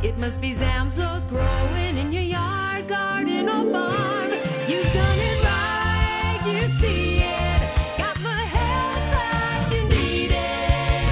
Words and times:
It 0.00 0.16
must 0.16 0.40
be 0.40 0.54
Zamzows 0.54 1.28
growing 1.28 1.98
in 1.98 2.12
your 2.12 2.22
yard, 2.22 2.86
garden, 2.86 3.48
or 3.48 3.64
barn. 3.64 4.30
You've 4.68 4.92
done 4.92 5.18
it 5.18 5.42
right, 5.42 6.40
you 6.46 6.68
see 6.68 7.18
it. 7.18 7.98
Got 7.98 8.14
the 8.14 8.28
help 8.28 9.10
that 9.10 9.68
you 9.72 9.82
needed. 9.88 11.10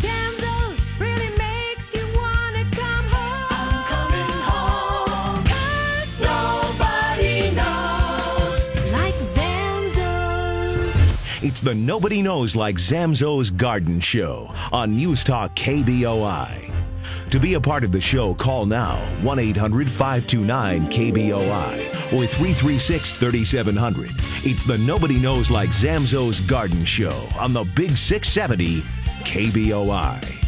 Zamzows 0.00 0.80
really 0.98 1.30
makes 1.36 1.94
you 1.94 2.06
wanna 2.16 2.64
come 2.70 3.06
home. 3.12 3.46
I'm 3.50 3.84
coming 3.92 4.34
home. 4.48 5.44
'Cause 5.44 6.08
nobody 6.18 7.50
knows 7.50 8.66
like 8.92 9.14
Zamzows. 9.36 10.96
It's 11.42 11.60
the 11.60 11.74
Nobody 11.74 12.22
Knows 12.22 12.56
Like 12.56 12.76
Zamzows 12.76 13.54
Garden 13.54 14.00
Show 14.00 14.54
on 14.72 14.96
News 14.96 15.22
Talk 15.22 15.54
KBOI. 15.54 16.71
To 17.32 17.40
be 17.40 17.54
a 17.54 17.60
part 17.62 17.82
of 17.82 17.92
the 17.92 18.00
show, 18.00 18.34
call 18.34 18.66
now 18.66 18.98
1 19.22 19.38
800 19.38 19.90
529 19.90 20.86
KBOI 20.88 22.12
or 22.12 22.26
336 22.26 23.14
3700. 23.14 24.10
It's 24.44 24.62
the 24.64 24.76
Nobody 24.76 25.18
Knows 25.18 25.50
Like 25.50 25.70
Zamzows 25.70 26.46
Garden 26.46 26.84
Show 26.84 27.26
on 27.40 27.54
the 27.54 27.64
Big 27.64 27.96
670 27.96 28.82
KBOI. 29.24 30.42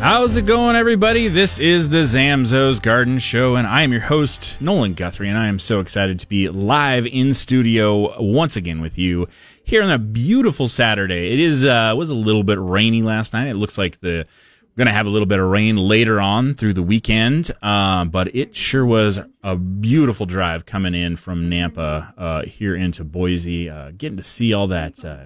How's 0.00 0.36
it 0.36 0.44
going, 0.44 0.76
everybody? 0.76 1.28
This 1.28 1.58
is 1.58 1.88
the 1.88 2.02
Zamzows 2.02 2.82
Garden 2.82 3.18
Show, 3.18 3.56
and 3.56 3.66
I 3.66 3.84
am 3.84 3.92
your 3.92 4.02
host, 4.02 4.58
Nolan 4.60 4.92
Guthrie, 4.92 5.30
and 5.30 5.38
I 5.38 5.48
am 5.48 5.58
so 5.58 5.80
excited 5.80 6.20
to 6.20 6.28
be 6.28 6.50
live 6.50 7.06
in 7.06 7.32
studio 7.32 8.20
once 8.20 8.54
again 8.54 8.82
with 8.82 8.98
you 8.98 9.28
here 9.64 9.82
on 9.82 9.90
a 9.90 9.98
beautiful 9.98 10.68
Saturday. 10.68 11.32
It 11.32 11.40
is 11.40 11.64
uh, 11.64 11.92
was 11.96 12.10
a 12.10 12.14
little 12.14 12.44
bit 12.44 12.58
rainy 12.60 13.02
last 13.02 13.32
night. 13.32 13.48
It 13.48 13.56
looks 13.56 13.76
like 13.76 14.00
the 14.00 14.26
we're 14.74 14.84
gonna 14.84 14.92
have 14.92 15.06
a 15.06 15.10
little 15.10 15.26
bit 15.26 15.38
of 15.38 15.46
rain 15.46 15.76
later 15.76 16.20
on 16.20 16.54
through 16.54 16.74
the 16.74 16.82
weekend, 16.82 17.50
uh, 17.62 18.04
but 18.04 18.34
it 18.34 18.54
sure 18.54 18.84
was 18.84 19.20
a 19.42 19.56
beautiful 19.56 20.26
drive 20.26 20.66
coming 20.66 20.94
in 20.94 21.16
from 21.16 21.48
Nampa 21.50 22.12
uh, 22.16 22.42
here 22.42 22.74
into 22.74 23.04
Boise, 23.04 23.70
uh, 23.70 23.92
getting 23.96 24.16
to 24.16 24.22
see 24.22 24.52
all 24.52 24.66
that 24.66 25.04
uh, 25.04 25.24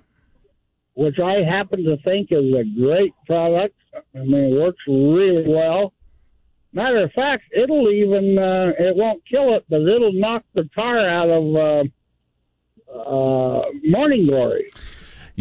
which 0.94 1.18
I 1.18 1.42
happen 1.42 1.84
to 1.84 1.98
think 1.98 2.28
is 2.32 2.54
a 2.54 2.64
great 2.80 3.12
product. 3.26 3.74
I 4.14 4.20
mean, 4.20 4.54
it 4.54 4.60
works 4.60 4.82
really 4.88 5.44
well. 5.46 5.92
Matter 6.72 7.02
of 7.02 7.12
fact, 7.12 7.42
it'll 7.54 7.90
even, 7.90 8.38
uh, 8.38 8.72
it 8.78 8.96
won't 8.96 9.22
kill 9.26 9.52
it, 9.54 9.64
but 9.68 9.82
it'll 9.82 10.12
knock 10.14 10.44
the 10.54 10.64
tar 10.74 11.06
out 11.06 11.28
of 11.28 11.54
uh, 11.54 11.84
uh, 12.98 13.62
Morning 13.84 14.26
Glory. 14.26 14.70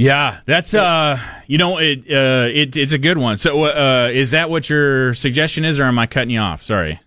Yeah, 0.02 0.40
that's 0.46 0.74
uh, 0.74 1.20
you 1.48 1.58
know, 1.58 1.78
it 1.78 2.00
uh, 2.10 2.50
it 2.52 2.76
it's 2.76 2.94
a 2.94 2.98
good 2.98 3.18
one. 3.18 3.38
So, 3.38 3.64
uh, 3.64 4.10
is 4.12 4.32
that 4.32 4.50
what 4.50 4.70
your 4.70 5.14
suggestion 5.14 5.66
is, 5.66 5.80
or 5.80 5.84
am 5.84 6.00
I 6.00 6.08
cutting 6.08 6.32
you 6.32 6.40
off? 6.40 6.64
Sorry. 6.64 7.00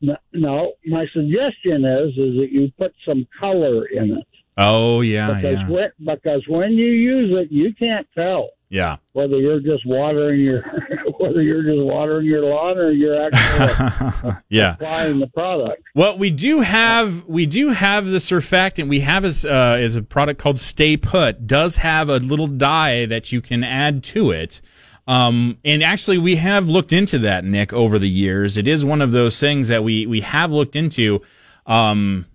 No, 0.00 0.16
no, 0.32 0.72
my 0.86 1.06
suggestion 1.12 1.84
is 1.84 2.10
is 2.10 2.36
that 2.38 2.48
you 2.52 2.70
put 2.78 2.94
some 3.04 3.26
color 3.40 3.86
in 3.86 4.18
it 4.18 4.26
Oh 4.58 5.02
yeah, 5.02 5.34
because 5.34 5.58
yeah, 5.58 5.68
when, 5.68 5.90
because 5.98 6.42
when 6.48 6.72
you 6.72 6.86
use 6.86 7.30
it, 7.38 7.52
you 7.52 7.74
can't 7.74 8.06
tell. 8.16 8.50
Yeah. 8.68 8.96
whether 9.12 9.38
you're 9.38 9.60
just 9.60 9.86
watering 9.86 10.40
your 10.40 10.62
whether 11.18 11.42
you're 11.42 11.62
just 11.62 11.82
watering 11.82 12.26
your 12.26 12.42
lawn 12.42 12.78
or 12.78 12.90
you're 12.90 13.26
actually 13.26 14.32
yeah. 14.48 14.74
applying 14.74 15.20
the 15.20 15.26
product. 15.28 15.82
Well, 15.94 16.18
we 16.18 16.30
do 16.30 16.60
have 16.60 17.24
we 17.26 17.46
do 17.46 17.70
have 17.70 18.06
the 18.06 18.18
surfactant. 18.18 18.88
We 18.88 19.00
have 19.00 19.24
is 19.24 19.44
uh, 19.44 19.78
is 19.80 19.96
a 19.96 20.02
product 20.02 20.40
called 20.40 20.60
Stay 20.60 20.96
Put. 20.96 21.46
Does 21.46 21.76
have 21.76 22.08
a 22.08 22.16
little 22.16 22.48
dye 22.48 23.06
that 23.06 23.32
you 23.32 23.40
can 23.40 23.64
add 23.64 24.02
to 24.04 24.30
it. 24.30 24.60
Um, 25.08 25.58
and 25.64 25.84
actually, 25.84 26.18
we 26.18 26.36
have 26.36 26.68
looked 26.68 26.92
into 26.92 27.18
that, 27.20 27.44
Nick, 27.44 27.72
over 27.72 27.98
the 27.98 28.08
years. 28.08 28.56
It 28.56 28.66
is 28.66 28.84
one 28.84 29.00
of 29.00 29.12
those 29.12 29.38
things 29.38 29.68
that 29.68 29.84
we 29.84 30.06
we 30.06 30.20
have 30.22 30.50
looked 30.50 30.74
into. 30.74 31.22
Um, 31.66 32.26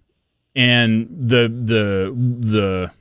and 0.56 1.08
the 1.09 1.47
the 1.47 2.16
the 2.16 2.91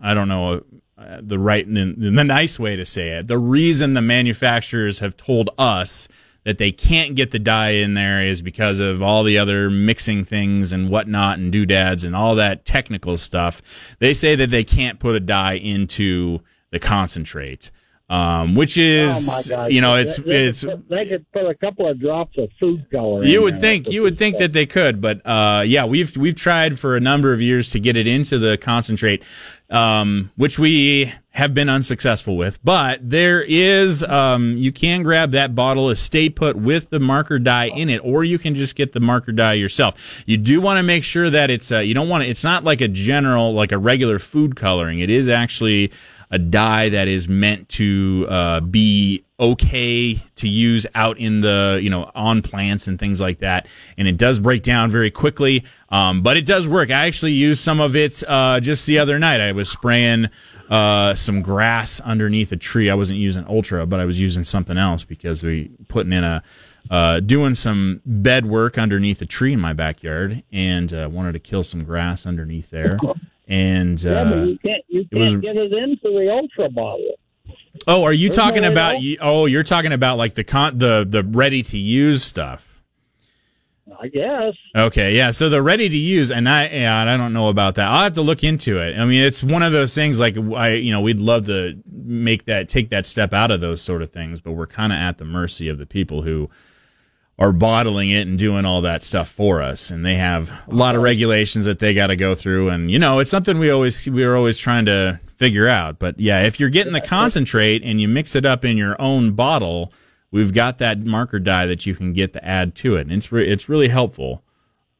I 0.00 0.14
don't 0.14 0.28
know 0.28 0.64
uh, 1.00 1.20
the 1.22 1.38
right 1.38 1.66
and 1.66 1.96
the 1.96 2.24
nice 2.24 2.58
way 2.58 2.76
to 2.76 2.84
say 2.84 3.10
it. 3.10 3.26
The 3.26 3.38
reason 3.38 3.94
the 3.94 4.02
manufacturers 4.02 4.98
have 4.98 5.16
told 5.16 5.48
us 5.56 6.08
that 6.44 6.58
they 6.58 6.72
can't 6.72 7.14
get 7.14 7.30
the 7.30 7.38
dye 7.38 7.70
in 7.70 7.94
there 7.94 8.26
is 8.26 8.42
because 8.42 8.78
of 8.80 9.00
all 9.02 9.24
the 9.24 9.38
other 9.38 9.70
mixing 9.70 10.24
things 10.24 10.72
and 10.72 10.90
whatnot 10.90 11.38
and 11.38 11.50
doodads 11.50 12.04
and 12.04 12.14
all 12.14 12.34
that 12.34 12.64
technical 12.64 13.16
stuff. 13.18 13.62
They 13.98 14.14
say 14.14 14.34
that 14.36 14.50
they 14.50 14.64
can't 14.64 14.98
put 14.98 15.16
a 15.16 15.20
dye 15.20 15.54
into 15.54 16.40
the 16.70 16.78
concentrate. 16.78 17.70
Um, 18.10 18.56
which 18.56 18.76
is, 18.76 19.52
oh 19.52 19.66
you 19.68 19.80
know, 19.80 19.94
it's 19.94 20.16
they, 20.16 20.46
it's 20.46 20.62
they 20.88 21.06
could 21.06 21.30
put 21.30 21.46
a 21.46 21.54
couple 21.54 21.88
of 21.88 22.00
drops 22.00 22.36
of 22.38 22.50
food 22.58 22.90
color. 22.90 23.22
you 23.22 23.38
in 23.38 23.44
would 23.44 23.60
think 23.60 23.88
you 23.88 24.02
would 24.02 24.18
think 24.18 24.38
that 24.38 24.52
they 24.52 24.66
could, 24.66 25.00
but 25.00 25.24
uh, 25.24 25.62
yeah, 25.64 25.84
we've 25.84 26.16
we've 26.16 26.34
tried 26.34 26.76
for 26.76 26.96
a 26.96 27.00
number 27.00 27.32
of 27.32 27.40
years 27.40 27.70
to 27.70 27.78
get 27.78 27.96
it 27.96 28.08
into 28.08 28.36
the 28.36 28.58
concentrate, 28.58 29.22
um, 29.70 30.32
which 30.36 30.58
we 30.58 31.12
have 31.30 31.54
been 31.54 31.68
unsuccessful 31.68 32.36
with. 32.36 32.62
But 32.64 33.08
there 33.08 33.42
is 33.42 34.02
um, 34.02 34.56
you 34.56 34.72
can 34.72 35.02
grab 35.02 35.30
that 35.32 35.54
bottle 35.54 35.88
of 35.88 35.98
Stay 35.98 36.28
Put 36.28 36.56
with 36.56 36.90
the 36.90 37.00
marker 37.00 37.38
dye 37.38 37.68
in 37.68 37.88
it, 37.88 37.98
or 37.98 38.24
you 38.24 38.38
can 38.38 38.54
just 38.54 38.74
get 38.74 38.92
the 38.92 39.00
marker 39.00 39.32
dye 39.32 39.54
yourself. 39.54 40.24
You 40.26 40.36
do 40.36 40.60
want 40.60 40.78
to 40.78 40.82
make 40.82 41.04
sure 41.04 41.30
that 41.30 41.50
it's 41.50 41.70
uh, 41.70 41.78
you 41.78 41.94
don't 41.94 42.08
want 42.08 42.24
to. 42.24 42.30
It's 42.30 42.44
not 42.44 42.64
like 42.64 42.80
a 42.80 42.88
general 42.88 43.54
like 43.54 43.72
a 43.72 43.78
regular 43.78 44.18
food 44.18 44.56
coloring. 44.56 44.98
It 44.98 45.10
is 45.10 45.28
actually 45.28 45.92
a 46.30 46.38
dye 46.38 46.88
that 46.88 47.08
is 47.08 47.28
meant 47.28 47.68
to 47.70 48.26
uh, 48.28 48.60
be 48.60 49.24
okay 49.40 50.22
to 50.36 50.48
use 50.48 50.86
out 50.94 51.18
in 51.18 51.40
the 51.40 51.80
you 51.82 51.90
know 51.90 52.10
on 52.14 52.42
plants 52.42 52.86
and 52.86 52.98
things 52.98 53.20
like 53.20 53.38
that. 53.38 53.66
And 53.96 54.06
it 54.06 54.16
does 54.16 54.38
break 54.38 54.62
down 54.62 54.90
very 54.90 55.10
quickly 55.10 55.64
um, 55.90 56.22
but 56.22 56.36
it 56.36 56.46
does 56.46 56.68
work. 56.68 56.90
I 56.90 57.06
actually 57.06 57.32
used 57.32 57.62
some 57.62 57.80
of 57.80 57.96
it 57.96 58.22
uh, 58.28 58.60
just 58.60 58.86
the 58.86 58.98
other 58.98 59.18
night. 59.18 59.40
I 59.40 59.52
was 59.52 59.68
spraying 59.68 60.28
uh, 60.68 61.14
some 61.14 61.42
grass 61.42 62.00
underneath 62.00 62.52
a 62.52 62.56
tree. 62.56 62.90
I 62.90 62.94
wasn't 62.94 63.18
using 63.18 63.44
ultra 63.48 63.86
but 63.86 63.98
i 63.98 64.04
was 64.04 64.20
using 64.20 64.44
something 64.44 64.76
else 64.78 65.04
because 65.04 65.42
we 65.42 65.70
putting 65.88 66.12
in 66.12 66.24
a 66.24 66.42
uh, 66.90 67.20
doing 67.20 67.54
some 67.54 68.00
bed 68.06 68.46
work 68.46 68.78
underneath 68.78 69.20
a 69.20 69.26
tree 69.26 69.52
in 69.52 69.60
my 69.60 69.72
backyard 69.72 70.42
and 70.52 70.92
uh, 70.92 71.08
wanted 71.10 71.32
to 71.32 71.38
kill 71.38 71.62
some 71.62 71.84
grass 71.84 72.26
underneath 72.26 72.70
there. 72.70 72.98
And 73.48 74.00
Yeah, 74.00 74.22
but 74.22 74.32
uh, 74.32 74.42
you 74.44 74.58
can't 74.58 74.84
you 74.86 75.04
can't 75.12 75.42
get 75.42 75.56
it 75.56 75.72
into 75.72 75.98
the 76.04 76.30
ultra 76.30 76.70
bottle. 76.70 77.14
Oh, 77.86 78.04
are 78.04 78.12
you 78.12 78.28
There's 78.28 78.36
talking 78.36 78.62
no 78.62 78.72
about? 78.72 79.00
you- 79.02 79.18
Oh, 79.20 79.46
you're 79.46 79.62
talking 79.62 79.92
about 79.92 80.18
like 80.18 80.34
the 80.34 80.44
con 80.44 80.78
the 80.78 81.06
the 81.08 81.22
ready 81.22 81.62
to 81.64 81.78
use 81.78 82.22
stuff. 82.22 82.66
I 84.00 84.08
guess. 84.08 84.54
Okay, 84.74 85.14
yeah. 85.16 85.30
So 85.32 85.48
the 85.50 85.60
ready 85.60 85.88
to 85.88 85.96
use, 85.96 86.30
and 86.30 86.48
I, 86.48 86.68
yeah, 86.68 87.02
I 87.02 87.16
don't 87.18 87.32
know 87.34 87.48
about 87.48 87.74
that. 87.74 87.86
I'll 87.88 88.04
have 88.04 88.14
to 88.14 88.22
look 88.22 88.42
into 88.44 88.78
it. 88.78 88.96
I 88.96 89.04
mean, 89.04 89.20
it's 89.22 89.42
one 89.42 89.62
of 89.62 89.72
those 89.72 89.94
things. 89.94 90.18
Like 90.18 90.38
I, 90.38 90.74
you 90.74 90.90
know, 90.90 91.00
we'd 91.02 91.20
love 91.20 91.46
to 91.46 91.76
make 91.92 92.44
that 92.46 92.68
take 92.68 92.90
that 92.90 93.06
step 93.06 93.34
out 93.34 93.50
of 93.50 93.60
those 93.60 93.82
sort 93.82 94.00
of 94.02 94.10
things, 94.10 94.40
but 94.40 94.52
we're 94.52 94.66
kind 94.68 94.92
of 94.92 94.98
at 94.98 95.18
the 95.18 95.24
mercy 95.24 95.68
of 95.68 95.76
the 95.78 95.86
people 95.86 96.22
who 96.22 96.48
are 97.38 97.52
bottling 97.52 98.10
it 98.10 98.26
and 98.26 98.38
doing 98.38 98.64
all 98.64 98.80
that 98.82 99.02
stuff 99.02 99.28
for 99.28 99.60
us, 99.60 99.90
and 99.90 100.04
they 100.06 100.14
have 100.14 100.50
a 100.68 100.74
lot 100.74 100.94
of 100.94 101.02
regulations 101.02 101.64
that 101.66 101.78
they 101.78 101.92
got 101.92 102.06
to 102.08 102.16
go 102.16 102.34
through. 102.34 102.68
And 102.68 102.90
you 102.90 102.98
know, 102.98 103.18
it's 103.18 103.30
something 103.30 103.58
we 103.58 103.70
always 103.70 104.06
we 104.08 104.22
are 104.24 104.36
always 104.36 104.56
trying 104.56 104.86
to 104.86 105.20
figure 105.40 105.66
out. 105.66 105.98
But 105.98 106.20
yeah, 106.20 106.42
if 106.42 106.60
you're 106.60 106.70
getting 106.70 106.92
the 106.92 107.00
concentrate 107.00 107.82
and 107.82 108.00
you 108.00 108.06
mix 108.06 108.36
it 108.36 108.46
up 108.46 108.64
in 108.64 108.76
your 108.76 109.00
own 109.00 109.32
bottle 109.32 109.92
we've 110.30 110.52
got 110.52 110.78
that 110.78 111.00
marker 111.04 111.38
dye 111.38 111.66
that 111.66 111.86
you 111.86 111.94
can 111.94 112.12
get 112.12 112.32
to 112.32 112.44
add 112.44 112.74
to 112.76 112.96
it, 112.96 113.02
and 113.02 113.12
it's 113.12 113.32
re- 113.32 113.48
it's 113.48 113.68
really 113.68 113.88
helpful. 113.88 114.42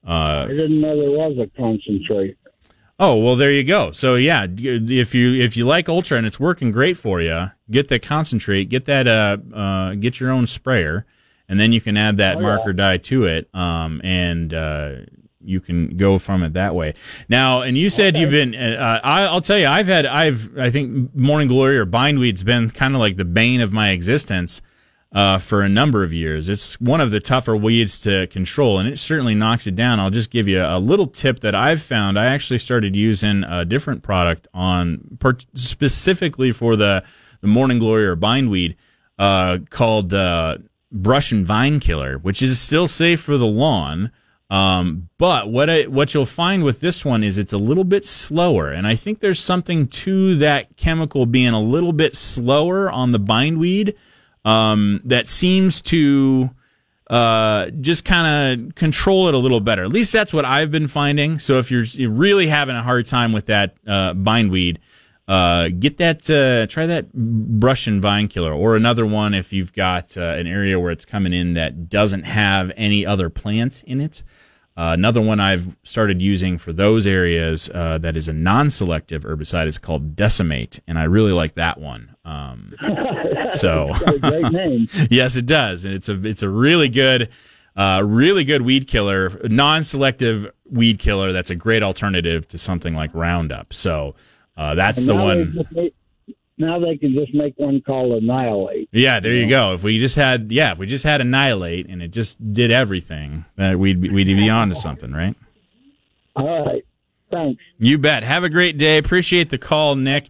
Uh, 0.06 0.46
I 0.48 0.54
didn't 0.54 0.80
know 0.80 0.98
there 0.98 1.10
was 1.10 1.38
a 1.38 1.46
concentrate. 1.58 2.36
Oh 2.98 3.16
well, 3.16 3.36
there 3.36 3.50
you 3.50 3.64
go. 3.64 3.92
So 3.92 4.16
yeah, 4.16 4.46
if 4.48 5.14
you 5.14 5.34
if 5.34 5.56
you 5.56 5.66
like 5.66 5.88
Ultra 5.88 6.18
and 6.18 6.26
it's 6.26 6.40
working 6.40 6.70
great 6.70 6.96
for 6.96 7.20
you, 7.20 7.50
get 7.70 7.88
the 7.88 7.98
concentrate, 7.98 8.66
get 8.66 8.84
that 8.86 9.06
uh, 9.06 9.38
uh 9.54 9.94
get 9.94 10.20
your 10.20 10.30
own 10.30 10.46
sprayer, 10.46 11.06
and 11.48 11.58
then 11.58 11.72
you 11.72 11.80
can 11.80 11.96
add 11.96 12.18
that 12.18 12.36
oh, 12.36 12.40
marker 12.40 12.70
yeah. 12.70 12.76
dye 12.76 12.96
to 12.98 13.24
it, 13.24 13.48
um, 13.54 14.00
and 14.04 14.52
uh, 14.52 14.96
you 15.42 15.60
can 15.60 15.96
go 15.96 16.18
from 16.18 16.42
it 16.42 16.52
that 16.54 16.74
way. 16.74 16.94
Now, 17.28 17.62
and 17.62 17.76
you 17.76 17.90
said 17.90 18.14
okay. 18.14 18.20
you've 18.20 18.30
been. 18.30 18.54
Uh, 18.54 19.00
I, 19.02 19.32
will 19.32 19.40
tell 19.40 19.58
you, 19.58 19.66
I've 19.66 19.86
had, 19.86 20.06
I've, 20.06 20.56
I 20.58 20.70
think 20.70 21.14
Morning 21.14 21.48
Glory 21.48 21.78
or 21.78 21.86
Bindweed's 21.86 22.42
been 22.42 22.70
kind 22.70 22.94
of 22.94 23.00
like 23.00 23.16
the 23.16 23.24
bane 23.24 23.60
of 23.60 23.72
my 23.72 23.90
existence 23.90 24.62
uh, 25.12 25.38
for 25.38 25.62
a 25.62 25.68
number 25.68 26.04
of 26.04 26.12
years. 26.12 26.48
It's 26.48 26.80
one 26.80 27.00
of 27.00 27.10
the 27.10 27.20
tougher 27.20 27.56
weeds 27.56 28.00
to 28.02 28.26
control, 28.28 28.78
and 28.78 28.88
it 28.88 28.98
certainly 28.98 29.34
knocks 29.34 29.66
it 29.66 29.74
down. 29.74 29.98
I'll 29.98 30.10
just 30.10 30.30
give 30.30 30.46
you 30.46 30.62
a 30.62 30.78
little 30.78 31.06
tip 31.06 31.40
that 31.40 31.54
I've 31.54 31.82
found. 31.82 32.18
I 32.18 32.26
actually 32.26 32.58
started 32.58 32.94
using 32.94 33.44
a 33.44 33.64
different 33.64 34.02
product 34.02 34.46
on 34.54 35.18
specifically 35.54 36.52
for 36.52 36.76
the, 36.76 37.02
the 37.40 37.48
morning 37.48 37.78
glory 37.78 38.06
or 38.06 38.14
bindweed 38.14 38.76
uh, 39.18 39.58
called 39.68 40.14
uh, 40.14 40.58
brush 40.92 41.32
and 41.32 41.44
vine 41.44 41.80
killer, 41.80 42.18
which 42.18 42.42
is 42.42 42.60
still 42.60 42.88
safe 42.88 43.20
for 43.20 43.36
the 43.36 43.46
lawn. 43.46 44.12
Um, 44.50 45.08
but 45.16 45.48
what 45.48 45.70
I, 45.70 45.82
what 45.84 46.12
you'll 46.12 46.26
find 46.26 46.64
with 46.64 46.80
this 46.80 47.04
one 47.04 47.22
is 47.22 47.38
it's 47.38 47.52
a 47.52 47.58
little 47.58 47.84
bit 47.84 48.04
slower, 48.04 48.70
and 48.70 48.84
I 48.86 48.96
think 48.96 49.20
there's 49.20 49.38
something 49.38 49.86
to 49.88 50.36
that 50.38 50.76
chemical 50.76 51.24
being 51.24 51.52
a 51.52 51.60
little 51.60 51.92
bit 51.92 52.16
slower 52.16 52.90
on 52.90 53.12
the 53.12 53.20
bindweed 53.20 53.94
um, 54.44 55.00
that 55.04 55.28
seems 55.28 55.80
to 55.82 56.50
uh, 57.08 57.70
just 57.80 58.04
kind 58.04 58.60
of 58.60 58.74
control 58.74 59.28
it 59.28 59.34
a 59.34 59.38
little 59.38 59.60
better. 59.60 59.84
At 59.84 59.90
least 59.90 60.12
that's 60.12 60.32
what 60.32 60.44
I've 60.44 60.70
been 60.70 60.88
finding. 60.88 61.38
So 61.38 61.58
if 61.58 61.70
you're, 61.70 61.84
you're 61.84 62.10
really 62.10 62.48
having 62.48 62.74
a 62.74 62.82
hard 62.82 63.06
time 63.06 63.32
with 63.32 63.46
that 63.46 63.76
uh, 63.86 64.14
bindweed, 64.14 64.80
uh, 65.28 65.68
get 65.78 65.98
that, 65.98 66.28
uh, 66.28 66.66
try 66.66 66.86
that 66.86 67.12
brush 67.12 67.86
and 67.86 68.02
vine 68.02 68.26
killer, 68.26 68.52
or 68.52 68.74
another 68.74 69.06
one 69.06 69.32
if 69.32 69.52
you've 69.52 69.72
got 69.72 70.16
uh, 70.16 70.20
an 70.20 70.48
area 70.48 70.78
where 70.80 70.90
it's 70.90 71.04
coming 71.04 71.32
in 71.32 71.54
that 71.54 71.88
doesn't 71.88 72.24
have 72.24 72.72
any 72.76 73.06
other 73.06 73.30
plants 73.30 73.82
in 73.84 74.00
it. 74.00 74.24
Uh, 74.80 74.94
another 74.94 75.20
one 75.20 75.40
I've 75.40 75.76
started 75.82 76.22
using 76.22 76.56
for 76.56 76.72
those 76.72 77.06
areas 77.06 77.68
uh, 77.74 77.98
that 77.98 78.16
is 78.16 78.28
a 78.28 78.32
non-selective 78.32 79.24
herbicide 79.24 79.66
is 79.66 79.76
called 79.76 80.16
Decimate, 80.16 80.80
and 80.86 80.98
I 80.98 81.04
really 81.04 81.32
like 81.32 81.52
that 81.56 81.78
one. 81.78 82.16
Um, 82.24 82.72
so, 83.56 83.92
yes, 85.10 85.36
it 85.36 85.44
does, 85.44 85.84
and 85.84 85.92
it's 85.92 86.08
a 86.08 86.18
it's 86.26 86.42
a 86.42 86.48
really 86.48 86.88
good, 86.88 87.28
uh, 87.76 88.02
really 88.06 88.42
good 88.42 88.62
weed 88.62 88.88
killer, 88.88 89.38
non-selective 89.44 90.50
weed 90.70 90.98
killer. 90.98 91.32
That's 91.32 91.50
a 91.50 91.56
great 91.56 91.82
alternative 91.82 92.48
to 92.48 92.56
something 92.56 92.94
like 92.94 93.10
Roundup. 93.12 93.74
So 93.74 94.14
uh, 94.56 94.76
that's 94.76 95.04
the 95.04 95.14
one 95.14 95.92
now 96.60 96.78
they 96.78 96.96
can 96.96 97.14
just 97.14 97.34
make 97.34 97.54
one 97.56 97.80
called 97.80 98.22
annihilate. 98.22 98.88
Yeah, 98.92 99.18
there 99.18 99.34
you, 99.34 99.48
go. 99.48 99.74
If 99.74 99.82
we 99.82 99.98
just 99.98 100.16
had, 100.16 100.52
yeah, 100.52 100.72
if 100.72 100.78
we 100.78 100.86
just 100.86 101.04
had 101.04 101.20
annihilate 101.20 101.88
and 101.88 102.02
it 102.02 102.10
just 102.10 102.52
did 102.52 102.70
everything, 102.70 103.46
then 103.56 103.78
we'd 103.78 104.12
we'd 104.12 104.26
be 104.26 104.48
on 104.48 104.68
to 104.68 104.74
something, 104.74 105.12
right? 105.12 105.34
All 106.36 106.66
right. 106.66 106.84
Thanks. 107.30 107.62
You 107.78 107.96
bet. 107.96 108.22
Have 108.24 108.44
a 108.44 108.48
great 108.48 108.76
day. 108.76 108.98
Appreciate 108.98 109.50
the 109.50 109.58
call, 109.58 109.94
Nick. 109.94 110.28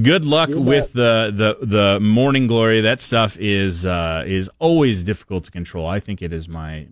Good 0.00 0.24
luck 0.24 0.50
with 0.52 0.92
the, 0.92 1.32
the 1.34 1.66
the 1.66 2.00
morning 2.00 2.46
glory. 2.46 2.80
That 2.80 3.00
stuff 3.00 3.36
is 3.38 3.86
uh, 3.86 4.24
is 4.26 4.50
always 4.58 5.02
difficult 5.02 5.44
to 5.44 5.50
control. 5.50 5.86
I 5.86 6.00
think 6.00 6.22
it 6.22 6.32
is 6.32 6.48
my 6.48 6.86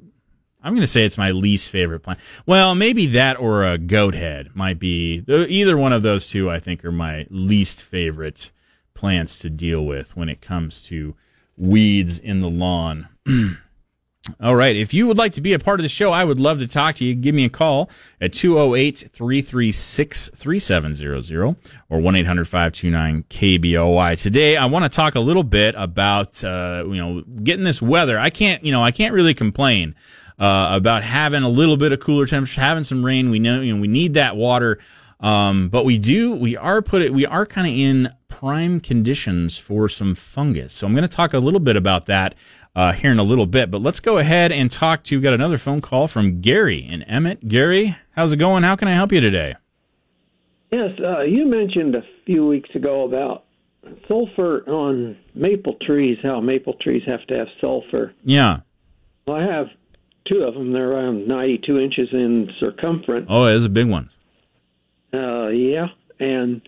I'm 0.63 0.73
going 0.73 0.83
to 0.83 0.89
say 0.89 1.05
it's 1.05 1.19
my 1.19 1.31
least 1.31 1.71
favorite 1.71 2.01
plant. 2.01 2.19
Well, 2.47 2.75
maybe 2.75 3.07
that 3.09 3.39
or 3.39 3.65
a 3.65 3.79
goat 3.79 4.15
head 4.15 4.51
might 4.55 4.79
be 4.79 5.25
either 5.29 5.77
one 5.77 5.93
of 5.93 6.03
those 6.03 6.29
two. 6.29 6.51
I 6.51 6.59
think 6.59 6.85
are 6.85 6.93
my 6.93 7.27
least 7.31 7.83
favorite 7.83 8.51
plants 8.99 9.39
to 9.39 9.49
deal 9.49 9.87
with 9.87 10.17
when 10.17 10.29
it 10.29 10.41
comes 10.41 10.83
to 10.83 11.15
weeds 11.57 12.19
in 12.19 12.41
the 12.41 12.51
lawn. 12.51 13.09
All 14.43 14.57
right. 14.57 14.75
If 14.75 14.93
you 14.93 15.07
would 15.07 15.17
like 15.17 15.33
to 15.35 15.41
be 15.41 15.53
a 15.53 15.59
part 15.61 15.79
of 15.79 15.85
the 15.85 15.89
show, 15.89 16.13
I 16.13 16.25
would 16.25 16.41
love 16.41 16.59
to 16.59 16.67
talk 16.67 16.97
to 16.97 17.05
you. 17.05 17.15
Give 17.15 17.33
me 17.33 17.45
a 17.45 17.49
call 17.49 17.89
at 18.21 18.33
208 18.33 19.09
336 19.13 20.31
3700 20.35 21.57
or 21.89 22.01
1 22.01 22.17
800 22.17 22.49
529 22.49 23.23
KBOI. 23.31 24.21
Today, 24.21 24.57
I 24.57 24.67
want 24.67 24.85
to 24.85 24.89
talk 24.89 25.15
a 25.15 25.21
little 25.21 25.45
bit 25.45 25.77
about, 25.79 26.43
uh, 26.43 26.83
you 26.89 26.97
know, 26.97 27.23
getting 27.45 27.65
this 27.65 27.81
weather. 27.81 28.19
I 28.19 28.31
can't, 28.31 28.65
you 28.65 28.73
know, 28.73 28.83
I 28.83 28.91
can't 28.91 29.15
really 29.15 29.35
complain. 29.35 29.95
Uh, 30.41 30.69
about 30.71 31.03
having 31.03 31.43
a 31.43 31.49
little 31.49 31.77
bit 31.77 31.91
of 31.91 31.99
cooler 31.99 32.25
temperature, 32.25 32.61
having 32.61 32.85
some 32.85 33.05
rain. 33.05 33.29
We 33.31 33.41
know, 33.41 33.61
you 33.61 33.75
know, 33.75 33.81
we 33.81 33.89
need 33.89 34.15
that 34.15 34.37
water. 34.37 34.79
Um, 35.21 35.69
but 35.69 35.85
we 35.85 35.99
do, 35.99 36.35
we 36.35 36.57
are 36.57 36.81
put 36.81 37.03
it, 37.03 37.13
we 37.13 37.27
are 37.27 37.45
kind 37.45 37.67
of 37.67 37.73
in 37.73 38.13
prime 38.29 38.81
conditions 38.81 39.59
for 39.59 39.89
some 39.89 40.15
fungus. 40.15 40.73
So 40.75 40.87
I'm 40.87 40.93
going 40.93 41.03
to 41.03 41.09
talk 41.09 41.35
a 41.35 41.39
little 41.39 41.61
bit 41.61 41.77
about 41.77 42.07
that 42.07 42.35
uh, 42.77 42.93
here 42.93 43.11
in 43.11 43.19
a 43.19 43.25
little 43.25 43.47
bit. 43.47 43.71
But 43.71 43.83
let's 43.83 44.01
go 44.01 44.19
ahead 44.19 44.53
and 44.53 44.71
talk 44.71 45.03
to, 45.05 45.17
we 45.17 45.23
got 45.23 45.35
another 45.35 45.59
phone 45.59 45.81
call 45.81 46.07
from 46.07 46.41
Gary 46.41 46.87
and 46.89 47.05
Emmett. 47.09 47.49
Gary, 47.49 47.97
how's 48.13 48.33
it 48.33 48.37
going? 48.37 48.63
How 48.63 48.77
can 48.77 48.87
I 48.87 48.95
help 48.95 49.11
you 49.11 49.21
today? 49.21 49.57
Yes, 50.71 50.91
uh, 51.03 51.23
you 51.23 51.47
mentioned 51.47 51.95
a 51.95 52.03
few 52.27 52.47
weeks 52.47 52.69
ago 52.75 53.05
about 53.05 53.45
sulfur 54.07 54.63
on 54.69 55.17
maple 55.35 55.77
trees, 55.83 56.19
how 56.23 56.41
maple 56.41 56.75
trees 56.75 57.03
have 57.07 57.27
to 57.27 57.39
have 57.39 57.49
sulfur. 57.61 58.13
Yeah. 58.23 58.61
Well, 59.27 59.39
I 59.39 59.45
have 59.45 59.69
two 60.27 60.43
of 60.43 60.55
them. 60.55 60.73
They're 60.73 60.93
around 60.93 61.27
92 61.27 61.79
inches 61.79 62.09
in 62.13 62.51
circumference. 62.61 63.27
Oh, 63.29 63.47
it's 63.47 63.65
a 63.65 63.71
big 63.71 63.89
ones. 63.89 64.18
Uh, 65.13 65.49
yeah, 65.49 65.89
and 66.21 66.63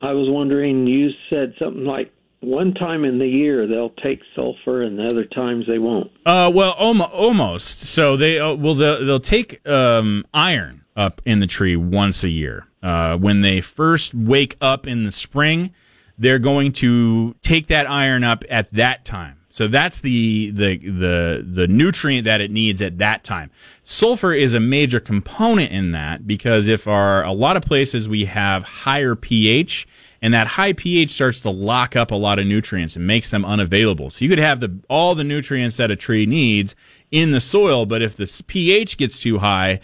I 0.00 0.12
was 0.12 0.28
wondering. 0.28 0.86
You 0.86 1.10
said 1.28 1.54
something 1.58 1.84
like 1.84 2.12
one 2.40 2.74
time 2.74 3.04
in 3.04 3.18
the 3.18 3.26
year 3.26 3.66
they'll 3.66 3.90
take 3.90 4.20
sulfur, 4.34 4.82
and 4.82 4.98
the 4.98 5.06
other 5.06 5.24
times 5.24 5.66
they 5.66 5.78
won't. 5.78 6.10
Uh, 6.26 6.50
well, 6.52 6.72
almost. 6.72 7.80
So 7.80 8.16
they 8.16 8.38
uh, 8.38 8.56
they'll, 8.56 8.74
they'll 8.74 9.20
take 9.20 9.66
um, 9.68 10.26
iron 10.34 10.84
up 10.96 11.22
in 11.24 11.40
the 11.40 11.46
tree 11.46 11.76
once 11.76 12.24
a 12.24 12.30
year. 12.30 12.66
Uh, 12.82 13.16
when 13.16 13.42
they 13.42 13.60
first 13.60 14.12
wake 14.12 14.56
up 14.60 14.86
in 14.86 15.04
the 15.04 15.12
spring, 15.12 15.72
they're 16.18 16.40
going 16.40 16.72
to 16.72 17.34
take 17.42 17.68
that 17.68 17.88
iron 17.88 18.24
up 18.24 18.44
at 18.50 18.70
that 18.72 19.04
time. 19.04 19.38
So 19.52 19.68
that's 19.68 20.00
the, 20.00 20.50
the, 20.50 20.78
the, 20.78 21.46
the 21.46 21.68
nutrient 21.68 22.24
that 22.24 22.40
it 22.40 22.50
needs 22.50 22.80
at 22.80 22.96
that 22.98 23.22
time. 23.22 23.50
Sulfur 23.84 24.32
is 24.32 24.54
a 24.54 24.60
major 24.60 24.98
component 24.98 25.70
in 25.70 25.92
that 25.92 26.26
because 26.26 26.68
if 26.68 26.88
our, 26.88 27.22
a 27.22 27.32
lot 27.32 27.58
of 27.58 27.62
places 27.62 28.08
we 28.08 28.24
have 28.24 28.62
higher 28.62 29.14
pH 29.14 29.86
and 30.22 30.32
that 30.32 30.46
high 30.46 30.72
pH 30.72 31.10
starts 31.10 31.40
to 31.40 31.50
lock 31.50 31.94
up 31.94 32.10
a 32.10 32.14
lot 32.14 32.38
of 32.38 32.46
nutrients 32.46 32.96
and 32.96 33.06
makes 33.06 33.28
them 33.28 33.44
unavailable. 33.44 34.10
So 34.10 34.24
you 34.24 34.30
could 34.30 34.38
have 34.38 34.60
the, 34.60 34.78
all 34.88 35.14
the 35.14 35.22
nutrients 35.22 35.76
that 35.76 35.90
a 35.90 35.96
tree 35.96 36.24
needs 36.24 36.74
in 37.10 37.32
the 37.32 37.40
soil, 37.40 37.84
but 37.84 38.00
if 38.00 38.16
the 38.16 38.42
pH 38.46 38.96
gets 38.96 39.20
too 39.20 39.40
high, 39.40 39.80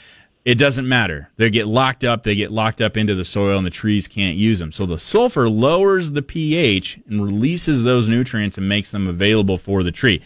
it 0.48 0.56
doesn't 0.56 0.88
matter. 0.88 1.28
They 1.36 1.50
get 1.50 1.66
locked 1.66 2.04
up, 2.04 2.22
they 2.22 2.34
get 2.34 2.50
locked 2.50 2.80
up 2.80 2.96
into 2.96 3.14
the 3.14 3.26
soil, 3.26 3.58
and 3.58 3.66
the 3.66 3.70
trees 3.70 4.08
can't 4.08 4.38
use 4.38 4.60
them. 4.60 4.72
So 4.72 4.86
the 4.86 4.98
sulfur 4.98 5.46
lowers 5.50 6.12
the 6.12 6.22
pH 6.22 7.00
and 7.06 7.22
releases 7.22 7.82
those 7.82 8.08
nutrients 8.08 8.56
and 8.56 8.66
makes 8.66 8.90
them 8.90 9.06
available 9.06 9.58
for 9.58 9.82
the 9.82 9.92
tree. 9.92 10.22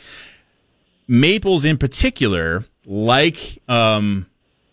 Maples, 1.08 1.64
in 1.64 1.76
particular, 1.76 2.64
like 2.86 3.60
um, 3.68 4.26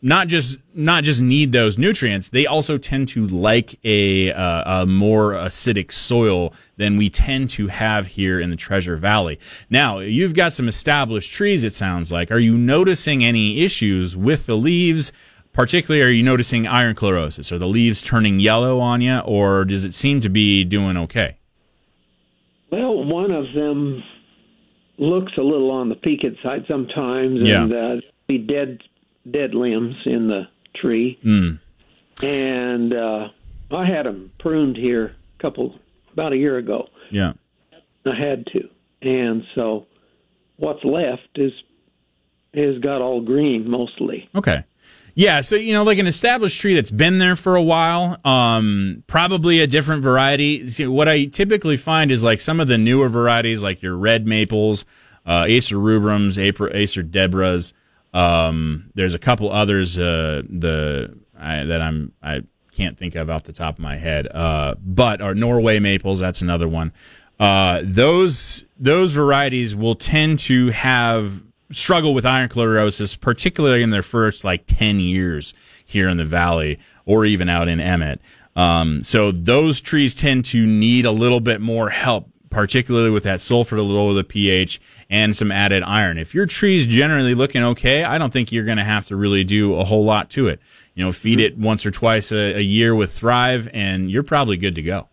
not 0.03 0.27
just 0.27 0.59
not 0.75 1.03
just 1.03 1.19
need 1.19 1.51
those 1.51 1.79
nutrients, 1.79 2.29
they 2.29 2.45
also 2.45 2.77
tend 2.77 3.07
to 3.07 3.25
like 3.25 3.79
a, 3.83 4.31
uh, 4.31 4.83
a 4.83 4.85
more 4.85 5.31
acidic 5.31 5.91
soil 5.91 6.53
than 6.77 6.95
we 6.95 7.09
tend 7.09 7.49
to 7.49 7.69
have 7.69 8.05
here 8.05 8.39
in 8.39 8.51
the 8.51 8.55
Treasure 8.55 8.97
Valley. 8.97 9.39
Now, 9.67 9.97
you've 9.97 10.35
got 10.35 10.53
some 10.53 10.67
established 10.67 11.31
trees. 11.31 11.63
It 11.63 11.73
sounds 11.73 12.11
like. 12.11 12.29
Are 12.29 12.37
you 12.37 12.53
noticing 12.53 13.25
any 13.25 13.61
issues 13.63 14.15
with 14.15 14.45
the 14.45 14.55
leaves? 14.55 15.11
Particularly 15.53 16.01
are 16.03 16.09
you 16.09 16.23
noticing 16.23 16.67
iron 16.67 16.95
chlorosis? 16.95 17.51
Are 17.51 17.57
the 17.57 17.67
leaves 17.67 18.01
turning 18.01 18.39
yellow 18.39 18.79
on 18.79 19.01
you, 19.01 19.19
or 19.19 19.65
does 19.65 19.83
it 19.85 19.93
seem 19.93 20.21
to 20.21 20.29
be 20.29 20.63
doing 20.63 20.97
okay? 20.97 21.37
Well, 22.71 23.03
one 23.03 23.31
of 23.31 23.45
them 23.53 24.03
looks 24.97 25.33
a 25.37 25.41
little 25.41 25.71
on 25.71 25.89
the 25.89 25.95
peaked 25.95 26.41
side 26.43 26.65
sometimes, 26.67 27.39
yeah. 27.41 27.63
and 27.63 27.73
uh, 27.73 27.95
be 28.27 28.37
dead 28.37 28.79
dead 29.29 29.53
limbs 29.53 29.95
in 30.05 30.27
the 30.27 30.47
tree, 30.75 31.17
Mm. 31.23 31.59
and 32.23 32.93
uh, 32.93 33.29
I 33.71 33.85
had 33.85 34.05
them 34.05 34.31
pruned 34.39 34.77
here 34.77 35.15
a 35.37 35.41
couple 35.41 35.75
about 36.13 36.33
a 36.33 36.37
year 36.37 36.57
ago. 36.57 36.87
Yeah. 37.11 37.33
I 38.05 38.15
had 38.15 38.45
to, 38.47 38.69
and 39.01 39.43
so 39.55 39.85
what's 40.57 40.83
left 40.83 41.27
is 41.35 41.51
has 42.53 42.79
got 42.79 43.01
all 43.01 43.21
green 43.21 43.69
mostly. 43.69 44.27
Okay. 44.35 44.63
Yeah, 45.15 45.41
so 45.41 45.55
you 45.55 45.73
know, 45.73 45.83
like 45.83 45.97
an 45.97 46.07
established 46.07 46.59
tree 46.59 46.75
that's 46.75 46.91
been 46.91 47.17
there 47.17 47.35
for 47.35 47.55
a 47.55 47.63
while, 47.63 48.17
um, 48.23 49.03
probably 49.07 49.59
a 49.59 49.67
different 49.67 50.03
variety. 50.03 50.67
See, 50.67 50.87
what 50.87 51.07
I 51.07 51.25
typically 51.25 51.77
find 51.77 52.11
is 52.11 52.23
like 52.23 52.39
some 52.41 52.59
of 52.59 52.67
the 52.67 52.77
newer 52.77 53.09
varieties, 53.09 53.61
like 53.63 53.81
your 53.81 53.95
red 53.95 54.25
maples, 54.25 54.85
uh, 55.25 55.45
Acer 55.47 55.75
rubrums, 55.75 56.37
Acer, 56.37 57.03
debras. 57.03 57.73
Um, 58.13 58.91
there's 58.95 59.13
a 59.13 59.19
couple 59.19 59.51
others 59.51 59.97
uh, 59.97 60.41
the 60.49 61.17
I, 61.37 61.63
that 61.65 61.81
I'm 61.81 62.13
I 62.23 62.43
can't 62.71 62.97
think 62.97 63.15
of 63.15 63.29
off 63.29 63.43
the 63.43 63.53
top 63.53 63.75
of 63.75 63.79
my 63.79 63.97
head, 63.97 64.27
uh, 64.27 64.75
but 64.79 65.21
or 65.21 65.35
Norway 65.35 65.79
maples. 65.79 66.19
That's 66.19 66.41
another 66.41 66.67
one. 66.67 66.91
Uh, 67.39 67.81
those 67.83 68.65
those 68.77 69.11
varieties 69.13 69.75
will 69.75 69.95
tend 69.95 70.39
to 70.39 70.69
have 70.69 71.41
struggle 71.71 72.13
with 72.13 72.25
iron 72.25 72.49
chlorosis, 72.49 73.19
particularly 73.19 73.83
in 73.83 73.89
their 73.89 74.03
first 74.03 74.43
like 74.43 74.63
10 74.67 74.99
years 74.99 75.53
here 75.85 76.07
in 76.07 76.17
the 76.17 76.25
valley 76.25 76.79
or 77.05 77.25
even 77.25 77.49
out 77.49 77.67
in 77.67 77.79
Emmett. 77.79 78.21
Um, 78.55 79.03
so 79.03 79.31
those 79.31 79.79
trees 79.79 80.15
tend 80.15 80.45
to 80.45 80.65
need 80.65 81.05
a 81.05 81.11
little 81.11 81.39
bit 81.39 81.61
more 81.61 81.89
help, 81.89 82.29
particularly 82.49 83.09
with 83.11 83.23
that 83.23 83.41
sulfur 83.41 83.75
to 83.75 83.81
lower 83.81 84.13
the 84.13 84.23
pH 84.23 84.81
and 85.09 85.35
some 85.35 85.51
added 85.51 85.83
iron. 85.83 86.17
If 86.17 86.33
your 86.35 86.45
tree's 86.45 86.85
generally 86.85 87.33
looking 87.35 87.63
okay, 87.63 88.03
I 88.03 88.17
don't 88.17 88.33
think 88.33 88.51
you're 88.51 88.65
going 88.65 88.77
to 88.77 88.83
have 88.83 89.05
to 89.07 89.15
really 89.15 89.43
do 89.43 89.75
a 89.75 89.83
whole 89.85 90.03
lot 90.03 90.29
to 90.31 90.47
it. 90.47 90.59
You 90.95 91.05
know, 91.05 91.13
feed 91.13 91.39
it 91.39 91.57
once 91.57 91.85
or 91.85 91.91
twice 91.91 92.31
a, 92.31 92.55
a 92.57 92.61
year 92.61 92.93
with 92.93 93.13
Thrive 93.13 93.69
and 93.73 94.11
you're 94.11 94.23
probably 94.23 94.57
good 94.57 94.75
to 94.75 94.81
go. 94.81 95.07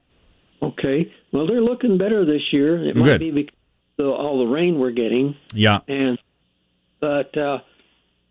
Okay, 0.63 1.13
well 1.33 1.47
they're 1.47 1.61
looking 1.61 1.99
better 1.99 2.25
this 2.25 2.43
year. 2.53 2.83
It 2.89 2.95
Good. 2.95 3.05
might 3.05 3.19
be 3.19 3.31
because 3.31 3.55
of 3.99 4.07
all 4.07 4.39
the 4.39 4.51
rain 4.53 4.79
we're 4.79 4.91
getting, 4.91 5.37
Yeah. 5.53 5.81
and 5.87 6.19
but 7.01 7.37
uh, 7.37 7.59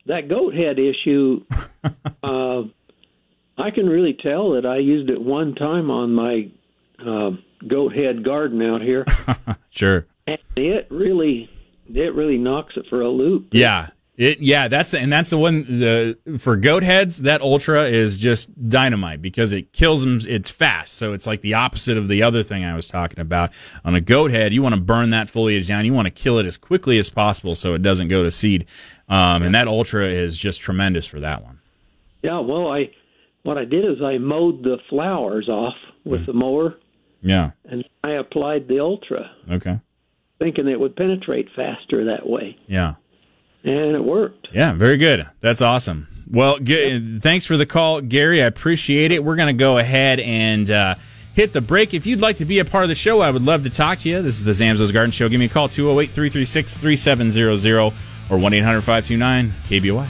that 0.05 0.27
goat 0.29 0.53
head 0.53 0.77
issue, 0.79 1.43
uh, 2.23 2.63
I 3.57 3.71
can 3.71 3.87
really 3.87 4.13
tell 4.13 4.51
that 4.51 4.65
I 4.65 4.77
used 4.77 5.09
it 5.09 5.21
one 5.21 5.55
time 5.55 5.89
on 5.89 6.13
my 6.13 6.49
uh, 7.05 7.31
goat 7.67 7.95
head 7.95 8.23
garden 8.23 8.61
out 8.61 8.81
here, 8.81 9.05
Sure. 9.69 10.05
and 10.27 10.37
it 10.55 10.87
really 10.89 11.49
it 11.87 12.13
really 12.15 12.37
knocks 12.37 12.73
it 12.77 12.85
for 12.89 13.01
a 13.01 13.09
loop. 13.09 13.47
Yeah. 13.51 13.89
It 14.17 14.39
yeah, 14.39 14.69
that's 14.69 14.93
and 14.93 15.11
that's 15.11 15.29
the 15.29 15.37
one 15.37 15.79
the 15.79 16.17
for 16.39 16.55
goat 16.55 16.83
heads 16.83 17.17
that 17.23 17.41
ultra 17.41 17.83
is 17.85 18.15
just 18.17 18.69
dynamite 18.69 19.21
because 19.21 19.51
it 19.51 19.73
kills 19.73 20.03
them 20.05 20.19
it's 20.25 20.49
fast. 20.49 20.93
So 20.93 21.11
it's 21.11 21.27
like 21.27 21.41
the 21.41 21.55
opposite 21.55 21.97
of 21.97 22.07
the 22.07 22.23
other 22.23 22.41
thing 22.41 22.63
I 22.63 22.75
was 22.75 22.87
talking 22.87 23.19
about. 23.19 23.51
On 23.83 23.93
a 23.93 23.99
goat 23.99 24.31
head, 24.31 24.53
you 24.53 24.61
want 24.61 24.73
to 24.75 24.79
burn 24.81 25.09
that 25.09 25.29
foliage 25.29 25.67
down. 25.67 25.83
You 25.85 25.93
want 25.93 26.05
to 26.05 26.11
kill 26.11 26.39
it 26.39 26.45
as 26.45 26.55
quickly 26.57 26.97
as 26.97 27.09
possible 27.09 27.55
so 27.55 27.73
it 27.73 27.81
doesn't 27.81 28.07
go 28.07 28.23
to 28.23 28.31
seed. 28.31 28.65
Um, 29.09 29.43
and 29.43 29.53
that 29.53 29.67
ultra 29.67 30.07
is 30.07 30.37
just 30.37 30.61
tremendous 30.61 31.05
for 31.05 31.19
that 31.19 31.43
one. 31.43 31.59
Yeah, 32.23 32.39
well, 32.39 32.71
I 32.71 32.91
what 33.43 33.57
I 33.57 33.65
did 33.65 33.83
is 33.85 34.01
I 34.01 34.17
mowed 34.17 34.63
the 34.63 34.77
flowers 34.89 35.49
off 35.49 35.75
with 36.05 36.25
the 36.25 36.33
mower, 36.33 36.75
Yeah. 37.21 37.51
and 37.65 37.83
I 38.03 38.11
applied 38.11 38.67
the 38.67 38.79
ultra, 38.79 39.29
Okay. 39.51 39.79
thinking 40.39 40.67
it 40.67 40.79
would 40.79 40.95
penetrate 40.95 41.49
faster 41.55 42.05
that 42.05 42.27
way, 42.27 42.57
Yeah. 42.67 42.93
And 43.65 43.95
it 43.95 44.03
worked. 44.03 44.49
Yeah, 44.53 44.73
very 44.73 44.97
good. 44.97 45.25
That's 45.41 45.61
awesome. 45.61 46.07
Well, 46.29 46.59
g- 46.59 47.19
thanks 47.19 47.45
for 47.45 47.57
the 47.57 47.65
call, 47.65 48.01
Gary. 48.01 48.41
I 48.43 48.45
appreciate 48.45 49.11
it. 49.11 49.23
We're 49.23 49.35
going 49.35 49.55
to 49.55 49.59
go 49.59 49.77
ahead 49.79 50.19
and 50.19 50.69
uh, 50.69 50.95
hit 51.33 51.51
the 51.53 51.61
break. 51.61 51.93
If 51.93 52.05
you'd 52.05 52.21
like 52.21 52.37
to 52.37 52.45
be 52.45 52.59
a 52.59 52.65
part 52.65 52.83
of 52.83 52.89
the 52.89 52.95
show, 52.95 53.21
I 53.21 53.31
would 53.31 53.43
love 53.43 53.63
to 53.63 53.69
talk 53.69 53.99
to 53.99 54.09
you. 54.09 54.21
This 54.21 54.35
is 54.35 54.43
the 54.43 54.51
Zamzows 54.51 54.93
Garden 54.93 55.11
Show. 55.11 55.27
Give 55.29 55.39
me 55.39 55.45
a 55.45 55.49
call, 55.49 55.67
208 55.67 56.11
336 56.11 56.77
3700 56.77 57.93
or 58.29 58.37
1 58.37 58.53
800 58.53 58.81
529 58.81 59.53
KBOI. 59.67 60.07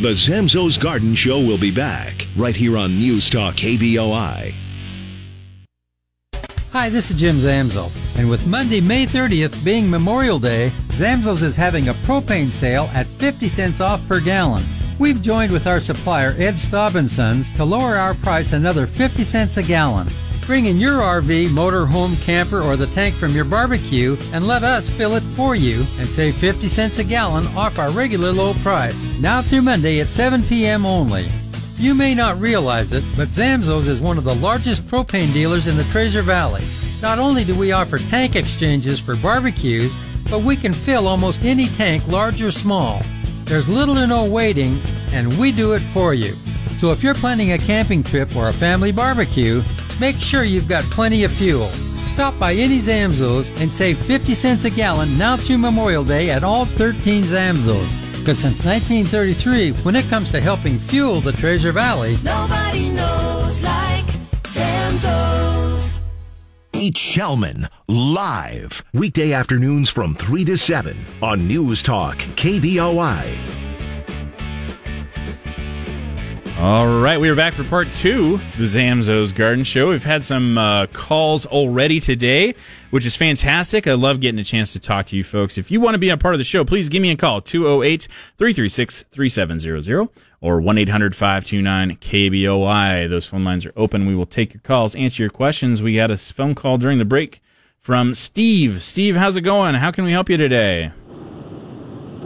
The 0.00 0.10
Zamzows 0.10 0.80
Garden 0.80 1.14
Show 1.14 1.38
will 1.40 1.58
be 1.58 1.70
back 1.70 2.28
right 2.36 2.54
here 2.56 2.76
on 2.78 2.98
News 2.98 3.28
Talk 3.28 3.56
KBOI. 3.56 4.54
Hi, 6.78 6.88
this 6.88 7.10
is 7.10 7.18
Jim 7.18 7.34
Zamzow. 7.34 7.90
And 8.16 8.30
with 8.30 8.46
Monday, 8.46 8.80
May 8.80 9.04
30th 9.04 9.64
being 9.64 9.90
Memorial 9.90 10.38
Day, 10.38 10.70
Zamzows 10.90 11.42
is 11.42 11.56
having 11.56 11.88
a 11.88 11.94
propane 11.94 12.52
sale 12.52 12.88
at 12.94 13.08
50 13.08 13.48
cents 13.48 13.80
off 13.80 14.06
per 14.06 14.20
gallon. 14.20 14.64
We've 14.96 15.20
joined 15.20 15.50
with 15.50 15.66
our 15.66 15.80
supplier, 15.80 16.36
Ed 16.38 16.60
Staub 16.60 16.94
and 16.94 17.10
Sons, 17.10 17.50
to 17.54 17.64
lower 17.64 17.96
our 17.96 18.14
price 18.14 18.52
another 18.52 18.86
50 18.86 19.24
cents 19.24 19.56
a 19.56 19.62
gallon. 19.64 20.06
Bring 20.46 20.66
in 20.66 20.76
your 20.76 21.00
RV, 21.00 21.50
motor 21.50 21.84
home, 21.84 22.14
camper, 22.18 22.60
or 22.60 22.76
the 22.76 22.86
tank 22.86 23.16
from 23.16 23.34
your 23.34 23.44
barbecue 23.44 24.16
and 24.32 24.46
let 24.46 24.62
us 24.62 24.88
fill 24.88 25.16
it 25.16 25.24
for 25.34 25.56
you 25.56 25.84
and 25.98 26.06
save 26.06 26.36
50 26.36 26.68
cents 26.68 27.00
a 27.00 27.04
gallon 27.04 27.48
off 27.56 27.80
our 27.80 27.90
regular 27.90 28.30
low 28.30 28.54
price. 28.54 29.02
Now 29.18 29.42
through 29.42 29.62
Monday 29.62 29.98
at 29.98 30.10
7 30.10 30.44
p.m. 30.44 30.86
only. 30.86 31.28
You 31.78 31.94
may 31.94 32.12
not 32.12 32.40
realize 32.40 32.90
it, 32.90 33.04
but 33.16 33.28
Zamzows 33.28 33.86
is 33.86 34.00
one 34.00 34.18
of 34.18 34.24
the 34.24 34.34
largest 34.34 34.84
propane 34.88 35.32
dealers 35.32 35.68
in 35.68 35.76
the 35.76 35.84
Treasure 35.84 36.22
Valley. 36.22 36.64
Not 37.00 37.20
only 37.20 37.44
do 37.44 37.56
we 37.56 37.70
offer 37.70 37.98
tank 37.98 38.34
exchanges 38.34 38.98
for 38.98 39.14
barbecues, 39.14 39.96
but 40.28 40.40
we 40.40 40.56
can 40.56 40.72
fill 40.72 41.06
almost 41.06 41.44
any 41.44 41.68
tank, 41.68 42.04
large 42.08 42.42
or 42.42 42.50
small. 42.50 43.00
There's 43.44 43.68
little 43.68 43.96
or 43.96 44.08
no 44.08 44.24
waiting, 44.24 44.80
and 45.12 45.38
we 45.38 45.52
do 45.52 45.74
it 45.74 45.78
for 45.78 46.14
you. 46.14 46.34
So 46.70 46.90
if 46.90 47.04
you're 47.04 47.14
planning 47.14 47.52
a 47.52 47.58
camping 47.58 48.02
trip 48.02 48.34
or 48.34 48.48
a 48.48 48.52
family 48.52 48.90
barbecue, 48.90 49.62
make 50.00 50.18
sure 50.18 50.42
you've 50.42 50.68
got 50.68 50.82
plenty 50.84 51.22
of 51.22 51.30
fuel. 51.30 51.68
Stop 52.06 52.36
by 52.40 52.54
any 52.54 52.80
Zamzows 52.80 53.56
and 53.60 53.72
save 53.72 53.98
50 54.04 54.34
cents 54.34 54.64
a 54.64 54.70
gallon 54.70 55.16
now 55.16 55.36
through 55.36 55.58
Memorial 55.58 56.02
Day 56.02 56.30
at 56.30 56.42
all 56.42 56.64
13 56.66 57.22
Zamzows. 57.22 57.97
Because 58.28 58.40
since 58.40 58.62
1933, 58.62 59.72
when 59.84 59.96
it 59.96 60.06
comes 60.10 60.30
to 60.32 60.38
helping 60.38 60.76
fuel 60.76 61.22
the 61.22 61.32
Treasure 61.32 61.72
Valley, 61.72 62.18
Nobody 62.22 62.90
knows 62.90 63.62
like 63.62 64.04
Zamzows. 64.42 65.98
Nate 66.74 66.92
Shelman 66.92 67.70
live 67.88 68.84
weekday 68.92 69.32
afternoons 69.32 69.88
from 69.88 70.14
3 70.14 70.44
to 70.44 70.58
7 70.58 70.94
on 71.22 71.48
News 71.48 71.82
Talk 71.82 72.18
KBOI. 72.18 73.67
All 76.58 76.88
right, 76.88 77.20
we 77.20 77.28
are 77.28 77.36
back 77.36 77.54
for 77.54 77.62
part 77.62 77.92
two, 77.94 78.38
the 78.56 78.64
Zamzows 78.64 79.32
Garden 79.32 79.62
Show. 79.62 79.90
We've 79.90 80.02
had 80.02 80.24
some 80.24 80.58
uh, 80.58 80.86
calls 80.86 81.46
already 81.46 82.00
today, 82.00 82.56
which 82.90 83.06
is 83.06 83.14
fantastic. 83.14 83.86
I 83.86 83.92
love 83.92 84.18
getting 84.18 84.40
a 84.40 84.44
chance 84.44 84.72
to 84.72 84.80
talk 84.80 85.06
to 85.06 85.16
you 85.16 85.22
folks. 85.22 85.56
If 85.56 85.70
you 85.70 85.80
want 85.80 85.94
to 85.94 85.98
be 85.98 86.10
a 86.10 86.16
part 86.16 86.34
of 86.34 86.38
the 86.38 86.44
show, 86.44 86.64
please 86.64 86.88
give 86.88 87.00
me 87.00 87.12
a 87.12 87.16
call, 87.16 87.40
208 87.40 88.08
336 88.38 89.04
3700 89.04 90.08
or 90.40 90.60
1 90.60 90.78
800 90.78 91.14
529 91.14 91.96
KBOI. 91.96 93.08
Those 93.08 93.26
phone 93.26 93.44
lines 93.44 93.64
are 93.64 93.72
open. 93.76 94.04
We 94.04 94.16
will 94.16 94.26
take 94.26 94.52
your 94.52 94.60
calls, 94.62 94.96
answer 94.96 95.22
your 95.22 95.30
questions. 95.30 95.80
We 95.80 95.94
got 95.94 96.10
a 96.10 96.16
phone 96.16 96.56
call 96.56 96.76
during 96.76 96.98
the 96.98 97.04
break 97.04 97.40
from 97.78 98.16
Steve. 98.16 98.82
Steve, 98.82 99.14
how's 99.14 99.36
it 99.36 99.42
going? 99.42 99.76
How 99.76 99.92
can 99.92 100.04
we 100.04 100.10
help 100.10 100.28
you 100.28 100.36
today? 100.36 100.90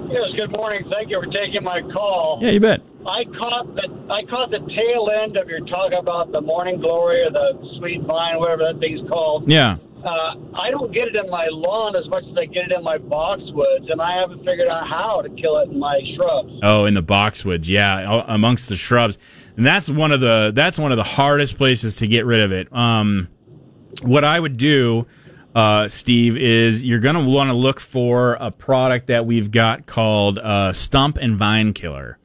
Yes, 0.08 0.30
good 0.36 0.52
morning. 0.52 0.90
Thank 0.90 1.10
you 1.10 1.20
for 1.22 1.30
taking 1.30 1.62
my 1.62 1.82
call. 1.92 2.38
Yeah, 2.40 2.52
you 2.52 2.60
bet. 2.60 2.80
I 3.06 3.24
caught 3.24 3.74
the 3.74 3.88
I 4.10 4.24
caught 4.24 4.50
the 4.50 4.60
tail 4.60 5.10
end 5.10 5.36
of 5.36 5.48
your 5.48 5.60
talk 5.66 5.92
about 5.92 6.30
the 6.32 6.40
morning 6.40 6.80
glory 6.80 7.22
or 7.22 7.30
the 7.30 7.76
sweet 7.78 8.02
vine, 8.02 8.38
whatever 8.38 8.72
that 8.72 8.78
thing's 8.80 9.08
called. 9.08 9.50
Yeah. 9.50 9.78
Uh, 10.04 10.34
I 10.54 10.70
don't 10.70 10.92
get 10.92 11.06
it 11.08 11.14
in 11.14 11.30
my 11.30 11.46
lawn 11.50 11.94
as 11.94 12.08
much 12.08 12.24
as 12.24 12.36
I 12.36 12.46
get 12.46 12.70
it 12.70 12.72
in 12.72 12.82
my 12.82 12.98
boxwoods, 12.98 13.90
and 13.90 14.02
I 14.02 14.18
haven't 14.18 14.44
figured 14.44 14.66
out 14.66 14.88
how 14.88 15.22
to 15.22 15.28
kill 15.28 15.58
it 15.58 15.68
in 15.68 15.78
my 15.78 16.00
shrubs. 16.16 16.52
Oh, 16.62 16.86
in 16.86 16.94
the 16.94 17.02
boxwoods, 17.02 17.68
yeah, 17.68 18.24
amongst 18.26 18.68
the 18.68 18.76
shrubs, 18.76 19.16
and 19.56 19.64
that's 19.64 19.88
one 19.88 20.10
of 20.10 20.20
the 20.20 20.50
that's 20.54 20.78
one 20.78 20.90
of 20.90 20.96
the 20.96 21.04
hardest 21.04 21.56
places 21.56 21.96
to 21.96 22.08
get 22.08 22.26
rid 22.26 22.40
of 22.40 22.50
it. 22.50 22.72
Um, 22.72 23.28
what 24.02 24.24
I 24.24 24.40
would 24.40 24.56
do, 24.56 25.06
uh, 25.54 25.88
Steve, 25.88 26.36
is 26.36 26.82
you're 26.82 26.98
going 26.98 27.14
to 27.14 27.22
want 27.22 27.50
to 27.50 27.54
look 27.54 27.78
for 27.78 28.34
a 28.40 28.50
product 28.50 29.06
that 29.06 29.24
we've 29.26 29.50
got 29.52 29.86
called 29.86 30.38
uh, 30.38 30.72
Stump 30.72 31.16
and 31.16 31.36
Vine 31.36 31.74
Killer. 31.74 32.18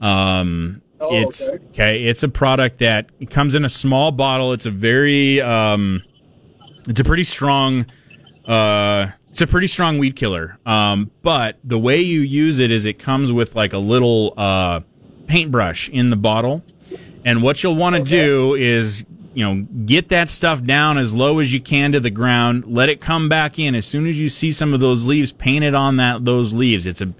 Um, 0.00 0.82
Oh, 1.02 1.16
it's 1.22 1.48
okay. 1.48 1.64
okay. 1.70 2.04
It's 2.04 2.22
a 2.22 2.28
product 2.28 2.80
that 2.80 3.08
comes 3.30 3.54
in 3.54 3.64
a 3.64 3.70
small 3.70 4.12
bottle. 4.12 4.52
It's 4.52 4.66
a 4.66 4.70
very 4.70 5.40
um, 5.40 6.02
it's 6.88 7.00
a 7.00 7.04
pretty 7.04 7.24
strong 7.24 7.86
uh 8.46 9.06
it's 9.30 9.40
a 9.40 9.46
pretty 9.46 9.66
strong 9.66 9.98
weed 9.98 10.16
killer 10.16 10.58
um 10.64 11.10
but 11.22 11.58
the 11.62 11.78
way 11.78 12.00
you 12.00 12.20
use 12.22 12.58
it 12.58 12.70
is 12.70 12.86
it 12.86 12.98
comes 12.98 13.30
with 13.30 13.54
like 13.54 13.74
a 13.74 13.78
little 13.78 14.32
uh 14.38 14.80
paintbrush 15.26 15.90
in 15.90 16.08
the 16.08 16.16
bottle 16.16 16.64
and 17.24 17.42
what 17.42 17.62
you'll 17.62 17.76
want 17.76 17.94
to 17.94 18.02
do 18.02 18.54
is 18.54 19.04
you 19.34 19.44
know 19.44 19.62
get 19.84 20.08
that 20.08 20.30
stuff 20.30 20.64
down 20.64 20.96
as 20.96 21.12
low 21.12 21.38
as 21.38 21.52
you 21.52 21.60
can 21.60 21.92
to 21.92 22.00
the 22.00 22.10
ground 22.10 22.64
let 22.66 22.88
it 22.88 23.00
come 23.02 23.28
back 23.28 23.58
in 23.58 23.74
as 23.74 23.84
soon 23.84 24.06
as 24.06 24.18
you 24.18 24.28
see 24.30 24.50
some 24.50 24.72
of 24.72 24.80
those 24.80 25.04
leaves 25.04 25.32
paint 25.32 25.62
it 25.62 25.74
on 25.74 25.96
that 25.98 26.24
those 26.24 26.54
leaves 26.54 26.86
it's 26.86 27.02
a 27.02 27.12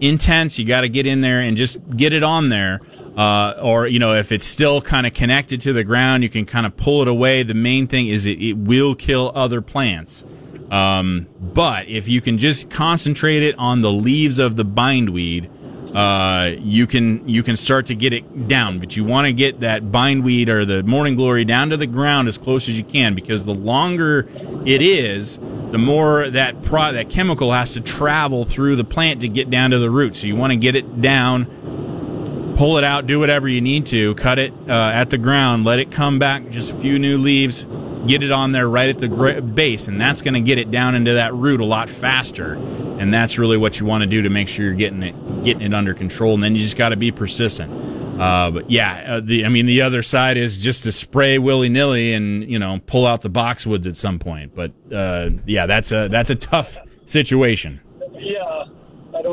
intense, 0.00 0.58
you 0.58 0.64
got 0.64 0.82
to 0.82 0.88
get 0.88 1.06
in 1.06 1.20
there 1.20 1.40
and 1.40 1.56
just 1.56 1.78
get 1.96 2.12
it 2.12 2.22
on 2.22 2.48
there. 2.48 2.80
Uh, 3.16 3.54
or 3.62 3.86
you 3.86 3.98
know, 3.98 4.14
if 4.14 4.30
it's 4.30 4.46
still 4.46 4.82
kind 4.82 5.06
of 5.06 5.14
connected 5.14 5.60
to 5.62 5.72
the 5.72 5.84
ground, 5.84 6.22
you 6.22 6.28
can 6.28 6.44
kind 6.44 6.66
of 6.66 6.76
pull 6.76 7.00
it 7.02 7.08
away. 7.08 7.42
The 7.42 7.54
main 7.54 7.86
thing 7.86 8.08
is 8.08 8.26
it, 8.26 8.40
it 8.42 8.54
will 8.54 8.94
kill 8.94 9.32
other 9.34 9.62
plants. 9.62 10.24
Um, 10.70 11.26
but 11.40 11.88
if 11.88 12.08
you 12.08 12.20
can 12.20 12.38
just 12.38 12.70
concentrate 12.70 13.42
it 13.42 13.54
on 13.58 13.80
the 13.80 13.92
leaves 13.92 14.38
of 14.38 14.56
the 14.56 14.64
bindweed, 14.64 15.50
uh, 15.96 16.50
you 16.58 16.86
can 16.86 17.26
you 17.26 17.42
can 17.42 17.56
start 17.56 17.86
to 17.86 17.94
get 17.94 18.12
it 18.12 18.48
down. 18.48 18.78
But 18.78 18.96
you 18.98 19.04
want 19.04 19.28
to 19.28 19.32
get 19.32 19.60
that 19.60 19.90
bindweed 19.90 20.50
or 20.50 20.66
the 20.66 20.82
morning 20.82 21.16
glory 21.16 21.46
down 21.46 21.70
to 21.70 21.78
the 21.78 21.86
ground 21.86 22.28
as 22.28 22.36
close 22.36 22.68
as 22.68 22.76
you 22.76 22.84
can, 22.84 23.14
because 23.14 23.46
the 23.46 23.54
longer 23.54 24.28
it 24.66 24.82
is, 24.82 25.38
the 25.70 25.78
more 25.78 26.28
that 26.28 26.62
pro- 26.62 26.92
that 26.92 27.08
chemical 27.08 27.50
has 27.50 27.72
to 27.72 27.80
travel 27.80 28.44
through 28.44 28.76
the 28.76 28.84
plant 28.84 29.22
to 29.22 29.28
get 29.28 29.48
down 29.48 29.70
to 29.70 29.78
the 29.78 29.88
root. 29.88 30.16
So 30.16 30.26
you 30.26 30.36
want 30.36 30.52
to 30.52 30.58
get 30.58 30.76
it 30.76 31.00
down, 31.00 32.54
pull 32.58 32.76
it 32.76 32.84
out, 32.84 33.06
do 33.06 33.18
whatever 33.18 33.48
you 33.48 33.62
need 33.62 33.86
to, 33.86 34.14
cut 34.16 34.38
it 34.38 34.52
uh, 34.68 34.90
at 34.92 35.08
the 35.08 35.16
ground, 35.16 35.64
let 35.64 35.78
it 35.78 35.90
come 35.90 36.18
back, 36.18 36.50
just 36.50 36.74
a 36.74 36.78
few 36.78 36.98
new 36.98 37.16
leaves, 37.16 37.66
get 38.06 38.22
it 38.22 38.30
on 38.30 38.52
there 38.52 38.68
right 38.68 38.90
at 38.90 38.98
the 38.98 39.40
base, 39.40 39.88
and 39.88 39.98
that's 39.98 40.20
going 40.20 40.34
to 40.34 40.42
get 40.42 40.58
it 40.58 40.70
down 40.70 40.94
into 40.94 41.14
that 41.14 41.32
root 41.32 41.60
a 41.60 41.64
lot 41.64 41.88
faster. 41.88 42.52
And 42.98 43.14
that's 43.14 43.38
really 43.38 43.56
what 43.56 43.80
you 43.80 43.86
want 43.86 44.02
to 44.02 44.06
do 44.06 44.20
to 44.22 44.28
make 44.28 44.48
sure 44.48 44.66
you're 44.66 44.74
getting 44.74 45.02
it 45.02 45.14
getting 45.46 45.62
it 45.62 45.72
under 45.72 45.94
control. 45.94 46.34
And 46.34 46.42
then 46.42 46.54
you 46.54 46.60
just 46.60 46.76
got 46.76 46.90
to 46.90 46.96
be 46.96 47.12
persistent. 47.12 47.72
Uh, 48.20 48.50
but 48.50 48.70
yeah, 48.70 49.04
uh, 49.06 49.20
the 49.20 49.44
I 49.44 49.48
mean 49.48 49.66
the 49.66 49.82
other 49.82 50.02
side 50.02 50.36
is 50.36 50.58
just 50.58 50.84
to 50.84 50.92
spray 50.92 51.38
willy 51.38 51.68
nilly 51.68 52.12
and 52.12 52.44
you 52.50 52.58
know 52.58 52.80
pull 52.86 53.06
out 53.06 53.22
the 53.22 53.30
boxwoods 53.30 53.86
at 53.86 53.96
some 53.96 54.18
point. 54.18 54.54
But 54.54 54.72
uh, 54.92 55.30
yeah, 55.46 55.66
that's 55.66 55.92
a 55.92 56.08
that's 56.08 56.30
a 56.30 56.34
tough 56.34 56.78
situation. 57.06 57.80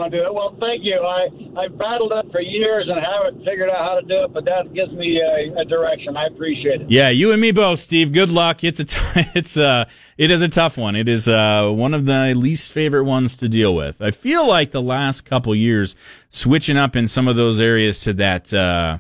I 0.04 0.08
want 0.08 0.12
to 0.12 0.20
do 0.20 0.26
it. 0.26 0.34
Well, 0.34 0.58
thank 0.60 0.84
you. 0.84 1.00
I 1.00 1.64
I've 1.64 1.78
battled 1.78 2.12
it 2.12 2.30
for 2.32 2.42
years 2.42 2.90
and 2.90 3.00
haven't 3.00 3.46
figured 3.46 3.70
out 3.70 3.78
how 3.78 4.00
to 4.02 4.06
do 4.06 4.26
it, 4.26 4.34
but 4.34 4.44
that 4.44 4.74
gives 4.74 4.92
me 4.92 5.22
a, 5.22 5.62
a 5.62 5.64
direction. 5.64 6.18
I 6.18 6.26
appreciate 6.26 6.82
it. 6.82 6.92
Yeah, 6.92 7.08
you 7.08 7.32
and 7.32 7.40
me 7.40 7.52
both, 7.52 7.80
Steve. 7.80 8.12
Good 8.12 8.30
luck. 8.30 8.66
It's 8.66 8.82
a 8.82 8.86
t- 8.86 9.00
it's 9.34 9.56
uh 9.56 9.86
it 10.18 10.30
is 10.30 10.42
a 10.42 10.50
tough 10.50 10.78
one. 10.78 10.98
It 10.98 11.08
is 11.08 11.30
uh 11.30 11.70
one 11.72 11.94
of 11.94 12.06
the 12.06 12.34
least 12.36 12.72
favorite 12.72 13.06
ones 13.06 13.38
to 13.38 13.48
deal 13.48 13.74
with. 13.74 14.02
I 14.02 14.12
feel 14.12 14.46
like 14.46 14.72
the 14.72 14.82
last 14.82 15.22
couple 15.22 15.56
years 15.56 15.96
switching 16.28 16.76
up 16.76 16.98
in 16.98 17.08
some 17.08 17.30
of 17.30 17.38
those 17.38 17.62
areas 17.62 18.00
to 18.02 18.14
that 18.14 18.54
uh 18.54 18.98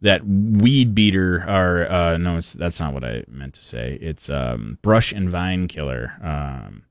that 0.00 0.26
weed 0.26 0.94
beater 0.94 1.44
or 1.46 1.86
uh 1.90 2.16
no 2.16 2.40
that's 2.40 2.80
not 2.80 2.94
what 2.94 3.04
I 3.04 3.24
meant 3.28 3.54
to 3.54 3.62
say. 3.62 3.98
It's 4.00 4.30
um 4.30 4.78
brush 4.80 5.12
and 5.12 5.28
vine 5.28 5.68
killer 5.68 6.14
um 6.22 6.84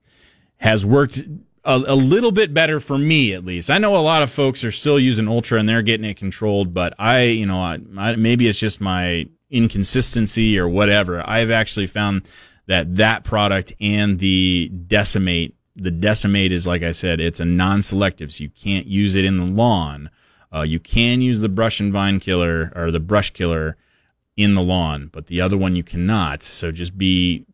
has 0.57 0.85
worked 0.85 1.23
a, 1.65 1.83
a 1.87 1.95
little 1.95 2.31
bit 2.31 2.53
better 2.53 2.79
for 2.79 2.97
me 2.97 3.33
at 3.33 3.43
least. 3.43 3.69
I 3.69 3.79
know 3.79 3.97
a 3.97 3.99
lot 3.99 4.23
of 4.23 4.31
folks 4.31 4.63
are 4.63 4.71
still 4.71 4.99
using 4.99 5.27
Ultra 5.27 5.59
and 5.59 5.67
they're 5.67 5.81
getting 5.81 6.09
it 6.09 6.15
controlled, 6.15 6.73
but 6.73 6.93
I, 6.99 7.23
you 7.23 7.45
know, 7.45 7.59
I, 7.59 7.79
I, 7.97 8.15
maybe 8.15 8.47
it's 8.47 8.59
just 8.59 8.79
my 8.79 9.27
inconsistency 9.49 10.59
or 10.59 10.69
whatever. 10.69 11.27
I've 11.27 11.51
actually 11.51 11.87
found 11.87 12.27
that 12.67 12.95
that 12.97 13.23
product 13.23 13.73
and 13.81 14.19
the 14.19 14.69
Decimate, 14.87 15.55
the 15.75 15.91
Decimate 15.91 16.51
is 16.51 16.67
like 16.67 16.83
I 16.83 16.91
said, 16.91 17.19
it's 17.19 17.39
a 17.39 17.45
non-selective, 17.45 18.33
so 18.33 18.43
you 18.43 18.49
can't 18.49 18.85
use 18.85 19.15
it 19.15 19.25
in 19.25 19.37
the 19.37 19.45
lawn. 19.45 20.09
Uh, 20.53 20.61
you 20.61 20.79
can 20.79 21.19
use 21.19 21.39
the 21.39 21.49
brush 21.49 21.79
and 21.79 21.91
vine 21.91 22.19
killer 22.19 22.71
or 22.75 22.91
the 22.91 22.99
brush 22.99 23.31
killer 23.31 23.75
in 24.37 24.53
the 24.53 24.61
lawn, 24.61 25.09
but 25.11 25.27
the 25.27 25.41
other 25.41 25.57
one 25.57 25.75
you 25.75 25.83
cannot. 25.83 26.43
So 26.43 26.71
just 26.71 26.97
be 26.97 27.45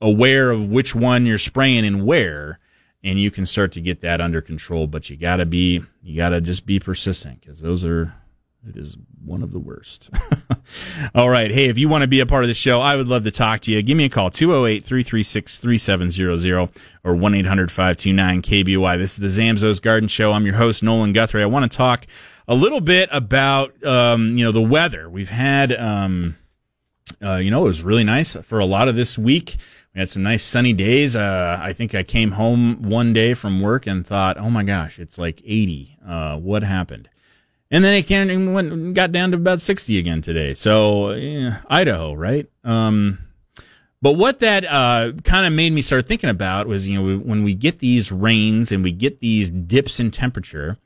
aware 0.00 0.50
of 0.50 0.68
which 0.68 0.94
one 0.94 1.26
you're 1.26 1.38
spraying 1.38 1.84
and 1.84 2.06
where 2.06 2.58
and 3.02 3.18
you 3.18 3.30
can 3.30 3.46
start 3.46 3.72
to 3.72 3.80
get 3.80 4.00
that 4.02 4.20
under 4.20 4.40
control. 4.40 4.86
But 4.86 5.10
you 5.10 5.16
gotta 5.16 5.46
be, 5.46 5.82
you 6.02 6.16
gotta 6.16 6.40
just 6.40 6.66
be 6.66 6.78
persistent 6.78 7.40
because 7.40 7.60
those 7.60 7.84
are, 7.84 8.14
it 8.68 8.76
is 8.76 8.96
one 9.24 9.42
of 9.42 9.52
the 9.52 9.58
worst. 9.58 10.10
All 11.14 11.30
right. 11.30 11.50
Hey, 11.50 11.68
if 11.68 11.78
you 11.78 11.88
want 11.88 12.02
to 12.02 12.08
be 12.08 12.20
a 12.20 12.26
part 12.26 12.44
of 12.44 12.48
the 12.48 12.54
show, 12.54 12.80
I 12.80 12.96
would 12.96 13.08
love 13.08 13.24
to 13.24 13.30
talk 13.30 13.60
to 13.60 13.72
you. 13.72 13.80
Give 13.82 13.96
me 13.96 14.04
a 14.04 14.08
call, 14.10 14.30
208 14.30 14.84
336 14.84 15.58
3700 15.58 16.70
or 17.02 17.14
1 17.14 17.34
800 17.34 17.70
529 17.70 18.42
KBOI. 18.42 18.98
This 18.98 19.18
is 19.18 19.34
the 19.34 19.42
Zamzows 19.42 19.80
Garden 19.80 20.08
Show. 20.08 20.32
I'm 20.32 20.44
your 20.44 20.56
host, 20.56 20.82
Nolan 20.82 21.12
Guthrie. 21.12 21.42
I 21.42 21.46
want 21.46 21.70
to 21.70 21.74
talk 21.74 22.06
a 22.46 22.54
little 22.54 22.80
bit 22.80 23.08
about, 23.12 23.82
um, 23.84 24.36
you 24.36 24.44
know, 24.44 24.52
the 24.52 24.60
weather. 24.60 25.08
We've 25.08 25.30
had, 25.30 25.72
um, 25.72 26.36
uh, 27.22 27.36
you 27.36 27.50
know, 27.50 27.64
it 27.64 27.68
was 27.68 27.82
really 27.82 28.04
nice 28.04 28.36
for 28.36 28.58
a 28.58 28.66
lot 28.66 28.88
of 28.88 28.96
this 28.96 29.16
week. 29.16 29.56
We 29.94 30.00
had 30.00 30.10
some 30.10 30.22
nice 30.22 30.44
sunny 30.44 30.72
days. 30.72 31.16
Uh, 31.16 31.58
I 31.60 31.72
think 31.72 31.94
I 31.94 32.02
came 32.02 32.32
home 32.32 32.82
one 32.82 33.12
day 33.12 33.34
from 33.34 33.60
work 33.60 33.86
and 33.86 34.06
thought, 34.06 34.38
"Oh 34.38 34.50
my 34.50 34.62
gosh, 34.62 34.98
it's 34.98 35.18
like 35.18 35.42
80. 35.44 35.96
Uh, 36.06 36.36
what 36.36 36.62
happened?" 36.62 37.08
And 37.70 37.84
then 37.84 37.94
it 37.94 38.52
went, 38.52 38.94
got 38.94 39.12
down 39.12 39.30
to 39.30 39.36
about 39.36 39.60
60 39.60 39.96
again 39.98 40.22
today. 40.22 40.54
So 40.54 41.10
eh, 41.10 41.52
Idaho, 41.68 42.14
right? 42.14 42.48
Um, 42.64 43.18
but 44.02 44.14
what 44.14 44.40
that 44.40 44.64
uh, 44.64 45.12
kind 45.22 45.46
of 45.46 45.52
made 45.52 45.72
me 45.72 45.82
start 45.82 46.08
thinking 46.08 46.30
about 46.30 46.66
was, 46.66 46.88
you 46.88 47.00
know, 47.00 47.18
when 47.18 47.44
we 47.44 47.54
get 47.54 47.78
these 47.78 48.10
rains 48.10 48.72
and 48.72 48.82
we 48.82 48.92
get 48.92 49.20
these 49.20 49.50
dips 49.50 50.00
in 50.00 50.10
temperature, 50.10 50.78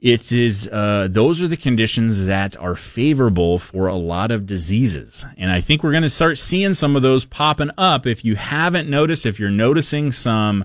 it 0.00 0.30
is 0.30 0.68
uh, 0.68 1.08
those 1.10 1.42
are 1.42 1.48
the 1.48 1.56
conditions 1.56 2.26
that 2.26 2.56
are 2.56 2.76
favorable 2.76 3.58
for 3.58 3.88
a 3.88 3.96
lot 3.96 4.30
of 4.30 4.46
diseases. 4.46 5.26
And 5.36 5.50
i 5.50 5.60
think 5.60 5.82
we're 5.82 5.90
going 5.90 6.04
to 6.04 6.10
start 6.10 6.38
seeing 6.38 6.74
some 6.74 6.94
of 6.94 7.02
those 7.02 7.24
popping 7.24 7.70
up. 7.76 8.06
If 8.06 8.24
you 8.24 8.36
haven't 8.36 8.88
noticed 8.88 9.26
if 9.26 9.40
you're 9.40 9.50
noticing 9.50 10.12
some 10.12 10.64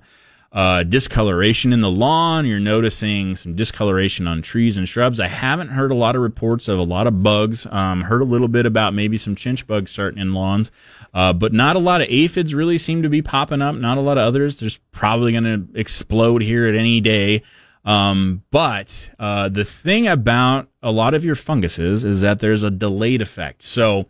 uh, 0.51 0.83
discoloration 0.83 1.73
in 1.73 1.81
the 1.81 1.89
lawn 1.89 2.45
you're 2.45 2.59
noticing 2.59 3.35
some 3.35 3.55
discoloration 3.55 4.27
on 4.27 4.39
trees 4.39 4.77
and 4.77 4.87
shrubs 4.87 5.19
i 5.19 5.27
haven't 5.27 5.69
heard 5.69 5.89
a 5.89 5.95
lot 5.95 6.15
of 6.15 6.21
reports 6.21 6.67
of 6.67 6.77
a 6.77 6.83
lot 6.83 7.07
of 7.07 7.23
bugs. 7.23 7.65
Um, 7.71 8.01
heard 8.01 8.21
a 8.21 8.25
little 8.25 8.47
bit 8.47 8.67
about 8.67 8.93
maybe 8.93 9.17
some 9.17 9.35
chinch 9.35 9.65
bugs 9.65 9.89
starting 9.89 10.19
in 10.19 10.35
lawns 10.35 10.69
uh, 11.11 11.33
but 11.33 11.53
not 11.53 11.75
a 11.75 11.79
lot 11.79 12.01
of 12.01 12.07
aphids 12.07 12.53
really 12.53 12.77
seem 12.77 13.01
to 13.01 13.09
be 13.09 13.23
popping 13.23 13.63
up 13.63 13.73
not 13.73 13.97
a 13.97 14.01
lot 14.01 14.19
of 14.19 14.27
others. 14.27 14.59
There's 14.59 14.77
probably 14.91 15.31
going 15.31 15.43
to 15.43 15.79
explode 15.79 16.43
here 16.43 16.67
at 16.67 16.75
any 16.75 17.01
day 17.01 17.41
um, 17.85 18.43
but 18.51 19.09
uh, 19.19 19.49
the 19.49 19.65
thing 19.65 20.07
about 20.07 20.69
a 20.81 20.91
lot 20.91 21.13
of 21.13 21.25
your 21.25 21.35
funguses 21.35 22.03
is 22.03 22.21
that 22.21 22.39
there's 22.39 22.63
a 22.63 22.71
delayed 22.71 23.21
effect. 23.21 23.63
So 23.63 24.07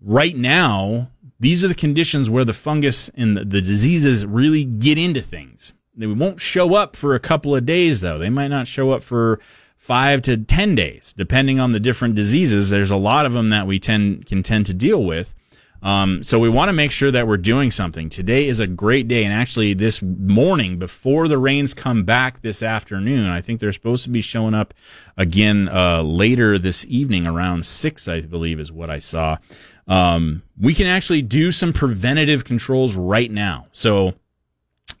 right 0.00 0.36
now, 0.36 1.10
these 1.40 1.62
are 1.64 1.68
the 1.68 1.74
conditions 1.74 2.28
where 2.30 2.44
the 2.44 2.54
fungus 2.54 3.08
and 3.14 3.36
the, 3.36 3.44
the 3.44 3.60
diseases 3.60 4.26
really 4.26 4.64
get 4.64 4.98
into 4.98 5.22
things. 5.22 5.72
They 5.96 6.06
won't 6.06 6.40
show 6.40 6.74
up 6.74 6.94
for 6.94 7.14
a 7.14 7.20
couple 7.20 7.56
of 7.56 7.66
days, 7.66 8.00
though. 8.00 8.18
They 8.18 8.30
might 8.30 8.48
not 8.48 8.68
show 8.68 8.92
up 8.92 9.02
for 9.02 9.40
five 9.76 10.22
to 10.22 10.36
ten 10.36 10.74
days, 10.76 11.12
depending 11.16 11.58
on 11.58 11.72
the 11.72 11.80
different 11.80 12.14
diseases. 12.14 12.70
There's 12.70 12.90
a 12.92 12.96
lot 12.96 13.26
of 13.26 13.32
them 13.32 13.50
that 13.50 13.66
we 13.66 13.80
tend 13.80 14.26
can 14.26 14.42
tend 14.44 14.66
to 14.66 14.74
deal 14.74 15.02
with. 15.02 15.34
Um, 15.82 16.22
so 16.24 16.38
we 16.38 16.48
want 16.48 16.70
to 16.70 16.72
make 16.72 16.90
sure 16.90 17.10
that 17.10 17.28
we're 17.28 17.36
doing 17.36 17.70
something. 17.70 18.08
Today 18.08 18.48
is 18.48 18.58
a 18.58 18.66
great 18.66 19.06
day, 19.06 19.24
and 19.24 19.32
actually, 19.32 19.74
this 19.74 20.02
morning 20.02 20.78
before 20.78 21.28
the 21.28 21.38
rains 21.38 21.72
come 21.72 22.02
back 22.02 22.42
this 22.42 22.62
afternoon, 22.62 23.28
I 23.30 23.40
think 23.40 23.60
they're 23.60 23.72
supposed 23.72 24.04
to 24.04 24.10
be 24.10 24.20
showing 24.20 24.54
up 24.54 24.74
again 25.16 25.68
uh, 25.68 26.02
later 26.02 26.58
this 26.58 26.84
evening 26.88 27.26
around 27.26 27.64
six, 27.64 28.08
I 28.08 28.20
believe, 28.22 28.58
is 28.58 28.72
what 28.72 28.90
I 28.90 28.98
saw. 28.98 29.38
Um, 29.86 30.42
we 30.60 30.74
can 30.74 30.86
actually 30.86 31.22
do 31.22 31.52
some 31.52 31.72
preventative 31.72 32.44
controls 32.44 32.96
right 32.96 33.30
now. 33.30 33.66
So, 33.72 34.14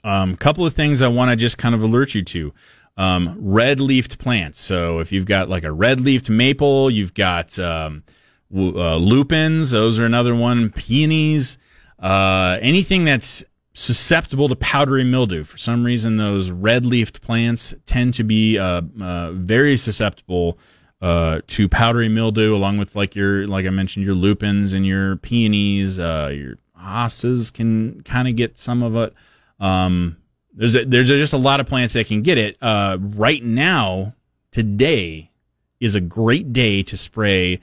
a 0.04 0.08
um, 0.08 0.36
couple 0.36 0.64
of 0.64 0.74
things 0.74 1.02
I 1.02 1.08
want 1.08 1.30
to 1.30 1.36
just 1.36 1.58
kind 1.58 1.74
of 1.74 1.82
alert 1.82 2.14
you 2.14 2.22
to. 2.22 2.54
Um, 2.96 3.36
red 3.38 3.78
leafed 3.78 4.18
plants. 4.18 4.60
So 4.60 4.98
if 4.98 5.12
you've 5.12 5.24
got 5.24 5.48
like 5.48 5.62
a 5.62 5.70
red 5.70 6.00
leafed 6.00 6.28
maple, 6.28 6.90
you've 6.90 7.14
got 7.14 7.56
um, 7.58 8.02
uh, 8.54 8.96
lupins. 8.96 9.70
Those 9.70 9.98
are 9.98 10.06
another 10.06 10.34
one. 10.34 10.70
Peonies. 10.70 11.58
Uh, 11.98 12.58
anything 12.60 13.04
that's 13.04 13.44
susceptible 13.74 14.48
to 14.48 14.56
powdery 14.56 15.04
mildew. 15.04 15.44
For 15.44 15.58
some 15.58 15.84
reason, 15.84 16.16
those 16.16 16.50
red 16.50 16.84
leafed 16.84 17.22
plants 17.22 17.74
tend 17.86 18.14
to 18.14 18.24
be 18.24 18.58
uh, 18.58 18.82
uh, 19.00 19.32
very 19.32 19.76
susceptible 19.76 20.58
uh, 21.00 21.40
to 21.46 21.68
powdery 21.68 22.08
mildew, 22.08 22.54
along 22.54 22.78
with 22.78 22.96
like 22.96 23.14
your, 23.14 23.46
like 23.46 23.66
I 23.66 23.70
mentioned, 23.70 24.04
your 24.04 24.14
lupins 24.14 24.72
and 24.72 24.84
your 24.86 25.16
peonies. 25.16 25.98
Uh, 25.98 26.32
your 26.34 26.58
hostas 26.76 27.52
can 27.52 28.02
kind 28.02 28.26
of 28.26 28.36
get 28.36 28.58
some 28.58 28.82
of 28.82 28.96
it. 28.96 29.14
Um, 29.60 30.16
there's 30.52 30.74
a, 30.74 30.84
there's 30.84 31.08
just 31.08 31.32
a 31.32 31.38
lot 31.38 31.60
of 31.60 31.66
plants 31.66 31.94
that 31.94 32.06
can 32.06 32.22
get 32.22 32.38
it. 32.38 32.56
Right 32.60 33.42
now, 33.44 34.14
today 34.50 35.30
is 35.78 35.94
a 35.94 36.00
great 36.00 36.52
day 36.52 36.82
to 36.82 36.96
spray 36.96 37.60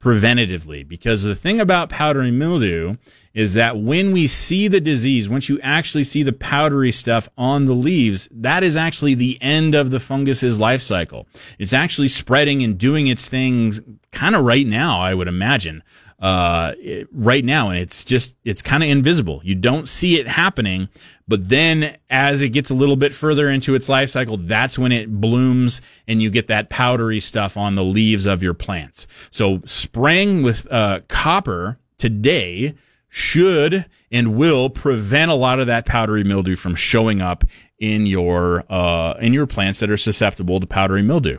preventatively 0.00 0.86
because 0.86 1.22
the 1.22 1.34
thing 1.34 1.60
about 1.60 1.88
powdery 1.90 2.30
mildew 2.30 2.96
is 3.34 3.54
that 3.54 3.78
when 3.78 4.12
we 4.12 4.26
see 4.26 4.68
the 4.68 4.80
disease, 4.80 5.28
once 5.28 5.48
you 5.48 5.60
actually 5.60 6.04
see 6.04 6.22
the 6.22 6.32
powdery 6.32 6.92
stuff 6.92 7.28
on 7.36 7.66
the 7.66 7.74
leaves, 7.74 8.28
that 8.32 8.62
is 8.62 8.76
actually 8.76 9.14
the 9.14 9.38
end 9.40 9.74
of 9.74 9.90
the 9.90 9.98
fungus's 9.98 10.58
life 10.58 10.82
cycle. 10.82 11.26
It's 11.58 11.72
actually 11.72 12.08
spreading 12.08 12.62
and 12.62 12.78
doing 12.78 13.06
its 13.08 13.28
things 13.28 13.80
kind 14.12 14.34
of 14.34 14.44
right 14.44 14.66
now, 14.66 15.00
I 15.00 15.14
would 15.14 15.28
imagine. 15.28 15.82
uh, 16.20 16.72
it- 16.80 17.06
right 17.12 17.44
now, 17.44 17.68
and 17.70 17.78
it's 17.78 18.04
just 18.04 18.34
it's 18.44 18.60
kind 18.60 18.82
of 18.82 18.88
invisible. 18.88 19.40
You 19.44 19.54
don't 19.54 19.86
see 19.86 20.18
it 20.18 20.26
happening, 20.26 20.88
but 21.28 21.48
then 21.48 21.96
as 22.08 22.40
it 22.40 22.48
gets 22.48 22.70
a 22.70 22.74
little 22.74 22.96
bit 22.96 23.14
further 23.14 23.50
into 23.50 23.74
its 23.74 23.88
life 23.88 24.10
cycle, 24.10 24.38
that's 24.38 24.78
when 24.78 24.90
it 24.90 25.20
blooms, 25.20 25.82
and 26.08 26.22
you 26.22 26.30
get 26.30 26.46
that 26.48 26.70
powdery 26.70 27.20
stuff 27.20 27.56
on 27.56 27.74
the 27.74 27.84
leaves 27.84 28.26
of 28.26 28.42
your 28.42 28.54
plants. 28.54 29.06
So 29.30 29.60
spraying 29.66 30.42
with 30.42 30.66
uh, 30.72 31.00
copper 31.08 31.78
today 31.98 32.74
should 33.10 33.86
and 34.10 34.36
will 34.36 34.70
prevent 34.70 35.30
a 35.30 35.34
lot 35.34 35.60
of 35.60 35.66
that 35.66 35.86
powdery 35.86 36.24
mildew 36.24 36.56
from 36.56 36.74
showing 36.74 37.20
up 37.20 37.44
in 37.78 38.06
your 38.06 38.64
uh, 38.70 39.14
in 39.20 39.32
your 39.32 39.46
plants 39.46 39.80
that 39.80 39.90
are 39.90 39.96
susceptible 39.96 40.60
to 40.60 40.66
powdery 40.66 41.02
mildew. 41.02 41.38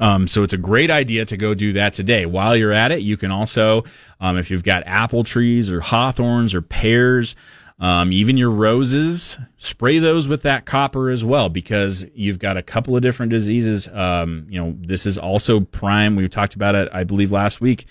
Um, 0.00 0.28
so 0.28 0.42
it's 0.42 0.52
a 0.52 0.58
great 0.58 0.90
idea 0.90 1.24
to 1.24 1.36
go 1.36 1.54
do 1.54 1.72
that 1.72 1.94
today. 1.94 2.26
While 2.26 2.56
you're 2.56 2.72
at 2.72 2.92
it, 2.92 3.00
you 3.00 3.16
can 3.16 3.30
also, 3.30 3.84
um, 4.20 4.36
if 4.36 4.50
you've 4.50 4.62
got 4.62 4.82
apple 4.86 5.24
trees 5.24 5.70
or 5.70 5.80
hawthorns 5.80 6.54
or 6.54 6.62
pears, 6.62 7.34
um, 7.80 8.12
even 8.12 8.36
your 8.36 8.50
roses, 8.50 9.38
spray 9.56 9.98
those 10.00 10.26
with 10.26 10.42
that 10.42 10.66
copper 10.66 11.10
as 11.10 11.24
well 11.24 11.48
because 11.48 12.04
you've 12.12 12.40
got 12.40 12.56
a 12.56 12.62
couple 12.62 12.96
of 12.96 13.02
different 13.02 13.30
diseases. 13.30 13.86
Um, 13.88 14.46
you 14.48 14.60
know, 14.60 14.76
this 14.80 15.06
is 15.06 15.16
also 15.16 15.60
prime. 15.60 16.16
We 16.16 16.28
talked 16.28 16.54
about 16.54 16.74
it, 16.74 16.88
I 16.92 17.04
believe, 17.04 17.30
last 17.30 17.60
week. 17.60 17.86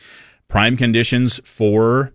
Prime 0.49 0.75
conditions 0.75 1.39
for 1.45 2.13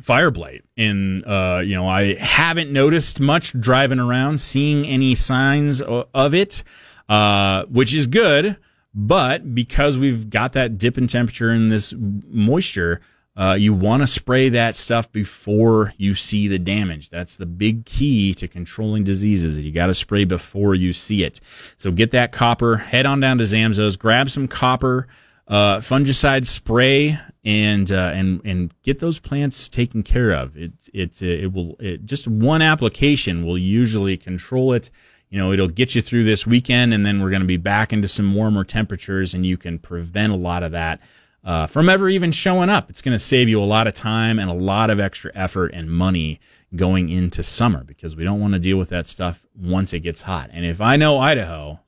fire 0.00 0.30
blight 0.30 0.62
and 0.76 1.26
uh 1.26 1.62
you 1.64 1.74
know 1.74 1.88
i 1.88 2.12
haven't 2.16 2.70
noticed 2.70 3.18
much 3.18 3.58
driving 3.58 3.98
around 3.98 4.38
seeing 4.38 4.86
any 4.86 5.14
signs 5.14 5.80
of 5.80 6.34
it 6.34 6.62
uh 7.08 7.64
which 7.70 7.94
is 7.94 8.06
good 8.06 8.58
but 8.94 9.54
because 9.54 9.96
we've 9.96 10.28
got 10.28 10.52
that 10.52 10.76
dip 10.76 10.98
in 10.98 11.06
temperature 11.06 11.50
and 11.50 11.72
this 11.72 11.94
moisture 11.96 13.00
uh, 13.36 13.56
you 13.58 13.74
want 13.74 14.02
to 14.02 14.06
spray 14.06 14.48
that 14.48 14.76
stuff 14.76 15.12
before 15.12 15.92
you 15.98 16.14
see 16.14 16.48
the 16.48 16.58
damage. 16.58 17.10
That's 17.10 17.36
the 17.36 17.46
big 17.46 17.84
key 17.84 18.32
to 18.34 18.48
controlling 18.48 19.04
diseases. 19.04 19.58
You 19.58 19.72
got 19.72 19.86
to 19.86 19.94
spray 19.94 20.24
before 20.24 20.74
you 20.74 20.92
see 20.92 21.22
it. 21.22 21.40
So 21.76 21.90
get 21.90 22.12
that 22.12 22.32
copper. 22.32 22.76
Head 22.76 23.04
on 23.04 23.20
down 23.20 23.38
to 23.38 23.44
Zamzows. 23.44 23.98
Grab 23.98 24.30
some 24.30 24.48
copper 24.48 25.06
uh, 25.48 25.78
fungicide 25.78 26.46
spray 26.46 27.18
and 27.44 27.92
uh, 27.92 28.10
and 28.14 28.40
and 28.44 28.74
get 28.82 28.98
those 28.98 29.18
plants 29.18 29.68
taken 29.68 30.02
care 30.02 30.30
of. 30.30 30.56
It 30.56 30.72
it 30.92 31.22
uh, 31.22 31.26
it 31.26 31.52
will 31.52 31.76
it, 31.78 32.04
just 32.04 32.26
one 32.26 32.62
application 32.62 33.44
will 33.44 33.58
usually 33.58 34.16
control 34.16 34.72
it. 34.72 34.90
You 35.28 35.38
know, 35.38 35.52
it'll 35.52 35.68
get 35.68 35.94
you 35.94 36.02
through 36.02 36.24
this 36.24 36.46
weekend, 36.46 36.94
and 36.94 37.04
then 37.04 37.20
we're 37.20 37.30
going 37.30 37.42
to 37.42 37.46
be 37.46 37.56
back 37.56 37.92
into 37.92 38.08
some 38.08 38.34
warmer 38.34 38.64
temperatures, 38.64 39.34
and 39.34 39.44
you 39.44 39.56
can 39.56 39.78
prevent 39.78 40.32
a 40.32 40.36
lot 40.36 40.62
of 40.62 40.72
that 40.72 41.00
uh, 41.46 41.66
from 41.68 41.88
ever 41.88 42.08
even 42.08 42.32
showing 42.32 42.68
up. 42.68 42.90
It's 42.90 43.00
going 43.00 43.14
to 43.14 43.18
save 43.18 43.48
you 43.48 43.62
a 43.62 43.64
lot 43.64 43.86
of 43.86 43.94
time 43.94 44.38
and 44.40 44.50
a 44.50 44.54
lot 44.54 44.90
of 44.90 44.98
extra 44.98 45.30
effort 45.34 45.70
and 45.72 45.88
money 45.88 46.40
going 46.74 47.08
into 47.08 47.44
summer 47.44 47.84
because 47.84 48.16
we 48.16 48.24
don't 48.24 48.40
want 48.40 48.54
to 48.54 48.58
deal 48.58 48.76
with 48.76 48.88
that 48.88 49.06
stuff 49.06 49.46
once 49.56 49.92
it 49.92 50.00
gets 50.00 50.22
hot. 50.22 50.50
And 50.52 50.66
if 50.66 50.80
I 50.80 50.96
know 50.96 51.18
Idaho, 51.18 51.78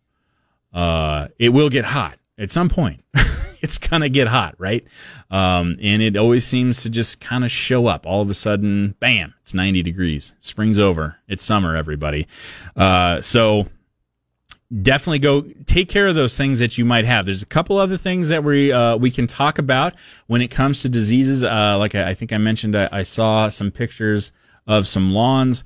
uh, 0.72 1.28
it 1.38 1.48
will 1.48 1.68
get 1.68 1.86
hot 1.86 2.18
at 2.38 2.52
some 2.52 2.68
point. 2.68 3.04
it's 3.60 3.78
gonna 3.78 4.08
get 4.08 4.28
hot, 4.28 4.54
right? 4.58 4.86
Um, 5.28 5.76
and 5.82 6.00
it 6.00 6.16
always 6.16 6.46
seems 6.46 6.82
to 6.82 6.90
just 6.90 7.20
kind 7.20 7.44
of 7.44 7.50
show 7.50 7.88
up. 7.88 8.06
All 8.06 8.22
of 8.22 8.30
a 8.30 8.34
sudden, 8.34 8.94
bam! 9.00 9.34
It's 9.42 9.52
90 9.52 9.82
degrees. 9.82 10.34
Spring's 10.40 10.78
over. 10.78 11.16
It's 11.26 11.44
summer, 11.44 11.74
everybody. 11.74 12.28
Uh, 12.76 13.20
so 13.20 13.66
definitely 14.82 15.18
go 15.18 15.42
take 15.66 15.88
care 15.88 16.06
of 16.06 16.14
those 16.14 16.36
things 16.36 16.58
that 16.58 16.76
you 16.76 16.84
might 16.84 17.04
have. 17.04 17.26
There's 17.26 17.42
a 17.42 17.46
couple 17.46 17.78
other 17.78 17.96
things 17.96 18.28
that 18.28 18.44
we 18.44 18.72
uh, 18.72 18.96
we 18.96 19.10
can 19.10 19.26
talk 19.26 19.58
about 19.58 19.94
when 20.26 20.42
it 20.42 20.48
comes 20.48 20.82
to 20.82 20.88
diseases. 20.88 21.44
Uh, 21.44 21.76
like 21.78 21.94
I, 21.94 22.10
I 22.10 22.14
think 22.14 22.32
I 22.32 22.38
mentioned, 22.38 22.76
I, 22.76 22.88
I 22.92 23.02
saw 23.02 23.48
some 23.48 23.70
pictures 23.70 24.32
of 24.66 24.86
some 24.86 25.12
lawns 25.12 25.64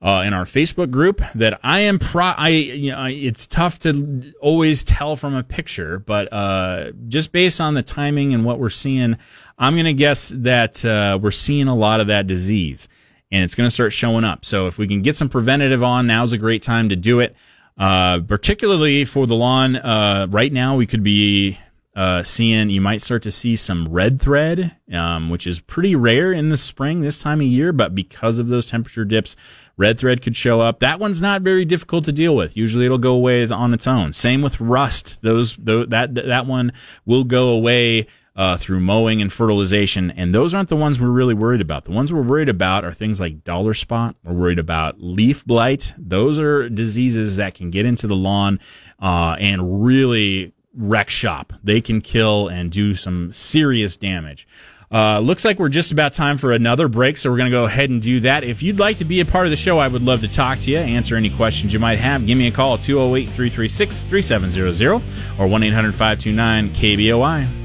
uh, 0.00 0.22
in 0.24 0.34
our 0.34 0.44
Facebook 0.44 0.90
group 0.90 1.22
that 1.34 1.58
I 1.62 1.80
am 1.80 1.98
pro. 1.98 2.26
I 2.26 2.48
you 2.48 2.92
know 2.92 3.06
it's 3.06 3.46
tough 3.46 3.80
to 3.80 4.32
always 4.40 4.84
tell 4.84 5.16
from 5.16 5.34
a 5.34 5.42
picture, 5.42 5.98
but 5.98 6.32
uh, 6.32 6.92
just 7.08 7.32
based 7.32 7.60
on 7.60 7.74
the 7.74 7.82
timing 7.82 8.34
and 8.34 8.44
what 8.44 8.60
we're 8.60 8.70
seeing, 8.70 9.16
I'm 9.58 9.74
gonna 9.74 9.94
guess 9.94 10.28
that 10.28 10.84
uh, 10.84 11.18
we're 11.20 11.30
seeing 11.32 11.66
a 11.66 11.74
lot 11.74 12.00
of 12.00 12.06
that 12.06 12.26
disease, 12.28 12.86
and 13.32 13.42
it's 13.42 13.54
gonna 13.54 13.70
start 13.70 13.92
showing 13.92 14.24
up. 14.24 14.44
So 14.44 14.68
if 14.68 14.78
we 14.78 14.86
can 14.86 15.02
get 15.02 15.16
some 15.16 15.28
preventative 15.28 15.82
on, 15.82 16.06
now's 16.06 16.32
a 16.32 16.38
great 16.38 16.62
time 16.62 16.90
to 16.90 16.96
do 16.96 17.18
it. 17.18 17.34
Uh, 17.76 18.20
particularly 18.20 19.04
for 19.04 19.26
the 19.26 19.34
lawn, 19.34 19.76
uh, 19.76 20.26
right 20.30 20.52
now 20.52 20.76
we 20.76 20.86
could 20.86 21.02
be 21.02 21.58
uh, 21.96 22.22
seeing 22.24 22.70
you 22.70 22.80
might 22.80 23.02
start 23.02 23.22
to 23.22 23.30
see 23.30 23.56
some 23.56 23.88
red 23.88 24.20
thread, 24.20 24.76
um, 24.92 25.30
which 25.30 25.46
is 25.46 25.60
pretty 25.60 25.94
rare 25.94 26.32
in 26.32 26.48
the 26.48 26.56
spring 26.56 27.00
this 27.00 27.20
time 27.20 27.40
of 27.40 27.46
year. 27.46 27.72
But 27.72 27.94
because 27.94 28.38
of 28.38 28.48
those 28.48 28.66
temperature 28.66 29.04
dips, 29.04 29.36
red 29.76 29.98
thread 29.98 30.22
could 30.22 30.36
show 30.36 30.60
up. 30.60 30.80
That 30.80 30.98
one's 31.00 31.20
not 31.20 31.42
very 31.42 31.64
difficult 31.64 32.04
to 32.04 32.12
deal 32.12 32.34
with. 32.34 32.56
Usually 32.56 32.84
it'll 32.84 32.98
go 32.98 33.14
away 33.14 33.46
on 33.48 33.74
its 33.74 33.86
own. 33.86 34.12
Same 34.12 34.42
with 34.42 34.60
rust. 34.60 35.18
Those, 35.22 35.54
tho- 35.56 35.86
that 35.86 36.14
that 36.14 36.46
one 36.46 36.72
will 37.06 37.24
go 37.24 37.48
away. 37.48 38.06
Uh, 38.36 38.56
through 38.56 38.80
mowing 38.80 39.22
and 39.22 39.32
fertilization, 39.32 40.10
and 40.10 40.34
those 40.34 40.52
aren't 40.52 40.68
the 40.68 40.74
ones 40.74 41.00
we're 41.00 41.06
really 41.06 41.34
worried 41.34 41.60
about. 41.60 41.84
The 41.84 41.92
ones 41.92 42.12
we're 42.12 42.20
worried 42.20 42.48
about 42.48 42.84
are 42.84 42.92
things 42.92 43.20
like 43.20 43.44
dollar 43.44 43.74
spot. 43.74 44.16
We're 44.24 44.32
worried 44.32 44.58
about 44.58 45.00
leaf 45.00 45.44
blight. 45.44 45.94
Those 45.96 46.36
are 46.40 46.68
diseases 46.68 47.36
that 47.36 47.54
can 47.54 47.70
get 47.70 47.86
into 47.86 48.08
the 48.08 48.16
lawn 48.16 48.58
uh, 49.00 49.36
and 49.38 49.84
really 49.84 50.52
wreck 50.76 51.10
shop. 51.10 51.52
They 51.62 51.80
can 51.80 52.00
kill 52.00 52.48
and 52.48 52.72
do 52.72 52.96
some 52.96 53.30
serious 53.32 53.96
damage. 53.96 54.48
Uh, 54.92 55.18
looks 55.18 55.44
like 55.44 55.58
we're 55.58 55.68
just 55.68 55.90
about 55.90 56.12
time 56.12 56.38
for 56.38 56.52
another 56.52 56.88
break, 56.88 57.16
so 57.18 57.30
we're 57.30 57.36
going 57.36 57.50
to 57.50 57.56
go 57.56 57.64
ahead 57.64 57.90
and 57.90 58.00
do 58.00 58.20
that. 58.20 58.44
If 58.44 58.62
you'd 58.62 58.78
like 58.78 58.98
to 58.98 59.04
be 59.04 59.20
a 59.20 59.24
part 59.24 59.46
of 59.46 59.50
the 59.50 59.56
show, 59.56 59.78
I 59.78 59.88
would 59.88 60.02
love 60.02 60.20
to 60.20 60.28
talk 60.28 60.60
to 60.60 60.70
you, 60.70 60.78
answer 60.78 61.16
any 61.16 61.30
questions 61.30 61.72
you 61.72 61.80
might 61.80 61.98
have. 61.98 62.26
Give 62.26 62.38
me 62.38 62.46
a 62.46 62.52
call 62.52 62.74
at 62.74 62.82
208 62.82 63.26
336 63.26 64.02
3700 64.02 65.02
or 65.38 65.46
1 65.48 65.62
800 65.62 65.92
529 65.92 66.70
KBOI. 66.70 67.63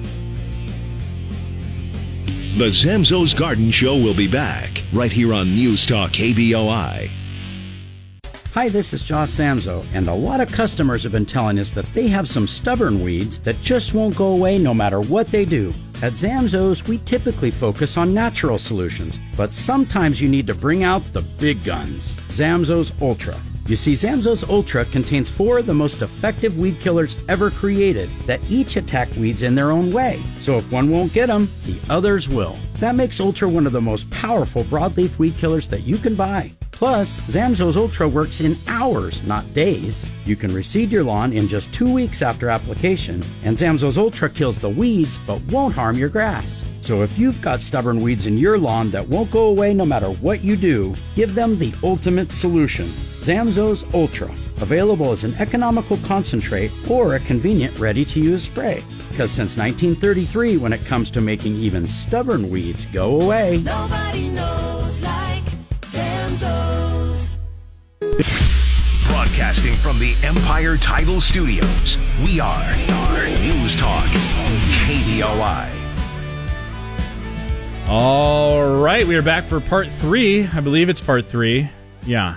The 2.60 2.65
Zamzows 2.65 3.34
Garden 3.34 3.72
Show 3.72 3.95
will 3.95 4.13
be 4.13 4.28
back 4.28 4.84
right 4.91 5.13
here 5.13 5.34
on 5.34 5.56
News 5.56 5.86
Talk 5.86 6.12
KBOI. 6.12 7.10
Hi, 8.54 8.67
this 8.67 8.91
is 8.91 9.02
Josh 9.02 9.30
Zamzow, 9.30 9.86
and 9.93 10.10
a 10.10 10.13
lot 10.13 10.41
of 10.41 10.52
customers 10.52 11.04
have 11.04 11.13
been 11.13 11.26
telling 11.26 11.58
us 11.58 11.69
that 11.69 11.86
they 11.93 12.10
have 12.10 12.28
some 12.28 12.45
stubborn 12.45 13.02
weeds 13.02 13.39
that 13.39 13.62
just 13.62 13.93
won't 13.93 14.17
go 14.17 14.34
away 14.34 14.58
no 14.58 14.74
matter 14.74 15.00
what 15.00 15.28
they 15.28 15.45
do. 15.45 15.74
At 16.02 16.15
Zamzows, 16.15 16.86
we 16.86 16.98
typically 16.98 17.50
focus 17.50 17.95
on 17.95 18.13
natural 18.13 18.58
solutions, 18.58 19.22
but 19.38 19.54
sometimes 19.54 20.19
you 20.19 20.28
need 20.28 20.48
to 20.48 20.54
bring 20.54 20.84
out 20.84 21.13
the 21.13 21.22
big 21.22 21.63
guns. 21.63 22.17
Zamzows 22.28 22.91
Ultra. 23.02 23.39
You 23.69 23.75
see, 23.75 23.93
Zamzows 23.93 24.49
Ultra 24.49 24.84
contains 24.86 25.29
four 25.29 25.60
of 25.60 25.67
the 25.67 25.75
most 25.75 26.01
effective 26.01 26.58
weed 26.58 26.79
killers 26.79 27.15
ever 27.27 27.51
created 27.51 28.10
that 28.25 28.41
each 28.49 28.77
attack 28.77 29.15
weeds 29.15 29.43
in 29.43 29.53
their 29.53 29.69
own 29.69 29.93
way. 29.93 30.19
So 30.41 30.58
if 30.58 30.71
one 30.71 30.89
won't 30.89 31.13
get 31.13 31.27
them, 31.27 31.47
the 31.67 31.77
others 31.88 32.27
will. 32.27 32.58
That 32.80 32.96
makes 32.96 33.20
Ultra 33.20 33.50
one 33.50 33.65
of 33.65 33.74
the 33.74 33.82
most 33.82 34.10
powerful 34.10 34.63
broadleaf 34.63 35.20
weed 35.20 35.38
killers 35.38 35.68
that 35.68 35.84
you 35.84 35.98
can 35.98 36.15
buy. 36.15 36.54
Plus, 36.72 37.20
Zamzows 37.22 37.76
Ultra 37.76 38.08
works 38.08 38.39
in 38.39 38.56
hours, 38.68 39.22
not 39.24 39.54
days. 39.54 40.10
You 40.24 40.38
can 40.38 40.52
reseed 40.52 40.89
your 40.89 41.04
lawn 41.04 41.34
in 41.34 41.50
just 41.50 41.74
two 41.74 41.92
weeks 41.92 42.22
after 42.22 42.50
application, 42.50 43.22
and 43.44 43.58
Zamzows 43.58 43.98
Ultra 43.98 44.30
kills 44.30 44.60
the 44.60 44.70
weeds 44.70 45.18
but 45.28 45.42
won't 45.52 45.76
harm 45.76 45.98
your 45.98 46.08
grass. 46.08 46.63
So 46.80 47.04
if 47.04 47.18
you've 47.18 47.42
got 47.42 47.62
stubborn 47.62 48.00
weeds 48.00 48.28
in 48.28 48.38
your 48.38 48.58
lawn 48.58 48.92
that 48.92 49.06
won't 49.06 49.30
go 49.30 49.48
away 49.48 49.74
no 49.74 49.86
matter 49.86 50.12
what 50.12 50.42
you 50.42 50.56
do, 50.56 50.96
give 51.15 51.36
them 51.36 51.60
the 51.60 51.74
ultimate 51.84 52.32
solution. 52.32 52.86
Zamzows 52.86 53.94
Ultra, 53.94 54.32
available 54.62 55.12
as 55.12 55.24
an 55.24 55.34
economical 55.36 55.98
concentrate 55.98 56.72
or 56.89 57.15
a 57.15 57.19
convenient 57.19 57.78
ready 57.80 58.06
to 58.06 58.19
use 58.19 58.43
spray. 58.43 58.84
Because 59.10 59.32
since 59.32 59.58
1933, 59.58 60.58
when 60.58 60.74
it 60.74 60.86
comes 60.86 61.10
to 61.12 61.22
making 61.22 61.56
even 61.56 61.86
stubborn 61.86 62.50
weeds 62.50 62.86
go 62.88 63.22
away, 63.22 63.58
Nobody 63.58 64.30
knows 64.30 65.02
like 65.04 65.43
Zamzows. 65.82 67.28
Broadcasting 69.08 69.74
from 69.74 70.00
the 70.00 70.15
Empire 70.24 70.78
Title 70.78 71.19
Studios, 71.19 71.98
we 72.26 72.39
are, 72.39 72.63
are 72.89 73.26
News 73.41 73.76
Talk 73.76 74.06
KBOI. 74.86 75.69
All 77.88 78.78
right, 78.80 79.06
we 79.08 79.15
are 79.15 79.24
back 79.24 79.43
for 79.45 79.60
part 79.60 79.89
three. 79.89 80.45
I 80.45 80.60
believe 80.62 80.89
it's 80.89 81.02
part 81.02 81.26
three. 81.26 81.67
Yeah, 82.06 82.36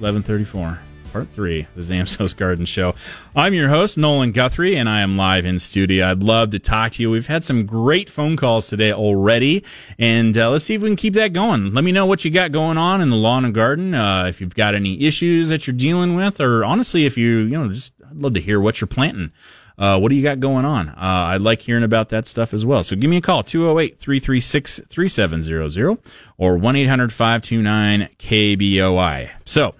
eleven 0.00 0.24
thirty-four. 0.24 0.80
Part 1.12 1.28
three, 1.32 1.66
the 1.74 1.82
Zamzows 1.82 2.36
Garden 2.36 2.64
Show. 2.64 2.94
I'm 3.34 3.52
your 3.52 3.68
host, 3.68 3.98
Nolan 3.98 4.30
Guthrie, 4.30 4.76
and 4.76 4.88
I 4.88 5.00
am 5.00 5.16
live 5.16 5.44
in 5.44 5.58
studio. 5.58 6.06
I'd 6.06 6.22
love 6.22 6.50
to 6.50 6.60
talk 6.60 6.92
to 6.92 7.02
you. 7.02 7.10
We've 7.10 7.26
had 7.26 7.44
some 7.44 7.66
great 7.66 8.08
phone 8.08 8.36
calls 8.36 8.68
today 8.68 8.92
already, 8.92 9.64
and 9.98 10.38
uh, 10.38 10.50
let's 10.50 10.64
see 10.64 10.74
if 10.74 10.82
we 10.82 10.88
can 10.88 10.94
keep 10.94 11.14
that 11.14 11.32
going. 11.32 11.74
Let 11.74 11.82
me 11.82 11.90
know 11.90 12.06
what 12.06 12.24
you 12.24 12.30
got 12.30 12.52
going 12.52 12.78
on 12.78 13.00
in 13.00 13.10
the 13.10 13.16
lawn 13.16 13.44
and 13.44 13.52
garden. 13.52 13.92
Uh, 13.92 14.26
if 14.26 14.40
you've 14.40 14.54
got 14.54 14.76
any 14.76 15.02
issues 15.02 15.48
that 15.48 15.66
you're 15.66 15.74
dealing 15.74 16.14
with, 16.14 16.40
or 16.40 16.64
honestly, 16.64 17.06
if 17.06 17.18
you, 17.18 17.38
you 17.38 17.58
know, 17.58 17.68
just 17.72 17.92
I'd 18.08 18.16
love 18.16 18.34
to 18.34 18.40
hear 18.40 18.60
what 18.60 18.80
you're 18.80 18.88
planting. 18.88 19.32
Uh, 19.80 19.98
what 19.98 20.10
do 20.10 20.14
you 20.14 20.22
got 20.22 20.38
going 20.40 20.66
on? 20.66 20.90
Uh, 20.90 20.94
I'd 20.98 21.40
like 21.40 21.62
hearing 21.62 21.84
about 21.84 22.10
that 22.10 22.26
stuff 22.26 22.52
as 22.52 22.66
well. 22.66 22.84
So 22.84 22.94
give 22.94 23.08
me 23.08 23.16
a 23.16 23.22
call, 23.22 23.42
208 23.42 23.98
336 23.98 24.80
3700 24.88 25.98
or 26.36 26.56
1 26.58 26.76
800 26.76 27.12
529 27.12 28.08
KBOI. 28.18 29.30
So, 29.46 29.74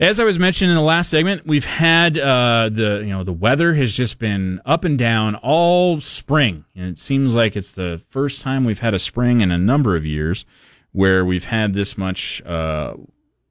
as 0.00 0.18
I 0.18 0.24
was 0.24 0.38
mentioning 0.38 0.70
in 0.70 0.76
the 0.76 0.82
last 0.82 1.10
segment, 1.10 1.46
we've 1.46 1.64
had 1.64 2.18
uh, 2.18 2.68
the 2.72 3.02
you 3.04 3.10
know 3.10 3.22
the 3.22 3.32
weather 3.32 3.74
has 3.74 3.94
just 3.94 4.18
been 4.18 4.60
up 4.64 4.84
and 4.84 4.98
down 4.98 5.36
all 5.36 6.00
spring, 6.00 6.64
and 6.74 6.88
it 6.88 6.98
seems 6.98 7.34
like 7.34 7.56
it's 7.56 7.72
the 7.72 8.00
first 8.08 8.42
time 8.42 8.64
we've 8.64 8.80
had 8.80 8.94
a 8.94 8.98
spring 8.98 9.40
in 9.40 9.50
a 9.50 9.58
number 9.58 9.94
of 9.96 10.04
years 10.04 10.44
where 10.92 11.24
we've 11.24 11.44
had 11.44 11.74
this 11.74 11.98
much 11.98 12.42
uh, 12.44 12.94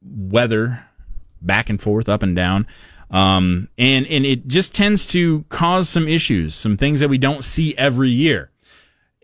weather 0.02 0.86
back 1.42 1.70
and 1.70 1.82
forth, 1.82 2.10
up 2.10 2.24
and 2.24 2.36
down. 2.36 2.68
Um, 3.12 3.70
and, 3.78 4.08
and 4.08 4.26
it 4.26 4.48
just 4.48 4.74
tends 4.74 5.06
to 5.08 5.44
cause 5.50 5.88
some 5.88 6.08
issues, 6.08 6.56
some 6.56 6.78
things 6.78 7.00
that 7.02 7.10
we 7.10 7.18
don't 7.18 7.46
see 7.46 7.78
every 7.78 8.10
year. 8.10 8.50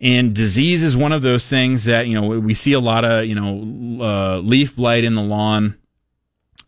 And 0.02 0.36
disease 0.36 0.84
is 0.84 0.96
one 0.96 1.12
of 1.12 1.22
those 1.22 1.50
things 1.50 1.86
that, 1.86 2.08
you 2.08 2.20
know, 2.20 2.40
we 2.40 2.54
see 2.54 2.74
a 2.74 2.80
lot 2.80 3.04
of, 3.04 3.26
you 3.26 3.36
know, 3.36 4.04
uh, 4.04 4.38
leaf 4.40 4.76
blight 4.76 5.04
in 5.06 5.16
the 5.16 5.24
lawn 5.24 5.79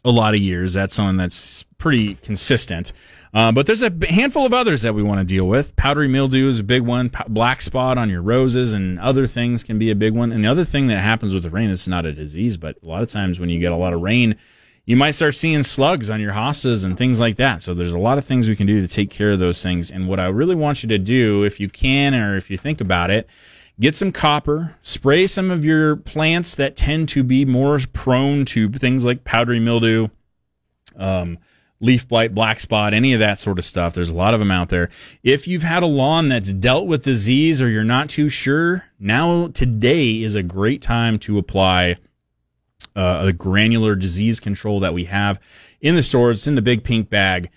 a 0.04 0.12
lot 0.12 0.34
of 0.34 0.40
years. 0.40 0.74
That's 0.74 0.96
something 0.96 1.18
that's 1.18 1.64
pretty 1.78 2.16
consistent. 2.16 2.92
Uh, 3.34 3.52
but 3.52 3.66
there's 3.66 3.82
a 3.82 3.92
handful 4.10 4.46
of 4.46 4.54
others 4.54 4.82
that 4.82 4.94
we 4.94 5.02
want 5.02 5.20
to 5.20 5.24
deal 5.24 5.48
with. 5.48 5.76
Powdery 5.78 6.08
mildew 6.08 6.50
is 6.50 6.60
a 6.60 6.64
big 6.64 6.82
one. 6.82 7.10
P- 7.10 7.24
black 7.30 7.62
spot 7.62 7.98
on 7.98 8.10
your 8.10 8.22
roses 8.22 8.74
and 8.74 9.00
other 9.00 9.26
things 9.26 9.64
can 9.64 9.80
be 9.80 9.90
a 9.90 9.96
big 9.96 10.14
one. 10.14 10.32
And 10.32 10.44
the 10.44 10.50
other 10.50 10.66
thing 10.66 10.88
that 10.88 11.00
happens 11.00 11.34
with 11.34 11.44
the 11.44 11.50
rain, 11.50 11.70
is 11.70 11.88
not 11.88 12.06
a 12.06 12.12
disease, 12.12 12.58
but 12.58 12.78
a 12.84 12.86
lot 12.86 13.04
of 13.04 13.10
times 13.10 13.40
when 13.40 13.50
you 13.50 13.60
get 13.60 13.72
a 13.72 13.78
lot 13.78 13.94
of 13.94 14.02
rain, 14.02 14.36
you 14.86 14.98
might 14.98 15.12
start 15.12 15.36
seeing 15.36 15.64
slugs 15.64 16.10
on 16.10 16.20
your 16.20 16.34
hostas 16.34 16.84
and 16.84 16.98
things 16.98 17.20
like 17.20 17.38
that. 17.38 17.62
So 17.62 17.74
there's 17.74 17.94
a 17.94 18.00
lot 18.00 18.18
of 18.18 18.26
things 18.26 18.50
we 18.50 18.56
can 18.56 18.68
do 18.68 18.82
to 18.82 18.88
take 18.88 19.10
care 19.10 19.32
of 19.32 19.40
those 19.40 19.64
things. 19.64 19.92
And 19.92 20.08
what 20.10 20.20
I 20.20 20.28
really 20.28 20.56
want 20.56 20.84
you 20.84 20.90
to 20.90 20.98
do, 20.98 21.44
if 21.44 21.60
you 21.60 21.70
can 21.70 22.14
or 22.14 22.36
if 22.36 22.50
you 22.50 22.58
think 22.58 22.82
about 22.82 23.12
it, 23.12 23.30
get 23.82 23.96
some 23.96 24.12
copper, 24.12 24.76
spray 24.84 25.26
some 25.26 25.50
of 25.50 25.66
your 25.66 25.96
plants 25.96 26.54
that 26.56 26.76
tend 26.76 27.10
to 27.10 27.24
be 27.24 27.44
more 27.44 27.80
prone 27.92 28.46
to 28.46 28.70
things 28.70 29.04
like 29.04 29.24
powdery 29.24 29.60
mildew, 29.60 30.08
um, 30.96 31.40
leaf 31.80 32.08
blight, 32.08 32.36
black 32.36 32.60
spot, 32.60 32.94
any 32.94 33.12
of 33.12 33.20
that 33.20 33.40
sort 33.40 33.58
of 33.58 33.66
stuff. 33.66 33.96
There's 33.96 34.12
a 34.12 34.16
lot 34.16 34.36
of 34.36 34.40
them 34.40 34.52
out 34.52 34.70
there. 34.70 34.90
If 35.24 35.48
you've 35.48 35.64
had 35.64 35.82
a 35.82 35.88
lawn 35.88 36.30
that's 36.30 36.54
dealt 36.54 36.86
with 36.86 37.04
disease 37.04 37.60
or 37.60 37.68
you're 37.68 37.84
not 37.84 38.08
too 38.08 38.30
sure, 38.30 38.86
now 39.00 39.48
today 39.48 40.22
is 40.22 40.36
a 40.36 40.44
great 40.44 40.84
time 40.84 41.18
to 41.20 41.40
apply 41.40 41.96
uh, 42.96 43.24
a 43.26 43.34
granular 43.34 43.96
disease 43.96 44.40
control 44.40 44.80
that 44.80 44.94
we 44.94 45.06
have 45.06 45.40
in 45.82 45.96
the 45.96 46.04
store. 46.04 46.30
It's 46.30 46.46
in 46.46 46.54
the 46.54 46.62
big 46.62 46.84
pink 46.84 47.10
bag. 47.10 47.50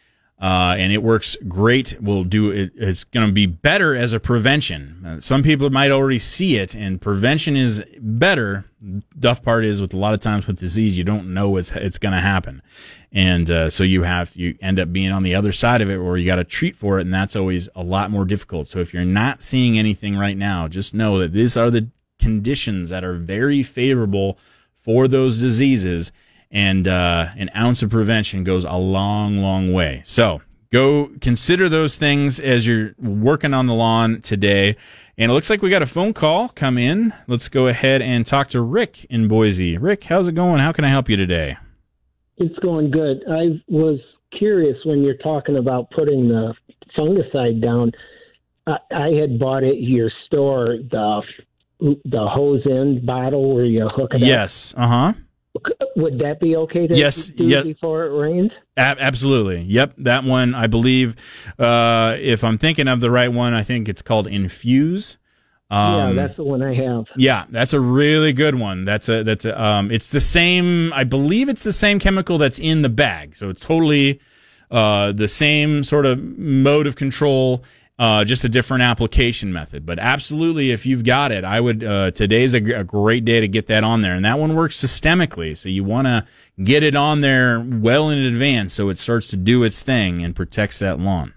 Uh, 0.45 0.77
and 0.79 0.93
it 0.93 1.03
works 1.03 1.39
great. 1.49 1.97
We'll 2.03 2.23
do 2.23 2.51
it. 2.51 2.71
It's 2.77 3.03
going 3.03 3.27
to 3.27 3.33
be 3.33 3.47
better 3.47 3.97
as 3.97 4.13
a 4.13 4.21
prevention. 4.21 5.03
Uh, 5.03 5.21
some 5.23 5.43
people 5.43 5.71
might 5.71 5.91
already 5.91 6.19
see 6.19 6.57
it, 6.57 6.75
and 6.75 7.01
prevention 7.01 7.57
is 7.57 7.83
better. 7.99 8.67
Duff 9.19 9.43
part 9.43 9.65
is 9.65 9.81
with 9.81 9.95
a 9.95 9.97
lot 9.97 10.13
of 10.13 10.21
times 10.21 10.47
with 10.47 10.59
disease, 10.59 10.99
you 10.99 11.05
don't 11.05 11.33
know 11.33 11.57
it's 11.57 11.71
it's 11.71 11.97
going 11.97 12.13
to 12.13 12.21
happen, 12.21 12.61
and 13.11 13.51
uh, 13.51 13.71
so 13.71 13.85
you 13.85 14.03
have 14.03 14.37
you 14.37 14.59
end 14.61 14.79
up 14.79 14.93
being 14.93 15.11
on 15.11 15.23
the 15.23 15.35
other 15.35 15.51
side 15.51 15.81
of 15.81 15.89
it, 15.89 15.97
where 15.97 16.19
you 16.19 16.27
got 16.27 16.37
to 16.37 16.45
treat 16.45 16.77
for 16.77 16.99
it, 16.99 17.07
and 17.07 17.15
that's 17.15 17.37
always 17.37 17.71
a 17.75 17.83
lot 17.83 18.11
more 18.11 18.27
difficult. 18.27 18.69
So 18.69 18.81
if 18.81 18.93
you're 18.93 19.03
not 19.07 19.43
seeing 19.43 19.79
anything 19.79 20.15
right 20.15 20.37
now, 20.37 20.69
just 20.69 20.93
know 20.93 21.19
that 21.21 21.33
these 21.33 21.57
are 21.57 21.71
the 21.71 21.89
conditions 22.19 22.91
that 22.91 23.03
are 23.03 23.17
very 23.17 23.63
favorable 23.63 24.37
for 24.77 25.09
those 25.09 25.41
diseases. 25.41 26.13
And 26.55 26.87
uh, 26.87 27.27
an 27.37 27.51
ounce 27.57 27.83
of 27.83 27.91
prevention 27.91 28.45
goes 28.45 28.65
a 28.65 28.77
long, 28.77 29.39
long 29.39 29.73
way. 29.73 30.03
So 30.05 30.41
go 30.73 31.11
consider 31.21 31.69
those 31.69 31.97
things 31.97 32.39
as 32.39 32.65
you're 32.65 32.95
working 32.99 33.53
on 33.53 33.67
the 33.67 33.75
lawn 33.75 34.23
today. 34.23 34.77
And 35.19 35.31
it 35.31 35.35
looks 35.35 35.51
like 35.51 35.63
we 35.63 35.71
got 35.71 35.83
a 35.83 35.87
phone 35.87 36.13
call 36.13 36.49
come 36.49 36.79
in. 36.79 37.13
Let's 37.27 37.49
go 37.49 37.67
ahead 37.67 38.03
and 38.03 38.25
talk 38.25 38.49
to 38.51 38.61
Rick 38.61 39.05
in 39.11 39.27
Boise. 39.27 39.77
Rick, 39.79 40.05
how's 40.05 40.29
it 40.29 40.37
going? 40.37 40.61
How 40.61 40.71
can 40.71 40.85
I 40.85 40.89
help 40.89 41.09
you 41.09 41.17
today? 41.17 41.57
It's 42.37 42.59
going 42.61 42.91
good. 42.93 43.23
I 43.29 43.61
was 43.69 43.99
curious 44.39 44.77
when 44.85 45.03
you're 45.03 45.17
talking 45.17 45.57
about 45.57 45.91
putting 45.91 46.29
the 46.29 46.55
fungicide 46.97 47.61
down. 47.61 47.93
I, 48.67 48.79
I 48.93 49.11
had 49.11 49.39
bought 49.39 49.65
at 49.65 49.81
your 49.81 50.11
store 50.27 50.79
the 50.91 51.23
the 51.81 52.27
hose 52.27 52.63
end 52.67 53.05
bottle 53.05 53.55
where 53.55 53.65
you 53.65 53.87
hook 53.93 54.15
it 54.15 54.21
yes. 54.21 54.23
up. 54.23 54.29
Yes. 54.29 54.75
Uh 54.77 54.89
huh. 54.89 55.13
Would 55.97 56.19
that 56.19 56.41
be 56.41 56.57
okay 56.57 56.87
to 56.89 56.95
Yes, 56.97 57.27
do 57.29 57.45
yes. 57.45 57.65
before 57.65 58.05
it 58.07 58.11
rains? 58.11 58.51
A- 58.77 58.81
absolutely. 58.99 59.61
Yep. 59.63 59.95
That 59.99 60.25
one, 60.25 60.55
I 60.55 60.67
believe, 60.67 61.15
uh, 61.59 62.17
if 62.19 62.43
I'm 62.43 62.59
thinking 62.59 62.89
of 62.89 63.01
the 63.01 63.11
right 63.11 63.33
one, 63.33 63.55
I 63.55 63.63
think 63.63 63.89
it's 63.89 64.03
called 64.03 64.27
Infuse. 64.27 65.17
yeah, 65.71 66.07
Um, 66.09 66.17
that's 66.17 66.37
the 66.37 66.43
one 66.45 66.63
I 66.63 66.75
have. 66.75 67.05
Yeah, 67.17 67.45
that's 67.51 67.73
a 67.73 67.81
really 67.81 68.33
good 68.33 68.57
one. 68.57 68.85
That's 68.85 69.09
a 69.09 69.23
that's 69.23 69.45
a, 69.45 69.61
um 69.61 69.91
it's 69.91 70.11
the 70.11 70.21
same 70.21 70.93
I 70.93 71.05
believe 71.05 71.49
it's 71.49 71.63
the 71.63 71.73
same 71.73 71.99
chemical 72.01 72.37
that's 72.39 72.59
in 72.59 72.83
the 72.83 72.89
bag. 72.89 73.37
So 73.37 73.49
it's 73.49 73.63
totally 73.65 74.21
uh 74.71 75.13
the 75.13 75.29
same 75.29 75.85
sort 75.85 76.05
of 76.07 76.21
mode 76.39 76.87
of 76.89 76.97
control 76.97 77.65
uh 77.99 78.25
just 78.25 78.45
a 78.45 78.49
different 78.49 78.83
application 78.83 79.53
method. 79.53 79.87
But 79.87 79.99
absolutely 79.99 80.71
if 80.71 80.85
you've 80.85 81.05
got 81.05 81.33
it, 81.33 81.45
I 81.45 81.61
would 81.61 81.85
uh 81.85 82.11
today's 82.11 82.55
a, 82.55 82.61
g- 82.61 82.73
a 82.73 82.85
great 82.85 83.25
day 83.25 83.41
to 83.41 83.49
get 83.49 83.67
that 83.69 83.85
on 83.85 84.03
there. 84.03 84.15
And 84.15 84.25
that 84.25 84.39
one 84.39 84.55
works 84.55 84.83
systemically. 84.83 85.57
So 85.57 85.69
you 85.69 85.85
want 85.85 86.07
to 86.07 86.27
get 86.63 86.83
it 86.83 86.97
on 86.97 87.21
there 87.21 87.61
well 87.61 88.11
in 88.11 88.19
advance 88.19 88.75
so 88.75 88.89
it 88.89 88.99
starts 88.99 89.29
to 89.29 89.37
do 89.37 89.63
its 89.65 89.83
thing 89.83 90.23
and 90.25 90.35
protects 90.35 90.79
that 90.79 90.99
lawn. 90.99 91.35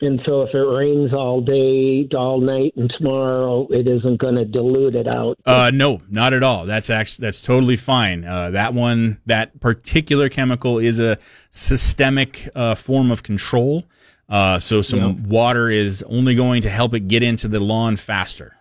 And 0.00 0.20
so 0.24 0.42
if 0.42 0.54
it 0.54 0.58
rains 0.58 1.12
all 1.12 1.40
day, 1.40 2.08
all 2.16 2.40
night, 2.40 2.72
and 2.76 2.88
tomorrow, 2.96 3.66
it 3.68 3.88
isn't 3.88 4.18
going 4.18 4.36
to 4.36 4.44
dilute 4.44 4.94
it 4.94 5.12
out. 5.12 5.38
Uh, 5.44 5.72
no, 5.74 6.02
not 6.08 6.32
at 6.32 6.44
all. 6.44 6.66
That's 6.66 6.88
actually 6.88 7.26
that's 7.26 7.42
totally 7.42 7.76
fine. 7.76 8.24
Uh, 8.24 8.50
that 8.50 8.74
one, 8.74 9.20
that 9.26 9.58
particular 9.58 10.28
chemical 10.28 10.78
is 10.78 11.00
a 11.00 11.18
systemic 11.50 12.48
uh, 12.54 12.76
form 12.76 13.10
of 13.10 13.24
control. 13.24 13.86
Uh, 14.28 14.58
so 14.58 14.82
some 14.82 15.28
water 15.28 15.70
is 15.70 16.02
only 16.02 16.34
going 16.34 16.62
to 16.62 16.70
help 16.70 16.92
it 16.94 17.08
get 17.08 17.22
into 17.22 17.48
the 17.48 17.60
lawn 17.60 17.96
faster. 17.96 18.54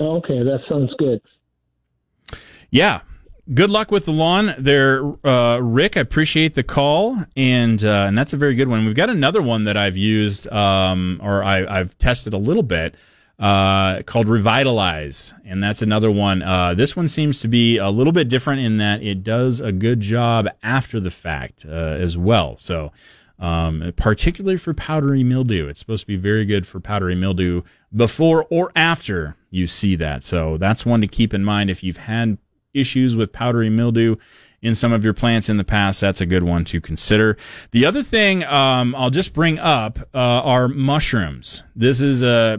Okay, 0.00 0.42
that 0.42 0.60
sounds 0.68 0.92
good. 0.98 1.20
Yeah. 2.70 3.02
Good 3.52 3.70
luck 3.70 3.90
with 3.90 4.04
the 4.04 4.12
lawn 4.12 4.54
there, 4.56 5.02
uh, 5.26 5.58
Rick. 5.58 5.96
I 5.96 6.00
appreciate 6.00 6.54
the 6.54 6.62
call, 6.62 7.18
and 7.36 7.84
uh, 7.84 8.04
and 8.06 8.16
that's 8.16 8.32
a 8.32 8.36
very 8.36 8.54
good 8.54 8.68
one. 8.68 8.86
We've 8.86 8.94
got 8.94 9.10
another 9.10 9.42
one 9.42 9.64
that 9.64 9.76
I've 9.76 9.96
used, 9.96 10.50
um, 10.52 11.20
or 11.20 11.42
I, 11.42 11.66
I've 11.66 11.98
tested 11.98 12.34
a 12.34 12.38
little 12.38 12.62
bit, 12.62 12.94
uh, 13.40 14.02
called 14.02 14.28
Revitalize, 14.28 15.34
and 15.44 15.62
that's 15.62 15.82
another 15.82 16.08
one. 16.08 16.42
Uh, 16.42 16.74
this 16.74 16.94
one 16.94 17.08
seems 17.08 17.40
to 17.40 17.48
be 17.48 17.78
a 17.78 17.90
little 17.90 18.12
bit 18.12 18.28
different 18.28 18.62
in 18.62 18.78
that 18.78 19.02
it 19.02 19.24
does 19.24 19.60
a 19.60 19.72
good 19.72 19.98
job 19.98 20.48
after 20.62 21.00
the 21.00 21.10
fact 21.10 21.66
uh, 21.68 21.72
as 21.72 22.16
well. 22.16 22.56
So, 22.58 22.92
um, 23.42 23.92
particularly 23.96 24.56
for 24.56 24.72
powdery 24.72 25.24
mildew, 25.24 25.66
it's 25.66 25.80
supposed 25.80 26.02
to 26.02 26.06
be 26.06 26.16
very 26.16 26.44
good 26.44 26.64
for 26.64 26.78
powdery 26.78 27.16
mildew 27.16 27.62
before 27.94 28.46
or 28.50 28.70
after 28.76 29.36
you 29.50 29.66
see 29.66 29.96
that. 29.96 30.22
So 30.22 30.56
that's 30.56 30.86
one 30.86 31.00
to 31.00 31.08
keep 31.08 31.34
in 31.34 31.44
mind 31.44 31.68
if 31.68 31.82
you've 31.82 31.96
had 31.96 32.38
issues 32.72 33.16
with 33.16 33.32
powdery 33.32 33.68
mildew 33.68 34.16
in 34.62 34.76
some 34.76 34.92
of 34.92 35.02
your 35.02 35.12
plants 35.12 35.48
in 35.48 35.56
the 35.56 35.64
past, 35.64 36.00
that's 36.00 36.20
a 36.20 36.26
good 36.26 36.44
one 36.44 36.64
to 36.66 36.80
consider. 36.80 37.36
The 37.72 37.84
other 37.84 38.04
thing 38.04 38.44
um, 38.44 38.94
I'll 38.94 39.10
just 39.10 39.34
bring 39.34 39.58
up 39.58 39.98
uh, 40.14 40.18
are 40.18 40.68
mushrooms. 40.68 41.64
This 41.74 42.00
is 42.00 42.22
uh, 42.22 42.58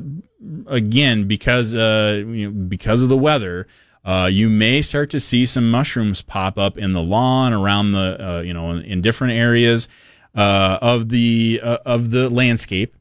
again 0.67 1.29
because 1.29 1.77
uh, 1.77 2.23
you 2.27 2.51
know, 2.51 2.67
because 2.67 3.03
of 3.03 3.09
the 3.09 3.17
weather. 3.17 3.67
Uh, 4.05 4.25
you 4.29 4.49
may 4.49 4.81
start 4.81 5.09
to 5.09 5.17
see 5.17 5.45
some 5.45 5.71
mushrooms 5.71 6.21
pop 6.21 6.57
up 6.57 6.77
in 6.77 6.91
the 6.91 7.01
lawn, 7.01 7.53
around 7.53 7.93
the 7.93 8.17
uh, 8.21 8.41
you 8.41 8.53
know 8.53 8.71
in, 8.71 8.81
in 8.83 9.01
different 9.01 9.31
areas 9.31 9.87
uh, 10.35 10.79
of 10.81 11.09
the 11.09 11.59
uh, 11.63 11.77
of 11.85 12.11
the 12.11 12.29
landscape. 12.29 12.95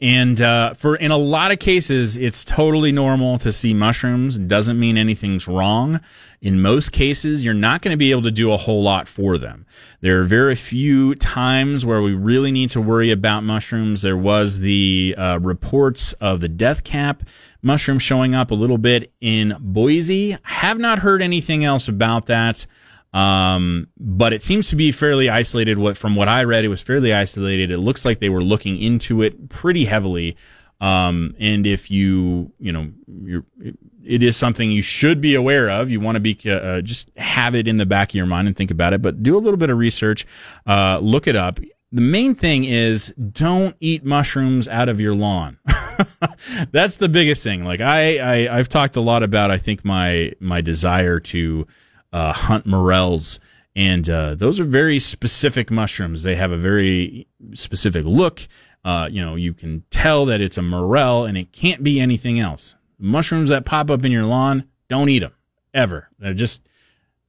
And 0.00 0.40
uh, 0.40 0.74
for 0.74 0.94
in 0.94 1.10
a 1.10 1.16
lot 1.16 1.50
of 1.50 1.58
cases, 1.58 2.16
it's 2.16 2.44
totally 2.44 2.92
normal 2.92 3.36
to 3.38 3.52
see 3.52 3.74
mushrooms. 3.74 4.38
Doesn't 4.38 4.78
mean 4.78 4.96
anything's 4.96 5.48
wrong. 5.48 6.00
In 6.40 6.62
most 6.62 6.92
cases, 6.92 7.44
you're 7.44 7.52
not 7.52 7.82
going 7.82 7.90
to 7.90 7.98
be 7.98 8.12
able 8.12 8.22
to 8.22 8.30
do 8.30 8.52
a 8.52 8.56
whole 8.56 8.80
lot 8.80 9.08
for 9.08 9.38
them. 9.38 9.66
There 10.00 10.20
are 10.20 10.24
very 10.24 10.54
few 10.54 11.16
times 11.16 11.84
where 11.84 12.00
we 12.00 12.14
really 12.14 12.52
need 12.52 12.70
to 12.70 12.80
worry 12.80 13.10
about 13.10 13.42
mushrooms. 13.42 14.02
There 14.02 14.16
was 14.16 14.60
the 14.60 15.16
uh, 15.18 15.40
reports 15.42 16.12
of 16.14 16.40
the 16.40 16.48
death 16.48 16.84
cap 16.84 17.24
mushroom 17.60 17.98
showing 17.98 18.36
up 18.36 18.52
a 18.52 18.54
little 18.54 18.78
bit 18.78 19.12
in 19.20 19.56
Boise. 19.58 20.38
Have 20.42 20.78
not 20.78 21.00
heard 21.00 21.22
anything 21.22 21.64
else 21.64 21.88
about 21.88 22.26
that. 22.26 22.66
Um, 23.12 23.88
but 23.98 24.32
it 24.32 24.42
seems 24.42 24.68
to 24.68 24.76
be 24.76 24.92
fairly 24.92 25.28
isolated. 25.30 25.78
What 25.78 25.96
from 25.96 26.14
what 26.14 26.28
I 26.28 26.44
read, 26.44 26.64
it 26.64 26.68
was 26.68 26.82
fairly 26.82 27.12
isolated. 27.14 27.70
It 27.70 27.78
looks 27.78 28.04
like 28.04 28.18
they 28.18 28.28
were 28.28 28.42
looking 28.42 28.80
into 28.80 29.22
it 29.22 29.48
pretty 29.48 29.86
heavily. 29.86 30.36
Um, 30.80 31.34
and 31.40 31.66
if 31.66 31.90
you, 31.90 32.52
you 32.60 32.70
know, 32.72 32.92
you're, 33.24 33.44
it 34.04 34.22
is 34.22 34.36
something 34.36 34.70
you 34.70 34.82
should 34.82 35.20
be 35.20 35.34
aware 35.34 35.68
of. 35.68 35.90
You 35.90 36.00
want 36.00 36.16
to 36.16 36.20
be 36.20 36.38
uh, 36.48 36.80
just 36.82 37.10
have 37.16 37.54
it 37.54 37.66
in 37.66 37.78
the 37.78 37.86
back 37.86 38.10
of 38.10 38.14
your 38.14 38.26
mind 38.26 38.46
and 38.46 38.56
think 38.56 38.70
about 38.70 38.92
it. 38.92 39.02
But 39.02 39.22
do 39.22 39.36
a 39.36 39.40
little 39.40 39.58
bit 39.58 39.70
of 39.70 39.78
research, 39.78 40.26
uh, 40.66 40.98
look 41.02 41.26
it 41.26 41.34
up. 41.34 41.58
the 41.90 42.00
main 42.00 42.34
thing 42.34 42.64
is 42.64 43.08
don't 43.16 43.74
eat 43.80 44.04
mushrooms 44.04 44.68
out 44.68 44.88
of 44.88 45.00
your 45.00 45.14
lawn. 45.14 45.58
That's 46.70 46.96
the 46.96 47.08
biggest 47.08 47.42
thing. 47.42 47.64
Like 47.64 47.80
I, 47.80 48.18
I 48.18 48.58
I've 48.58 48.68
talked 48.68 48.96
a 48.96 49.00
lot 49.00 49.22
about 49.22 49.50
I 49.50 49.58
think 49.58 49.84
my 49.84 50.32
my 50.40 50.60
desire 50.60 51.18
to 51.20 51.66
uh, 52.12 52.32
hunt 52.32 52.66
morels 52.66 53.40
and 53.78 54.10
uh, 54.10 54.34
those 54.34 54.58
are 54.58 54.64
very 54.64 54.98
specific 54.98 55.70
mushrooms. 55.70 56.24
They 56.24 56.34
have 56.34 56.50
a 56.50 56.56
very 56.56 57.28
specific 57.54 58.04
look. 58.04 58.48
Uh, 58.84 59.08
you 59.08 59.24
know, 59.24 59.36
you 59.36 59.54
can 59.54 59.84
tell 59.88 60.26
that 60.26 60.40
it's 60.40 60.58
a 60.58 60.62
morel 60.62 61.24
and 61.24 61.38
it 61.38 61.52
can't 61.52 61.84
be 61.84 62.00
anything 62.00 62.40
else. 62.40 62.74
Mushrooms 62.98 63.50
that 63.50 63.64
pop 63.64 63.88
up 63.88 64.04
in 64.04 64.10
your 64.10 64.24
lawn, 64.24 64.64
don't 64.88 65.08
eat 65.08 65.20
them 65.20 65.32
ever. 65.72 66.08
They're 66.18 66.34
just 66.34 66.66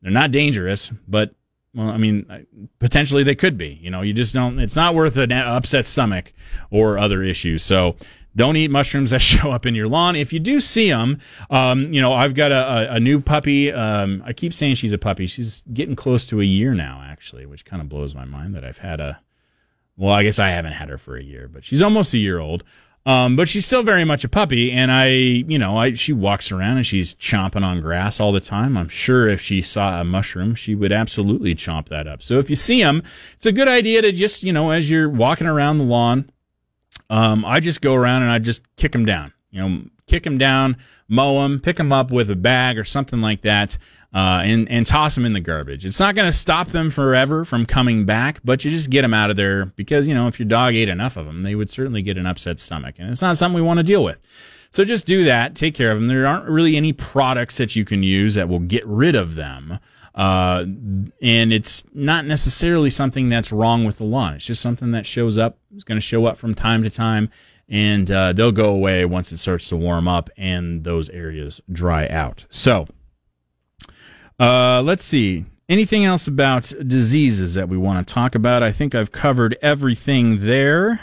they're 0.02 0.12
not 0.12 0.32
dangerous, 0.32 0.92
but 1.08 1.36
well, 1.76 1.90
I 1.90 1.98
mean, 1.98 2.48
potentially 2.80 3.24
they 3.24 3.36
could 3.36 3.56
be. 3.56 3.78
You 3.80 3.92
know, 3.92 4.02
you 4.02 4.14
just 4.14 4.34
don't. 4.34 4.58
It's 4.58 4.76
not 4.76 4.96
worth 4.96 5.18
an 5.18 5.32
upset 5.32 5.86
stomach 5.86 6.34
or 6.72 6.98
other 6.98 7.22
issues. 7.22 7.62
So 7.62 7.96
don't 8.36 8.56
eat 8.58 8.72
mushrooms 8.72 9.12
that 9.12 9.20
show 9.22 9.52
up 9.52 9.66
in 9.66 9.76
your 9.76 9.88
lawn. 9.88 10.16
If 10.16 10.34
you 10.34 10.40
do 10.40 10.60
see 10.60 10.90
them, 10.90 11.20
um, 11.50 11.92
you 11.94 12.02
know, 12.02 12.14
I've 12.14 12.34
got 12.34 12.52
a, 12.52 12.92
a, 12.92 12.96
a 12.96 13.00
new 13.00 13.20
puppy. 13.22 13.72
Um, 13.72 14.24
I 14.26 14.34
keep 14.34 14.54
saying 14.54 14.76
she's 14.76 14.94
a 14.94 14.98
puppy. 14.98 15.28
She's 15.28 15.64
getting 15.74 15.96
close 15.96 16.26
to 16.28 16.42
a 16.42 16.46
year 16.46 16.74
now, 16.74 17.04
actually, 17.06 17.46
which 17.46 17.66
kind 17.66 17.82
of 17.82 17.90
blows 17.90 18.16
my 18.16 18.26
mind 18.26 18.56
that 18.56 18.64
I've 18.64 18.80
had 18.80 19.00
a. 19.00 19.20
Well, 19.98 20.14
I 20.14 20.24
guess 20.24 20.40
I 20.40 20.52
haven't 20.52 20.74
had 20.74 20.88
her 20.90 20.98
for 20.98 21.18
a 21.18 21.24
year, 21.24 21.50
but 21.50 21.66
she's 21.66 21.82
almost 21.82 22.14
a 22.14 22.18
year 22.18 22.40
old. 22.40 22.64
Um, 23.06 23.36
but 23.36 23.50
she's 23.50 23.66
still 23.66 23.82
very 23.82 24.04
much 24.04 24.24
a 24.24 24.30
puppy, 24.30 24.72
and 24.72 24.92
I, 24.92 25.08
you 25.08 25.58
know, 25.58 25.78
I 25.78 25.94
she 25.94 26.14
walks 26.14 26.52
around 26.52 26.78
and 26.78 26.86
she's 26.86 27.16
chomping 27.16 27.64
on 27.64 27.82
grass 27.82 28.20
all 28.20 28.32
the 28.32 28.42
time. 28.42 28.78
I'm 28.78 28.90
sure 28.90 29.28
if 29.28 29.42
she 29.42 29.62
saw 29.62 30.02
a 30.02 30.04
mushroom, 30.04 30.54
she 30.54 30.76
would 30.76 30.92
absolutely 30.92 31.56
chomp 31.56 31.88
that 31.90 32.08
up. 32.08 32.22
So 32.22 32.40
if 32.40 32.50
you 32.50 32.56
see 32.56 32.84
them, 32.84 33.02
it's 33.34 33.46
a 33.46 33.52
good 33.52 33.70
idea 33.70 34.02
to 34.02 34.12
just, 34.12 34.44
you 34.44 34.52
know, 34.54 34.72
as 34.72 34.92
you're 34.92 35.10
walking 35.10 35.48
around 35.48 35.78
the 35.78 35.86
lawn, 35.86 36.30
um, 37.10 37.44
I 37.46 37.60
just 37.60 37.82
go 37.82 37.96
around 37.96 38.24
and 38.24 38.32
I 38.32 38.40
just 38.40 38.64
kick 38.76 38.92
them 38.92 39.06
down. 39.06 39.34
You 39.52 39.62
know, 39.62 39.82
kick 40.08 40.24
them 40.24 40.38
down, 40.38 40.78
mow 41.08 41.42
them, 41.42 41.60
pick 41.60 41.78
them 41.78 41.92
up 41.92 42.12
with 42.12 42.30
a 42.30 42.36
bag 42.36 42.78
or 42.78 42.84
something 42.84 43.22
like 43.22 43.42
that, 43.42 43.78
uh, 44.14 44.42
and 44.44 44.70
and 44.70 44.86
toss 44.86 45.16
them 45.16 45.26
in 45.26 45.34
the 45.34 45.40
garbage. 45.40 45.86
It's 45.86 46.00
not 46.00 46.16
going 46.16 46.28
to 46.28 46.38
stop 46.38 46.68
them 46.68 46.92
forever 46.92 47.46
from 47.46 47.66
coming 47.66 48.06
back, 48.06 48.40
but 48.44 48.64
you 48.64 48.72
just 48.72 48.90
get 48.90 49.02
them 49.04 49.14
out 49.14 49.32
of 49.32 49.38
there 49.38 49.66
because 49.76 50.08
you 50.08 50.14
know 50.14 50.28
if 50.28 50.40
your 50.40 50.48
dog 50.48 50.76
ate 50.76 50.90
enough 50.90 51.18
of 51.18 51.26
them, 51.26 51.44
they 51.44 51.56
would 51.56 51.70
certainly 51.70 52.02
get 52.02 52.18
an 52.18 52.26
upset 52.26 52.60
stomach, 52.60 52.96
and 53.00 53.10
it's 53.10 53.22
not 53.22 53.38
something 53.38 53.56
we 53.56 53.66
want 53.66 53.80
to 53.80 53.84
deal 53.84 54.04
with. 54.04 54.20
So 54.72 54.86
just 54.86 55.08
do 55.08 55.24
that. 55.24 55.56
Take 55.56 55.74
care 55.74 55.92
of 55.92 55.98
them. 55.98 56.08
There 56.08 56.28
aren't 56.28 56.48
really 56.48 56.78
any 56.78 56.94
products 56.94 57.58
that 57.58 57.76
you 57.76 57.86
can 57.86 58.04
use 58.04 58.36
that 58.36 58.50
will 58.50 58.60
get 58.60 58.86
rid 58.86 59.16
of 59.16 59.34
them. 59.34 59.80
Uh, 60.16 60.66
and 61.22 61.54
it's 61.54 61.84
not 61.94 62.26
necessarily 62.26 62.90
something 62.90 63.30
that's 63.30 63.52
wrong 63.52 63.86
with 63.86 63.98
the 63.98 64.04
lawn. 64.04 64.34
It's 64.34 64.46
just 64.46 64.62
something 64.62 64.92
that 64.92 65.06
shows 65.06 65.38
up. 65.38 65.58
It's 65.74 65.84
going 65.84 65.98
to 65.98 66.02
show 66.02 66.26
up 66.26 66.38
from 66.38 66.56
time 66.56 66.84
to 66.84 66.90
time, 66.90 67.30
and 67.68 68.10
uh, 68.10 68.34
they'll 68.34 68.52
go 68.52 68.70
away 68.70 69.06
once 69.06 69.32
it 69.32 69.38
starts 69.38 69.70
to 69.70 69.78
warm 69.78 70.08
up 70.08 70.30
and 70.36 70.84
those 70.84 71.10
areas 71.10 71.62
dry 71.72 72.08
out. 72.08 72.46
So, 72.50 72.88
uh, 74.40 74.82
let's 74.82 75.06
see. 75.06 75.46
Anything 75.68 76.04
else 76.04 76.28
about 76.28 76.74
diseases 76.88 77.54
that 77.54 77.70
we 77.70 77.78
want 77.78 78.08
to 78.08 78.14
talk 78.14 78.34
about? 78.34 78.64
I 78.64 78.72
think 78.72 78.96
I've 78.96 79.12
covered 79.12 79.56
everything 79.62 80.46
there. 80.46 81.00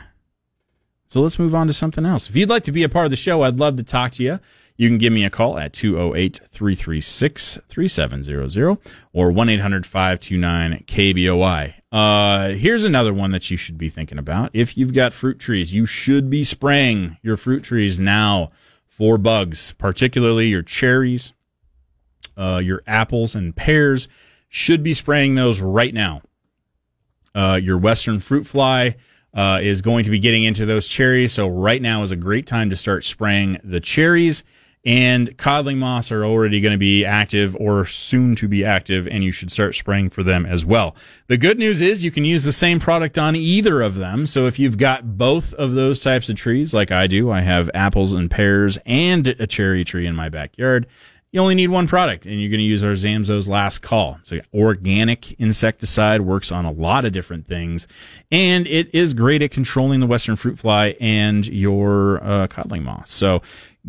So 1.09 1.21
let's 1.21 1.39
move 1.39 1.55
on 1.55 1.69
to 1.69 1.73
something 1.73 2.05
else. 2.05 2.29
If 2.29 2.35
you'd 2.35 2.49
like 2.49 2.65
to 2.65 2.73
be 2.73 2.83
a 2.83 2.89
part 2.89 3.05
of 3.07 3.11
the 3.11 3.17
show, 3.17 3.43
I'd 3.43 3.59
love 3.59 3.77
to 3.77 3.85
talk 3.85 4.11
to 4.13 4.25
you. 4.25 4.41
You 4.77 4.89
can 4.89 4.99
give 4.99 5.13
me 5.13 5.25
a 5.25 5.31
call 5.31 5.59
at 5.59 5.73
208 5.73 6.41
336 6.51 7.59
3700 7.69 8.79
or 9.13 9.31
1 9.33 9.49
800 9.49 9.87
529 9.87 10.85
KBOI. 10.87 11.75
Uh, 11.91 12.49
here's 12.51 12.85
another 12.85 13.15
one 13.15 13.31
that 13.31 13.51
you 13.51 13.57
should 13.57 13.79
be 13.79 13.89
thinking 13.89 14.19
about. 14.19 14.51
If 14.53 14.77
you've 14.77 14.93
got 14.93 15.15
fruit 15.15 15.39
trees, 15.39 15.73
you 15.73 15.87
should 15.87 16.29
be 16.29 16.45
spraying 16.45 17.17
your 17.23 17.39
fruit 17.39 17.63
trees 17.63 17.99
now 17.99 18.51
for 18.87 19.17
bugs, 19.17 19.73
particularly 19.79 20.49
your 20.49 20.63
cherries, 20.63 21.33
uh, 22.37 22.61
your 22.63 22.83
apples, 22.87 23.35
and 23.35 23.57
pears. 23.57 24.09
Should 24.49 24.83
be 24.83 24.95
spraying 24.95 25.35
those 25.35 25.61
right 25.61 25.93
now. 25.93 26.23
Uh, 27.35 27.59
your 27.63 27.79
western 27.79 28.21
fruit 28.21 28.47
fly. 28.47 28.97
Uh, 29.35 29.61
is 29.61 29.83
going 29.83 30.03
to 30.03 30.11
be 30.11 30.19
getting 30.19 30.45
into 30.45 30.65
those 30.65 30.89
cherries. 30.89 31.31
So 31.31 31.47
right 31.47 31.83
now 31.83 32.03
is 32.03 32.11
a 32.11 32.17
great 32.17 32.47
time 32.47 32.71
to 32.71 32.77
start 32.77 33.05
spraying 33.05 33.59
the 33.63 33.81
cherries 33.81 34.43
and 34.87 35.37
codling 35.37 35.81
moths 35.81 36.13
are 36.13 36.25
already 36.25 36.61
going 36.61 36.73
to 36.73 36.79
be 36.79 37.05
active 37.05 37.57
or 37.57 37.85
soon 37.85 38.37
to 38.37 38.47
be 38.47 38.65
active 38.65 39.09
and 39.09 39.25
you 39.25 39.33
should 39.33 39.51
start 39.51 39.75
spraying 39.75 40.09
for 40.09 40.23
them 40.23 40.47
as 40.47 40.65
well. 40.65 40.95
The 41.27 41.37
good 41.37 41.59
news 41.59 41.81
is 41.81 42.05
you 42.05 42.13
can 42.13 42.25
use 42.25 42.45
the 42.45 42.53
same 42.53 42.79
product 42.79 43.19
on 43.19 43.35
either 43.35 43.83
of 43.83 43.97
them. 43.97 44.29
So 44.29 44.47
if 44.47 44.61
you've 44.61 44.79
got 44.79 45.19
both 45.19 45.53
of 45.55 45.73
those 45.73 46.01
types 46.01 46.29
of 46.29 46.37
trees 46.37 46.73
like 46.73 46.93
I 46.93 47.09
do, 47.09 47.33
I 47.33 47.41
have 47.41 47.69
apples 47.75 48.15
and 48.15 48.31
pears 48.31 48.79
and 48.87 49.27
a 49.27 49.47
cherry 49.49 49.85
tree 49.85 50.07
in 50.07 50.15
my 50.15 50.29
backyard. 50.29 50.87
You 51.33 51.41
only 51.41 51.57
need 51.57 51.69
one 51.69 51.89
product 51.89 52.25
and 52.25 52.41
you're 52.41 52.49
going 52.49 52.61
to 52.61 52.65
use 52.65 52.85
our 52.85 52.93
Zamzows 52.93 53.49
last 53.49 53.81
call. 53.81 54.19
It's 54.21 54.31
an 54.31 54.43
organic 54.55 55.33
insecticide 55.41 56.21
works 56.21 56.53
on 56.53 56.65
a 56.65 56.71
lot 56.71 57.05
of 57.05 57.13
different 57.13 57.49
things 57.49 57.89
and 58.31 58.69
it 58.69 58.95
is 58.95 59.15
great 59.15 59.43
at 59.43 59.51
controlling 59.51 59.99
the 59.99 60.07
western 60.07 60.37
fruit 60.37 60.61
fly 60.61 60.95
and 61.01 61.45
your 61.49 62.23
uh, 62.23 62.47
codling 62.47 62.85
moth. 62.85 63.09
So 63.09 63.43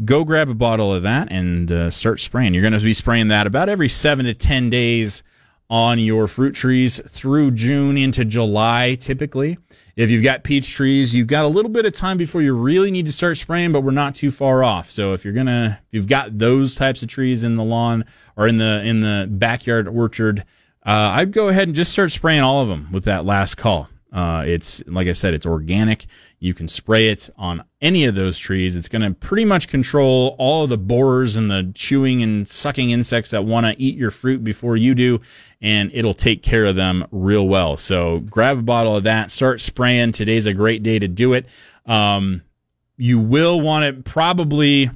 go 0.05 0.23
grab 0.23 0.49
a 0.49 0.53
bottle 0.53 0.93
of 0.93 1.03
that 1.03 1.31
and 1.31 1.71
uh, 1.71 1.91
start 1.91 2.19
spraying. 2.19 2.53
You're 2.53 2.61
going 2.61 2.73
to 2.73 2.79
be 2.79 2.93
spraying 2.93 3.29
that 3.29 3.47
about 3.47 3.69
every 3.69 3.89
seven 3.89 4.25
to 4.25 4.33
10 4.33 4.69
days 4.69 5.23
on 5.69 5.99
your 5.99 6.27
fruit 6.27 6.53
trees 6.55 7.01
through 7.07 7.51
June 7.51 7.97
into 7.97 8.23
July, 8.23 8.95
typically. 8.95 9.57
If 9.95 10.09
you've 10.09 10.23
got 10.23 10.43
peach 10.43 10.71
trees, 10.71 11.15
you've 11.15 11.27
got 11.27 11.43
a 11.43 11.47
little 11.47 11.71
bit 11.71 11.85
of 11.85 11.93
time 11.93 12.17
before 12.17 12.41
you 12.41 12.53
really 12.53 12.91
need 12.91 13.07
to 13.07 13.11
start 13.11 13.37
spraying, 13.37 13.71
but 13.71 13.81
we're 13.81 13.91
not 13.91 14.15
too 14.15 14.31
far 14.31 14.63
off. 14.63 14.91
So 14.91 15.13
if 15.13 15.25
you're 15.25 15.33
gonna, 15.33 15.79
if 15.81 15.87
you've 15.91 16.07
got 16.07 16.37
those 16.37 16.75
types 16.75 17.01
of 17.01 17.09
trees 17.09 17.43
in 17.43 17.55
the 17.55 17.63
lawn 17.63 18.05
or 18.35 18.47
in 18.47 18.57
the 18.57 18.83
in 18.83 19.01
the 19.01 19.27
backyard 19.29 19.87
orchard, 19.87 20.45
uh, 20.85 21.11
I'd 21.15 21.31
go 21.31 21.49
ahead 21.49 21.67
and 21.67 21.75
just 21.75 21.91
start 21.91 22.11
spraying 22.11 22.41
all 22.41 22.61
of 22.61 22.69
them 22.69 22.89
with 22.91 23.05
that 23.05 23.25
last 23.25 23.55
call. 23.55 23.89
Uh, 24.11 24.43
it's 24.47 24.81
like 24.87 25.07
I 25.07 25.13
said, 25.13 25.33
it's 25.33 25.45
organic. 25.45 26.05
You 26.39 26.53
can 26.53 26.67
spray 26.67 27.09
it 27.09 27.29
on 27.37 27.63
any 27.81 28.05
of 28.05 28.15
those 28.15 28.39
trees. 28.39 28.75
It's 28.75 28.87
going 28.87 29.01
to 29.01 29.11
pretty 29.11 29.43
much 29.43 29.67
control 29.67 30.35
all 30.39 30.63
of 30.63 30.69
the 30.69 30.77
borers 30.77 31.35
and 31.35 31.51
the 31.51 31.71
chewing 31.75 32.21
and 32.21 32.47
sucking 32.47 32.89
insects 32.91 33.31
that 33.31 33.43
want 33.43 33.65
to 33.65 33.81
eat 33.81 33.97
your 33.97 34.11
fruit 34.11 34.43
before 34.43 34.77
you 34.77 34.95
do, 34.95 35.19
and 35.61 35.91
it'll 35.93 36.13
take 36.13 36.41
care 36.41 36.65
of 36.65 36.75
them 36.75 37.05
real 37.11 37.47
well. 37.47 37.77
So 37.77 38.19
grab 38.19 38.59
a 38.59 38.61
bottle 38.61 38.95
of 38.95 39.03
that, 39.03 39.31
start 39.31 39.59
spraying. 39.59 40.13
Today's 40.13 40.45
a 40.45 40.53
great 40.53 40.83
day 40.83 40.99
to 40.99 41.07
do 41.07 41.33
it. 41.33 41.45
Um, 41.85 42.43
you 42.95 43.19
will 43.19 43.59
want 43.59 43.85
it 43.85 44.05
probably 44.05 44.89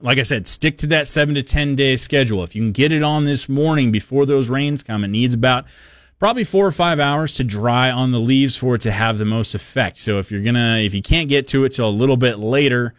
like 0.00 0.18
I 0.18 0.22
said, 0.22 0.46
stick 0.46 0.78
to 0.78 0.86
that 0.88 1.08
seven 1.08 1.34
to 1.34 1.42
10 1.42 1.76
day 1.76 1.96
schedule. 1.96 2.42
If 2.42 2.54
you 2.54 2.62
can 2.62 2.72
get 2.72 2.92
it 2.92 3.02
on 3.02 3.24
this 3.24 3.48
morning 3.48 3.92
before 3.92 4.26
those 4.26 4.48
rains 4.48 4.82
come, 4.82 5.04
it 5.04 5.08
needs 5.08 5.34
about 5.34 5.66
probably 6.22 6.44
four 6.44 6.64
or 6.64 6.70
five 6.70 7.00
hours 7.00 7.34
to 7.34 7.42
dry 7.42 7.90
on 7.90 8.12
the 8.12 8.20
leaves 8.20 8.56
for 8.56 8.76
it 8.76 8.80
to 8.80 8.92
have 8.92 9.18
the 9.18 9.24
most 9.24 9.56
effect. 9.56 9.98
So 9.98 10.20
if 10.20 10.30
you're 10.30 10.40
gonna, 10.40 10.76
if 10.76 10.94
you 10.94 11.02
can't 11.02 11.28
get 11.28 11.48
to 11.48 11.64
it 11.64 11.70
till 11.70 11.88
a 11.88 11.90
little 11.90 12.16
bit 12.16 12.38
later, 12.38 12.94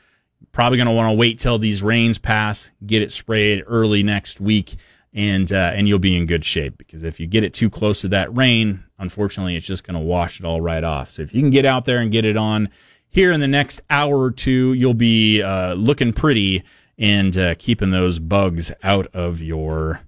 probably 0.52 0.78
gonna 0.78 0.92
want 0.92 1.08
to 1.08 1.14
wait 1.14 1.40
till 1.40 1.58
these 1.58 1.82
rains 1.82 2.18
pass, 2.18 2.70
get 2.86 3.02
it 3.02 3.14
sprayed 3.14 3.64
early 3.66 4.04
next 4.04 4.42
week, 4.42 4.76
and 5.14 5.50
uh, 5.54 5.72
and 5.74 5.88
you'll 5.88 6.00
be 6.00 6.18
in 6.18 6.26
good 6.26 6.44
shape. 6.44 6.78
Because 6.78 7.04
if 7.04 7.18
you 7.18 7.26
get 7.26 7.46
it 7.46 7.54
too 7.54 7.70
close 7.70 8.02
to 8.02 8.10
that 8.10 8.36
rain, 8.36 8.84
unfortunately, 9.00 9.56
it's 9.56 9.66
just 9.66 9.86
gonna 9.86 10.02
wash 10.02 10.42
it 10.42 10.46
all 10.46 10.60
right 10.60 10.84
off. 10.84 11.10
So 11.10 11.22
if 11.22 11.34
you 11.34 11.40
can 11.40 11.50
get 11.50 11.66
out 11.66 11.86
there 11.86 12.00
and 12.00 12.12
get 12.12 12.26
it 12.26 12.36
on 12.36 12.68
here 13.08 13.32
in 13.32 13.40
the 13.40 13.48
next 13.48 13.80
hour 13.90 14.22
or 14.22 14.32
two, 14.32 14.74
you'll 14.74 14.96
be 14.96 15.42
uh, 15.42 15.76
looking 15.76 16.12
pretty 16.12 16.62
and 16.98 17.38
uh, 17.38 17.56
keeping 17.58 17.92
those 17.92 18.20
bugs 18.20 18.74
out 18.84 19.08
of 19.14 19.42
your 19.42 20.02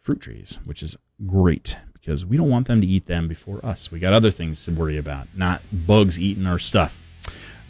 fruit 0.00 0.20
trees, 0.20 0.58
which 0.64 0.82
is 0.82 0.96
great 1.24 1.76
because 2.02 2.26
we 2.26 2.36
don't 2.36 2.50
want 2.50 2.66
them 2.66 2.80
to 2.80 2.86
eat 2.86 3.06
them 3.06 3.28
before 3.28 3.64
us. 3.64 3.92
We 3.92 4.00
got 4.00 4.12
other 4.12 4.30
things 4.30 4.64
to 4.64 4.72
worry 4.72 4.98
about, 4.98 5.28
not 5.36 5.62
bugs 5.72 6.18
eating 6.18 6.46
our 6.46 6.58
stuff. 6.58 7.00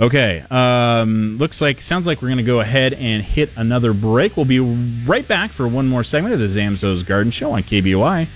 Okay, 0.00 0.42
um, 0.50 1.36
looks 1.36 1.60
like 1.60 1.82
sounds 1.82 2.06
like 2.06 2.22
we're 2.22 2.28
going 2.28 2.38
to 2.38 2.42
go 2.42 2.60
ahead 2.60 2.94
and 2.94 3.22
hit 3.22 3.50
another 3.56 3.92
break. 3.92 4.36
We'll 4.36 4.46
be 4.46 4.58
right 4.58 5.26
back 5.28 5.52
for 5.52 5.68
one 5.68 5.86
more 5.86 6.02
segment 6.02 6.32
of 6.32 6.40
the 6.40 6.46
Zamzows 6.46 7.06
Garden 7.06 7.30
Show 7.30 7.52
on 7.52 7.62
KBOI. 7.62 8.26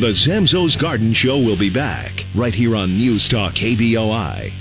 The 0.00 0.08
Zamzows 0.08 0.78
Garden 0.78 1.12
Show 1.12 1.38
will 1.38 1.56
be 1.56 1.70
back 1.70 2.24
right 2.34 2.54
here 2.54 2.74
on 2.74 2.96
News 2.96 3.28
Talk 3.28 3.54
KBOI. 3.54 4.52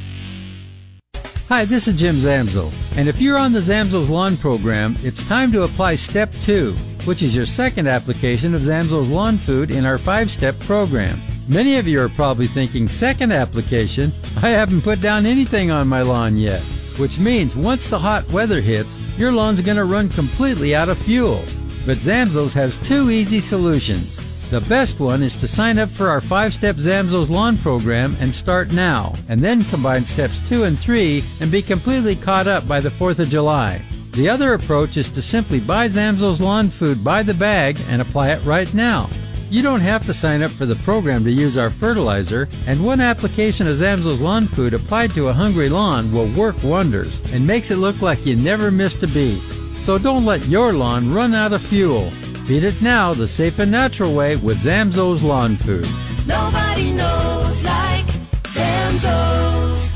Hi, 1.47 1.64
this 1.64 1.88
is 1.88 1.97
Jim 1.97 2.16
Zamzow, 2.16 2.74
and 2.97 3.07
if 3.07 3.22
you're 3.22 3.38
on 3.38 3.53
the 3.53 3.59
Zamzows 3.59 4.09
Lawn 4.09 4.36
Program, 4.36 4.95
it's 5.03 5.24
time 5.24 5.51
to 5.51 5.64
apply 5.64 5.95
Step 5.95 6.34
2, 6.43 6.76
which 7.06 7.22
is 7.22 7.36
your 7.36 7.45
second 7.45 7.88
application 7.88 8.53
of 8.53 8.62
Zamzows 8.62 9.10
Lawn 9.10 9.38
Food 9.38 9.72
in 9.72 9.86
our 9.86 9.97
five 9.97 10.30
step 10.32 10.60
program. 10.60 11.22
Many 11.47 11.78
of 11.78 11.88
you 11.88 12.01
are 12.01 12.10
probably 12.10 12.47
thinking, 12.47 12.88
second 12.88 13.32
application? 13.32 14.12
I 14.38 14.49
haven't 14.49 14.82
put 14.82 14.99
down 14.99 15.26
anything 15.26 15.70
on 15.70 15.88
my 15.88 16.01
lawn 16.01 16.38
yet. 16.38 16.62
Which 16.97 17.20
means 17.20 17.56
once 17.56 17.88
the 17.88 17.99
hot 17.99 18.28
weather 18.32 18.62
hits, 18.62 18.97
your 19.18 19.32
lawn's 19.32 19.62
going 19.62 19.78
to 19.78 19.86
run 19.86 20.10
completely 20.10 20.76
out 20.76 20.89
of 20.89 20.97
fuel. 20.97 21.43
But 21.86 21.97
Zamzows 21.97 22.53
has 22.53 22.78
two 22.78 23.12
easy 23.12 23.39
solutions. 23.39 24.26
The 24.49 24.62
best 24.62 24.99
one 24.99 25.22
is 25.22 25.36
to 25.38 25.47
sign 25.47 25.78
up 25.78 25.89
for 25.89 26.08
our 26.08 26.22
five 26.22 26.53
step 26.53 26.78
Zamzows 26.78 27.30
lawn 27.30 27.58
program 27.58 28.16
and 28.20 28.34
start 28.34 28.72
now, 28.72 29.14
and 29.28 29.41
then 29.41 29.64
combine 29.66 30.06
steps 30.06 30.39
two 30.47 30.64
and 30.64 30.78
three 30.78 31.24
and 31.41 31.51
be 31.51 31.62
completely 31.62 32.16
caught 32.16 32.47
up 32.47 32.68
by 32.68 32.80
the 32.80 32.89
4th 32.89 33.20
of 33.20 33.30
July. 33.30 33.84
The 34.16 34.30
other 34.30 34.53
approach 34.53 34.95
is 34.95 35.09
to 35.09 35.22
simply 35.22 35.59
buy 35.59 35.88
Zamzows 35.88 36.39
lawn 36.39 36.70
food 36.70 37.03
by 37.03 37.22
the 37.22 37.34
bag 37.34 37.78
and 37.89 38.01
apply 38.01 38.30
it 38.30 38.41
right 38.45 38.74
now. 38.74 39.09
You 39.49 39.61
don't 39.61 39.82
have 39.82 40.05
to 40.05 40.13
sign 40.13 40.41
up 40.41 40.51
for 40.51 40.66
the 40.66 40.78
program 40.78 41.26
to 41.26 41.32
use 41.32 41.57
our 41.57 41.70
fertilizer, 41.70 42.47
and 42.66 42.84
one 42.84 43.01
application 43.01 43.68
of 43.68 43.76
Zamzows 43.76 44.22
lawn 44.22 44.47
food 44.47 44.74
applied 44.74 45.11
to 45.16 45.28
a 45.28 45.34
hungry 45.34 45.68
lawn 45.68 46.09
will 46.13 46.30
work 46.30 46.55
wonders 46.63 47.34
and 47.34 47.45
makes 47.45 47.72
it 47.72 47.76
look 47.76 48.01
like 48.01 48.26
you 48.26 48.38
never 48.38 48.72
missed 48.72 49.03
a 49.03 49.07
beat. 49.07 49.41
So 49.82 49.97
don't 49.97 50.24
let 50.24 50.47
your 50.47 50.72
lawn 50.72 51.13
run 51.13 51.36
out 51.36 51.51
of 51.51 51.61
fuel. 51.61 52.09
Feed 52.47 52.63
it 52.63 52.82
now 52.82 53.13
the 53.13 53.28
safe 53.28 53.59
and 53.59 53.72
natural 53.72 54.13
way 54.13 54.38
with 54.38 54.61
Zamzows 54.61 55.24
lawn 55.24 55.57
food. 55.57 55.88
Nobody 56.26 56.93
knows 56.93 57.63
like 57.66 58.05
Zamzows. 58.43 59.95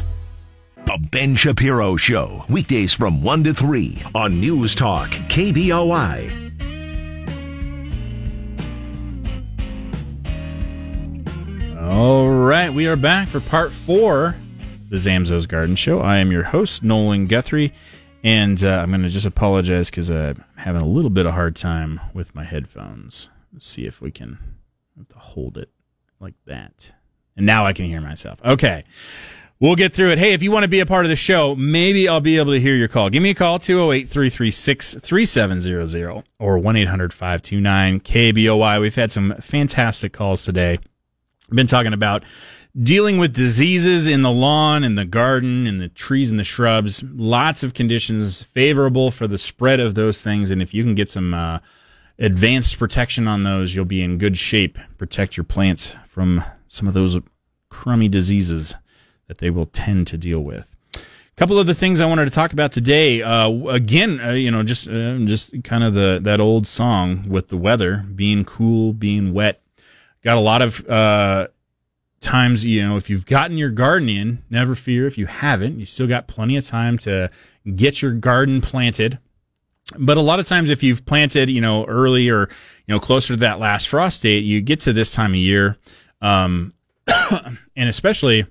The 0.90 0.98
Ben 1.12 1.36
Shapiro 1.36 1.98
Show, 1.98 2.44
weekdays 2.50 2.94
from 2.94 3.22
1 3.22 3.44
to 3.44 3.54
3 3.54 4.02
on 4.16 4.40
News 4.40 4.74
Talk, 4.74 5.12
KBOI. 5.12 6.32
All 11.80 12.30
right, 12.30 12.74
we 12.74 12.88
are 12.88 12.96
back 12.96 13.28
for 13.28 13.40
part 13.40 13.72
four, 13.72 14.36
the 14.90 14.96
Zamzows 14.96 15.48
Garden 15.48 15.76
Show. 15.76 16.00
I 16.00 16.18
am 16.18 16.32
your 16.32 16.42
host, 16.42 16.82
Nolan 16.82 17.28
Guthrie, 17.28 17.72
and 18.24 18.64
uh, 18.64 18.80
I'm 18.82 18.90
going 18.90 19.04
to 19.04 19.10
just 19.10 19.28
apologize 19.28 19.92
because 19.92 20.10
I'm 20.10 20.44
having 20.56 20.82
a 20.82 20.88
little 20.88 21.12
bit 21.12 21.28
of 21.28 21.34
hard 21.34 21.56
time 21.56 22.00
with 22.16 22.34
my 22.34 22.44
headphones. 22.44 23.30
Let's 23.54 23.70
see 23.70 23.86
if 23.86 24.02
we 24.02 24.10
can 24.10 24.40
hold 25.16 25.56
it 25.56 25.70
like 26.20 26.34
that. 26.48 26.94
And 27.38 27.46
now 27.46 27.68
I 27.68 27.74
can 27.74 27.86
hear 27.86 28.02
myself. 28.02 28.44
Okay. 28.44 28.86
We'll 29.62 29.76
get 29.76 29.94
through 29.94 30.12
it. 30.12 30.20
Hey, 30.20 30.32
if 30.32 30.42
you 30.42 30.52
want 30.52 30.64
to 30.64 30.70
be 30.70 30.80
a 30.80 30.86
part 30.86 31.04
of 31.04 31.10
the 31.10 31.18
show, 31.18 31.54
maybe 31.54 32.08
I'll 32.08 32.22
be 32.22 32.38
able 32.38 32.54
to 32.54 32.62
hear 32.62 32.76
your 32.76 32.88
call. 32.88 33.10
Give 33.10 33.22
me 33.22 33.32
a 33.32 33.36
call, 33.36 33.60
208 33.60 34.08
336 34.08 34.96
3700 35.02 36.24
or 36.40 36.58
1 36.58 36.76
800 36.78 37.12
529 37.12 38.00
KBOI. 38.00 38.80
We've 38.80 38.96
had 38.96 39.12
some 39.12 39.36
fantastic 39.42 40.14
calls 40.14 40.46
today. 40.46 40.80
Been 41.50 41.68
talking 41.68 41.92
about 41.92 42.24
dealing 42.82 43.18
with 43.18 43.36
diseases 43.36 44.08
in 44.08 44.22
the 44.22 44.32
lawn 44.32 44.86
and 44.86 44.98
the 44.98 45.04
garden 45.04 45.68
and 45.68 45.82
the 45.82 45.90
trees 45.90 46.32
and 46.32 46.40
the 46.40 46.46
shrubs. 46.46 47.04
Lots 47.04 47.62
of 47.62 47.74
conditions 47.74 48.42
favorable 48.42 49.12
for 49.12 49.28
the 49.28 49.38
spread 49.38 49.82
of 49.82 49.94
those 49.94 50.22
things. 50.22 50.52
And 50.52 50.62
if 50.62 50.74
you 50.74 50.86
can 50.86 50.96
get 50.96 51.10
some 51.10 51.34
uh, 51.34 51.60
advanced 52.18 52.80
protection 52.80 53.28
on 53.28 53.44
those, 53.44 53.76
you'll 53.76 53.84
be 53.84 54.04
in 54.04 54.20
good 54.20 54.38
shape. 54.38 54.80
Protect 54.98 55.36
your 55.36 55.44
plants 55.44 55.98
from 56.08 56.46
some 56.70 56.88
of 56.88 56.94
those 56.94 57.18
crummy 57.68 58.08
diseases 58.08 58.74
that 59.30 59.38
they 59.38 59.50
will 59.50 59.68
tend 59.68 60.08
to 60.08 60.18
deal 60.18 60.42
with. 60.42 60.76
A 60.96 61.00
couple 61.38 61.58
of 61.58 61.68
the 61.68 61.74
things 61.74 62.02
I 62.02 62.06
wanted 62.06 62.26
to 62.26 62.32
talk 62.32 62.52
about 62.52 62.74
today. 62.74 63.22
Uh, 63.22 63.50
again, 63.68 64.20
uh, 64.20 64.32
you 64.32 64.52
know, 64.52 64.64
just 64.64 64.90
uh, 64.90 65.18
just 65.20 65.64
kind 65.64 65.86
of 65.86 65.94
the 65.94 66.20
that 66.24 66.42
old 66.42 66.68
song 66.68 67.30
with 67.30 67.48
the 67.48 67.56
weather 67.56 68.04
being 68.14 68.44
cool, 68.44 68.92
being 68.92 69.34
wet. 69.34 69.62
Got 70.24 70.38
a 70.38 70.42
lot 70.42 70.62
of 70.62 70.86
uh, 70.90 71.48
times, 72.20 72.66
you 72.66 72.86
know, 72.86 72.98
if 72.98 73.10
you've 73.10 73.26
gotten 73.26 73.58
your 73.58 73.70
garden 73.70 74.10
in, 74.10 74.44
never 74.50 74.76
fear. 74.76 75.08
If 75.08 75.18
you 75.18 75.28
haven't, 75.28 75.80
you 75.80 75.86
still 75.86 76.08
got 76.08 76.28
plenty 76.28 76.58
of 76.58 76.66
time 76.66 76.98
to 77.00 77.30
get 77.76 78.02
your 78.02 78.12
garden 78.12 78.60
planted. 78.60 79.20
But 79.98 80.18
a 80.18 80.22
lot 80.22 80.40
of 80.40 80.48
times, 80.48 80.70
if 80.70 80.84
you've 80.84 81.06
planted, 81.06 81.50
you 81.50 81.62
know, 81.62 81.86
early 81.86 82.30
or 82.30 82.50
you 82.88 82.96
know 82.96 83.00
closer 83.00 83.34
to 83.36 83.40
that 83.42 83.60
last 83.60 83.88
frost 83.88 84.24
date, 84.24 84.44
you 84.44 84.60
get 84.62 84.82
to 84.82 84.94
this 84.94 85.14
time 85.14 85.32
of 85.32 85.38
year, 85.38 85.78
um, 86.20 86.74
and 87.76 87.90
especially 87.90 88.46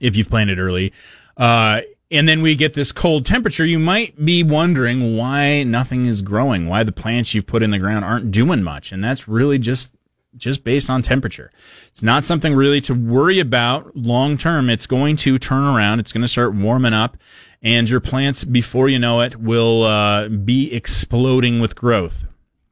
if 0.00 0.16
you've 0.16 0.28
planted 0.28 0.58
early, 0.58 0.92
uh, 1.36 1.82
and 2.10 2.28
then 2.28 2.42
we 2.42 2.56
get 2.56 2.74
this 2.74 2.90
cold 2.90 3.24
temperature, 3.24 3.64
you 3.64 3.78
might 3.78 4.24
be 4.24 4.42
wondering 4.42 5.16
why 5.16 5.62
nothing 5.62 6.06
is 6.06 6.22
growing, 6.22 6.68
why 6.68 6.82
the 6.82 6.92
plants 6.92 7.34
you've 7.34 7.46
put 7.46 7.62
in 7.62 7.70
the 7.70 7.78
ground 7.78 8.04
aren't 8.04 8.32
doing 8.32 8.62
much, 8.62 8.90
and 8.90 9.02
that's 9.04 9.28
really 9.28 9.58
just 9.58 9.94
just 10.36 10.62
based 10.62 10.88
on 10.88 11.02
temperature. 11.02 11.50
It's 11.88 12.02
not 12.02 12.24
something 12.24 12.54
really 12.54 12.80
to 12.82 12.94
worry 12.94 13.40
about 13.40 13.96
long 13.96 14.36
term. 14.38 14.70
It's 14.70 14.86
going 14.86 15.16
to 15.18 15.38
turn 15.40 15.64
around. 15.64 15.98
It's 15.98 16.12
going 16.12 16.22
to 16.22 16.28
start 16.28 16.54
warming 16.54 16.94
up 16.94 17.16
and 17.62 17.88
your 17.88 18.00
plants, 18.00 18.44
before 18.44 18.88
you 18.88 18.98
know 18.98 19.20
it, 19.20 19.36
will 19.36 19.82
uh, 19.82 20.28
be 20.28 20.72
exploding 20.72 21.60
with 21.60 21.76
growth. 21.76 22.24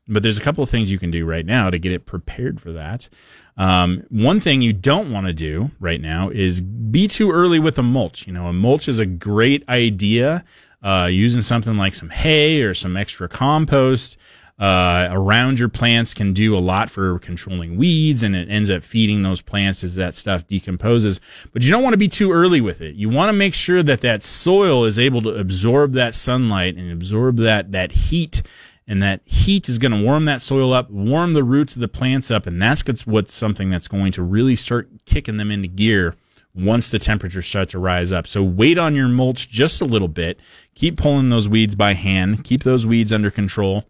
But 0.08 0.22
there's 0.22 0.38
a 0.38 0.40
couple 0.40 0.64
of 0.64 0.70
things 0.70 0.90
you 0.90 0.98
can 0.98 1.10
do 1.10 1.26
right 1.26 1.44
now 1.44 1.70
to 1.70 1.78
get 1.78 1.92
it 1.92 2.06
prepared 2.06 2.60
for 2.60 2.72
that. 2.72 3.08
Um, 3.56 4.04
one 4.08 4.40
thing 4.40 4.62
you 4.62 4.72
don't 4.72 5.12
want 5.12 5.26
to 5.26 5.32
do 5.32 5.70
right 5.80 6.00
now 6.00 6.30
is 6.30 6.60
be 6.60 7.08
too 7.08 7.30
early 7.30 7.58
with 7.58 7.78
a 7.78 7.82
mulch. 7.82 8.26
You 8.26 8.32
know, 8.32 8.46
a 8.46 8.52
mulch 8.52 8.88
is 8.88 8.98
a 8.98 9.06
great 9.06 9.68
idea. 9.68 10.44
Uh, 10.82 11.08
using 11.10 11.42
something 11.42 11.76
like 11.76 11.94
some 11.94 12.08
hay 12.08 12.62
or 12.62 12.72
some 12.72 12.96
extra 12.96 13.28
compost 13.28 14.16
uh, 14.58 15.08
around 15.12 15.58
your 15.58 15.68
plants 15.68 16.14
can 16.14 16.32
do 16.32 16.56
a 16.56 16.58
lot 16.58 16.90
for 16.90 17.18
controlling 17.20 17.76
weeds 17.76 18.24
and 18.24 18.34
it 18.34 18.50
ends 18.50 18.70
up 18.70 18.82
feeding 18.82 19.22
those 19.22 19.40
plants 19.40 19.84
as 19.84 19.94
that 19.94 20.16
stuff 20.16 20.46
decomposes. 20.48 21.20
But 21.52 21.62
you 21.62 21.70
don't 21.70 21.82
want 21.82 21.94
to 21.94 21.98
be 21.98 22.08
too 22.08 22.32
early 22.32 22.60
with 22.60 22.80
it. 22.80 22.96
You 22.96 23.08
want 23.08 23.28
to 23.28 23.32
make 23.32 23.54
sure 23.54 23.84
that 23.84 24.00
that 24.00 24.22
soil 24.22 24.84
is 24.84 24.98
able 24.98 25.22
to 25.22 25.30
absorb 25.30 25.92
that 25.92 26.14
sunlight 26.14 26.76
and 26.76 26.90
absorb 26.90 27.36
that, 27.36 27.70
that 27.70 27.92
heat. 27.92 28.42
And 28.90 29.02
that 29.02 29.20
heat 29.26 29.68
is 29.68 29.76
going 29.76 29.92
to 29.92 30.02
warm 30.02 30.24
that 30.24 30.40
soil 30.40 30.72
up, 30.72 30.90
warm 30.90 31.34
the 31.34 31.44
roots 31.44 31.74
of 31.74 31.80
the 31.80 31.88
plants 31.88 32.30
up. 32.30 32.46
And 32.46 32.60
that's 32.60 32.82
what's 33.06 33.34
something 33.34 33.68
that's 33.68 33.86
going 33.86 34.12
to 34.12 34.22
really 34.22 34.56
start 34.56 34.88
kicking 35.04 35.36
them 35.36 35.50
into 35.50 35.68
gear 35.68 36.16
once 36.54 36.90
the 36.90 36.98
temperatures 36.98 37.46
start 37.46 37.68
to 37.68 37.78
rise 37.78 38.10
up. 38.10 38.26
So 38.26 38.42
wait 38.42 38.78
on 38.78 38.96
your 38.96 39.08
mulch 39.08 39.50
just 39.50 39.82
a 39.82 39.84
little 39.84 40.08
bit. 40.08 40.40
Keep 40.74 40.96
pulling 40.96 41.28
those 41.28 41.46
weeds 41.46 41.74
by 41.74 41.92
hand. 41.92 42.44
Keep 42.44 42.64
those 42.64 42.86
weeds 42.86 43.12
under 43.12 43.30
control. 43.30 43.84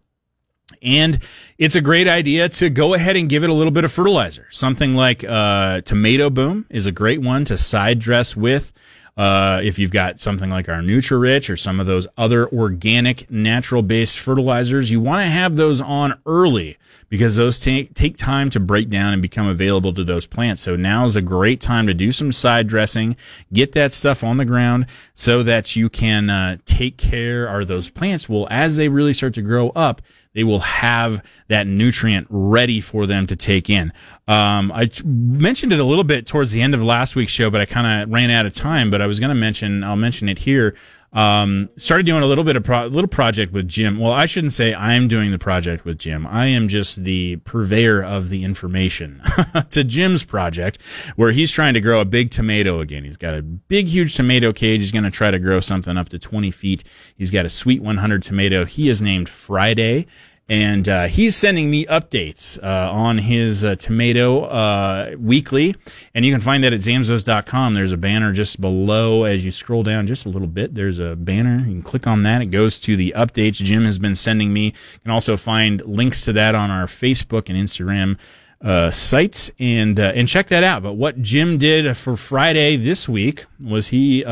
And 0.81 1.19
it's 1.57 1.75
a 1.75 1.81
great 1.81 2.07
idea 2.07 2.47
to 2.49 2.69
go 2.69 2.93
ahead 2.93 3.15
and 3.15 3.27
give 3.27 3.43
it 3.43 3.49
a 3.49 3.53
little 3.53 3.71
bit 3.71 3.85
of 3.85 3.91
fertilizer. 3.91 4.47
Something 4.51 4.95
like 4.95 5.23
uh, 5.23 5.81
tomato 5.81 6.29
boom 6.29 6.65
is 6.69 6.85
a 6.85 6.91
great 6.91 7.21
one 7.21 7.45
to 7.45 7.57
side 7.57 7.99
dress 7.99 8.35
with. 8.35 8.71
Uh, 9.19 9.59
if 9.61 9.77
you've 9.77 9.91
got 9.91 10.17
something 10.17 10.49
like 10.49 10.69
our 10.69 10.79
NutriRich 10.79 11.49
or 11.49 11.57
some 11.57 11.81
of 11.81 11.87
those 11.87 12.07
other 12.17 12.47
organic, 12.47 13.29
natural 13.29 13.81
based 13.81 14.17
fertilizers, 14.17 14.91
you 14.91 15.01
want 15.01 15.21
to 15.21 15.29
have 15.29 15.57
those 15.57 15.81
on 15.81 16.17
early 16.25 16.77
because 17.09 17.35
those 17.35 17.59
take, 17.59 17.93
take 17.93 18.15
time 18.15 18.49
to 18.49 18.61
break 18.61 18.89
down 18.89 19.11
and 19.11 19.21
become 19.21 19.45
available 19.45 19.93
to 19.93 20.05
those 20.05 20.25
plants. 20.25 20.61
So 20.61 20.77
now 20.77 21.03
is 21.03 21.17
a 21.17 21.21
great 21.21 21.59
time 21.59 21.85
to 21.87 21.93
do 21.93 22.13
some 22.13 22.31
side 22.31 22.67
dressing, 22.67 23.17
get 23.51 23.73
that 23.73 23.91
stuff 23.91 24.23
on 24.23 24.37
the 24.37 24.45
ground 24.45 24.85
so 25.15 25.43
that 25.43 25.75
you 25.75 25.89
can 25.89 26.29
uh, 26.29 26.55
take 26.63 26.95
care, 26.95 27.53
or 27.53 27.65
those 27.65 27.89
plants 27.89 28.29
will, 28.29 28.47
as 28.49 28.77
they 28.77 28.87
really 28.87 29.13
start 29.13 29.33
to 29.33 29.41
grow 29.41 29.71
up, 29.71 30.01
they 30.39 30.45
will 30.45 30.59
have 30.59 31.21
that 31.49 31.67
nutrient 31.67 32.25
ready 32.29 32.79
for 32.79 33.05
them 33.05 33.27
to 33.27 33.35
take 33.35 33.69
in. 33.69 33.91
Um, 34.25 34.71
I 34.71 34.89
mentioned 35.03 35.73
it 35.73 35.81
a 35.81 35.83
little 35.83 36.05
bit 36.05 36.25
towards 36.25 36.53
the 36.53 36.61
end 36.61 36.73
of 36.73 36.81
last 36.81 37.13
week's 37.13 37.33
show, 37.33 37.49
but 37.49 37.59
I 37.59 37.65
kind 37.65 38.03
of 38.03 38.09
ran 38.09 38.31
out 38.31 38.45
of 38.45 38.53
time. 38.53 38.89
But 38.89 39.01
I 39.01 39.05
was 39.05 39.19
going 39.19 39.31
to 39.31 39.35
mention, 39.35 39.83
I'll 39.83 39.97
mention 39.97 40.29
it 40.29 40.39
here. 40.39 40.77
Um, 41.11 41.69
started 41.75 42.05
doing 42.05 42.21
a 42.21 42.27
little 42.27 42.43
bit 42.43 42.55
of 42.55 42.63
pro- 42.63 42.85
little 42.85 43.07
project 43.07 43.51
with 43.51 43.67
Jim. 43.67 43.99
Well, 43.99 44.11
I 44.11 44.27
shouldn't 44.27 44.53
say 44.53 44.75
I'm 44.75 45.07
doing 45.07 45.31
the 45.31 45.39
project 45.39 45.83
with 45.83 45.97
Jim. 45.97 46.27
I 46.27 46.45
am 46.45 46.67
just 46.67 47.03
the 47.03 47.37
purveyor 47.37 48.03
of 48.03 48.29
the 48.29 48.43
information 48.43 49.21
to 49.71 49.83
Jim's 49.83 50.23
project, 50.23 50.77
where 51.15 51.31
he's 51.31 51.51
trying 51.51 51.73
to 51.73 51.81
grow 51.81 51.99
a 51.99 52.05
big 52.05 52.29
tomato 52.29 52.79
again. 52.79 53.03
He's 53.03 53.17
got 53.17 53.33
a 53.33 53.41
big, 53.41 53.87
huge 53.87 54.15
tomato 54.15 54.53
cage. 54.53 54.81
He's 54.81 54.91
going 54.91 55.03
to 55.03 55.11
try 55.11 55.31
to 55.31 55.39
grow 55.39 55.59
something 55.59 55.97
up 55.97 56.09
to 56.09 56.19
20 56.19 56.51
feet. 56.51 56.83
He's 57.17 57.31
got 57.31 57.45
a 57.45 57.49
sweet 57.49 57.81
100 57.81 58.21
tomato. 58.21 58.65
He 58.65 58.87
is 58.87 59.01
named 59.01 59.29
Friday 59.29 60.05
and 60.49 60.89
uh, 60.89 61.05
he's 61.05 61.35
sending 61.35 61.69
me 61.69 61.85
updates 61.85 62.61
uh, 62.63 62.91
on 62.91 63.19
his 63.19 63.63
uh, 63.63 63.75
tomato 63.75 64.45
uh, 64.45 65.15
weekly. 65.19 65.75
And 66.15 66.25
you 66.25 66.33
can 66.33 66.41
find 66.41 66.63
that 66.63 66.73
at 66.73 66.79
zamzows.com 66.79 67.75
there's 67.75 67.91
a 67.91 67.97
banner 67.97 68.33
just 68.33 68.59
below 68.59 69.25
as 69.25 69.45
you 69.45 69.51
scroll 69.51 69.83
down 69.83 70.07
just 70.07 70.25
a 70.25 70.29
little 70.29 70.47
bit. 70.47 70.73
There's 70.73 70.97
a 70.97 71.15
banner. 71.15 71.57
You 71.59 71.65
can 71.65 71.83
click 71.83 72.07
on 72.07 72.23
that. 72.23 72.41
It 72.41 72.47
goes 72.47 72.79
to 72.79 72.97
the 72.97 73.13
updates. 73.15 73.55
Jim 73.55 73.85
has 73.85 73.99
been 73.99 74.15
sending 74.15 74.51
me. 74.51 74.65
You 74.65 74.99
can 75.03 75.11
also 75.11 75.37
find 75.37 75.85
links 75.85 76.25
to 76.25 76.33
that 76.33 76.55
on 76.55 76.71
our 76.71 76.87
facebook 76.87 77.47
and 77.47 77.57
instagram 77.57 78.17
uh, 78.61 78.89
sites. 78.89 79.51
And 79.59 79.99
uh, 79.99 80.13
and 80.15 80.27
check 80.27 80.47
that 80.47 80.63
out. 80.63 80.81
But 80.81 80.93
what 80.93 81.21
Jim 81.21 81.59
did 81.59 81.95
for 81.95 82.17
Friday 82.17 82.75
this 82.75 83.07
week 83.07 83.45
was 83.63 83.89
he 83.89 84.23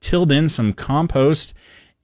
tilled 0.00 0.30
in 0.30 0.50
some 0.50 0.74
compost 0.74 1.54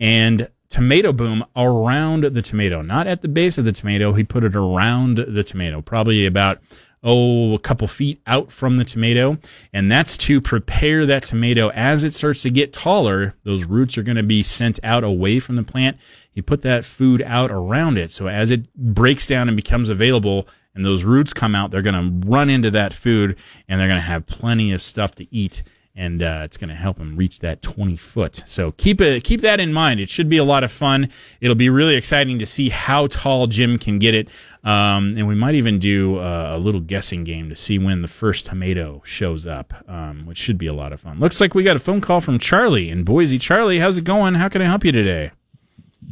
and 0.01 0.49
tomato 0.75 1.13
boom 1.13 1.45
around 1.55 2.25
the 2.25 2.43
tomato, 2.43 2.83
not 2.83 3.07
at 3.07 3.23
the 3.23 3.29
base 3.29 3.59
of 3.59 3.65
the 3.65 3.71
tomato. 3.71 4.13
He 4.13 4.25
put 4.25 4.43
it 4.43 4.57
around 4.57 5.19
the 5.19 5.45
tomato, 5.45 5.81
probably 5.81 6.27
about 6.27 6.61
oh, 7.05 7.55
a 7.55 7.61
couple 7.61 7.87
feet 7.87 8.21
out 8.27 8.51
from 8.51 8.77
the 8.77 8.85
tomato. 8.85 9.39
And 9.73 9.93
that's 9.93 10.17
to 10.17 10.41
prepare 10.41 11.07
that 11.07 11.23
tomato 11.23 11.71
as 11.71 12.03
it 12.03 12.13
starts 12.13 12.43
to 12.43 12.51
get 12.51 12.73
taller. 12.73 13.35
Those 13.45 13.67
roots 13.67 13.97
are 13.97 14.03
going 14.03 14.17
to 14.17 14.25
be 14.25 14.43
sent 14.43 14.81
out 14.83 15.05
away 15.05 15.39
from 15.39 15.55
the 15.55 15.63
plant. 15.63 15.97
You 16.33 16.43
put 16.43 16.63
that 16.63 16.85
food 16.85 17.23
out 17.23 17.53
around 17.53 17.97
it. 17.97 18.11
So 18.11 18.27
as 18.27 18.51
it 18.51 18.75
breaks 18.75 19.29
down 19.29 19.47
and 19.47 19.57
becomes 19.57 19.91
available, 19.91 20.49
and 20.75 20.85
those 20.85 21.05
roots 21.05 21.33
come 21.33 21.55
out, 21.55 21.71
they're 21.71 21.83
going 21.83 22.23
to 22.23 22.29
run 22.29 22.51
into 22.51 22.73
that 22.73 22.93
food 22.93 23.39
and 23.69 23.79
they're 23.79 23.87
going 23.87 24.01
to 24.01 24.07
have 24.07 24.27
plenty 24.27 24.73
of 24.73 24.83
stuff 24.83 25.15
to 25.15 25.33
eat. 25.33 25.63
And 25.97 26.23
uh, 26.23 26.43
it's 26.43 26.57
going 26.57 26.71
to 26.71 26.75
help 26.75 26.99
him 26.99 27.17
reach 27.17 27.39
that 27.39 27.63
20 27.63 27.97
foot. 27.97 28.43
So 28.47 28.73
keep 28.73 29.01
it, 29.01 29.23
keep 29.23 29.43
that 29.43 29.61
in 29.61 29.73
mind. 29.73 30.01
It 30.01 30.09
should 30.09 30.29
be 30.29 30.39
a 30.39 30.45
lot 30.45 30.65
of 30.65 30.73
fun. 30.73 31.09
It'll 31.41 31.55
be 31.55 31.71
really 31.71 31.95
exciting 31.95 32.41
to 32.41 32.47
see 32.47 32.69
how 32.69 33.07
tall 33.07 33.47
Jim 33.47 33.79
can 33.79 34.01
get 34.01 34.13
it. 34.13 34.29
Um, 34.65 35.15
and 35.17 35.29
we 35.29 35.37
might 35.37 35.55
even 35.55 35.79
do 35.79 36.19
uh, 36.19 36.55
a 36.55 36.59
little 36.59 36.81
guessing 36.81 37.23
game 37.23 37.49
to 37.51 37.57
see 37.57 37.79
when 37.79 38.03
the 38.03 38.09
first 38.09 38.47
tomato 38.47 39.03
shows 39.05 39.47
up, 39.47 39.73
um, 39.87 40.27
which 40.27 40.39
should 40.39 40.59
be 40.59 40.67
a 40.67 40.75
lot 40.75 40.93
of 40.93 41.01
fun. 41.01 41.21
Looks 41.21 41.41
like 41.41 41.55
we 41.55 41.63
got 41.63 41.77
a 41.77 41.81
phone 41.81 42.01
call 42.01 42.21
from 42.21 42.39
Charlie 42.39 42.91
in 42.91 43.05
Boise. 43.05 43.39
Charlie, 43.39 43.79
how's 43.79 43.97
it 43.97 44.05
going? 44.05 44.35
How 44.35 44.49
can 44.49 44.63
I 44.63 44.65
help 44.65 44.85
you 44.85 44.91
today? 44.91 45.31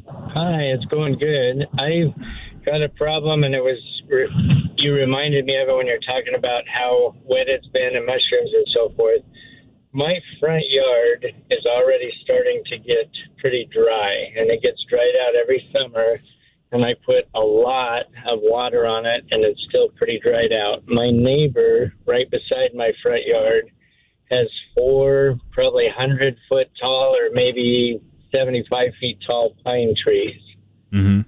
Hi, 0.06 0.60
it's 0.62 0.84
going 0.84 1.18
good. 1.18 1.66
I've 1.80 2.64
got 2.64 2.82
a 2.82 2.88
problem, 2.90 3.42
and 3.42 3.54
it 3.54 3.62
was 3.62 3.78
you 4.76 4.92
reminded 4.92 5.44
me 5.44 5.56
of 5.56 5.68
it 5.68 5.76
when 5.76 5.86
you're 5.86 5.98
talking 6.00 6.34
about 6.36 6.64
how 6.66 7.14
wet 7.24 7.48
it's 7.48 7.66
been 7.68 7.96
and 7.96 8.04
mushrooms 8.04 8.50
and 8.52 8.66
so 8.74 8.92
forth. 8.96 9.22
My 9.92 10.14
front 10.40 10.64
yard 10.68 11.26
is 11.50 11.66
already 11.66 12.10
starting 12.24 12.62
to 12.66 12.78
get 12.78 13.10
pretty 13.38 13.68
dry, 13.70 14.32
and 14.36 14.50
it 14.50 14.62
gets 14.62 14.82
dried 14.88 15.14
out 15.26 15.34
every 15.34 15.68
summer. 15.76 16.16
And 16.72 16.82
I 16.82 16.94
put 17.04 17.28
a 17.34 17.40
lot 17.40 18.04
of 18.30 18.38
water 18.40 18.86
on 18.86 19.04
it, 19.04 19.24
and 19.30 19.44
it's 19.44 19.60
still 19.68 19.90
pretty 19.90 20.18
dried 20.18 20.52
out. 20.54 20.84
My 20.86 21.10
neighbor, 21.10 21.92
right 22.06 22.30
beside 22.30 22.74
my 22.74 22.92
front 23.02 23.26
yard, 23.26 23.70
has 24.30 24.48
four, 24.74 25.38
probably 25.50 25.84
100 25.84 26.36
foot 26.48 26.68
tall 26.80 27.14
or 27.14 27.28
maybe 27.34 28.00
75 28.34 28.92
feet 28.98 29.18
tall 29.28 29.54
pine 29.62 29.94
trees. 30.02 30.40
Mm-hmm. 30.90 31.20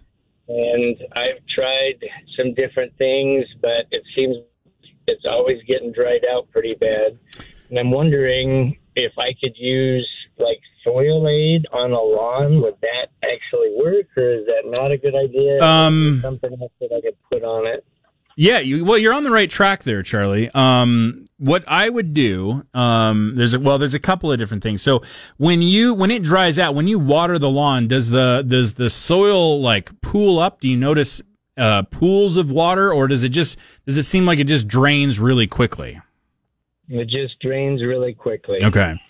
And 0.48 0.96
I've 1.14 1.44
tried 1.54 2.02
some 2.38 2.54
different 2.54 2.96
things, 2.96 3.44
but 3.60 3.84
it 3.90 4.02
seems 4.16 4.36
it's 5.06 5.24
always 5.28 5.62
getting 5.68 5.92
dried 5.92 6.24
out 6.30 6.50
pretty 6.50 6.74
bad. 6.74 7.18
And 7.70 7.78
I'm 7.78 7.90
wondering 7.90 8.76
if 8.96 9.12
I 9.18 9.34
could 9.42 9.56
use 9.56 10.08
like 10.38 10.60
soil 10.82 11.28
aid 11.28 11.66
on 11.72 11.92
a 11.92 12.00
lawn. 12.00 12.60
Would 12.62 12.76
that 12.82 13.08
actually 13.22 13.74
work, 13.76 14.06
or 14.16 14.34
is 14.34 14.46
that 14.46 14.62
not 14.64 14.90
a 14.90 14.98
good 14.98 15.14
idea? 15.14 15.60
Um, 15.60 16.20
something 16.22 16.52
else 16.60 16.72
that 16.80 16.92
I 16.96 17.00
could 17.00 17.16
put 17.30 17.42
on 17.42 17.66
it. 17.66 17.84
Yeah, 18.36 18.58
you, 18.58 18.84
well, 18.84 18.98
you're 18.98 19.12
on 19.12 19.22
the 19.22 19.30
right 19.30 19.48
track 19.48 19.84
there, 19.84 20.02
Charlie. 20.02 20.50
Um, 20.54 21.24
what 21.38 21.62
I 21.68 21.88
would 21.88 22.14
do, 22.14 22.64
um, 22.74 23.34
there's 23.36 23.54
a, 23.54 23.60
well, 23.60 23.78
there's 23.78 23.94
a 23.94 24.00
couple 24.00 24.32
of 24.32 24.38
different 24.40 24.62
things. 24.62 24.82
So 24.82 25.02
when 25.36 25.62
you, 25.62 25.94
when 25.94 26.10
it 26.10 26.24
dries 26.24 26.58
out, 26.58 26.74
when 26.74 26.88
you 26.88 26.98
water 26.98 27.38
the 27.38 27.48
lawn, 27.48 27.86
does 27.86 28.10
the, 28.10 28.44
does 28.46 28.74
the 28.74 28.90
soil 28.90 29.60
like 29.60 30.00
pool 30.00 30.40
up? 30.40 30.60
Do 30.60 30.68
you 30.68 30.76
notice, 30.76 31.22
uh, 31.56 31.84
pools 31.84 32.36
of 32.36 32.50
water 32.50 32.92
or 32.92 33.06
does 33.06 33.22
it 33.22 33.28
just, 33.28 33.56
does 33.86 33.96
it 33.96 34.02
seem 34.02 34.26
like 34.26 34.40
it 34.40 34.48
just 34.48 34.66
drains 34.66 35.20
really 35.20 35.46
quickly? 35.46 36.00
It 36.88 37.08
just 37.08 37.40
drains 37.40 37.82
really 37.82 38.12
quickly. 38.12 38.62
Okay. 38.62 39.00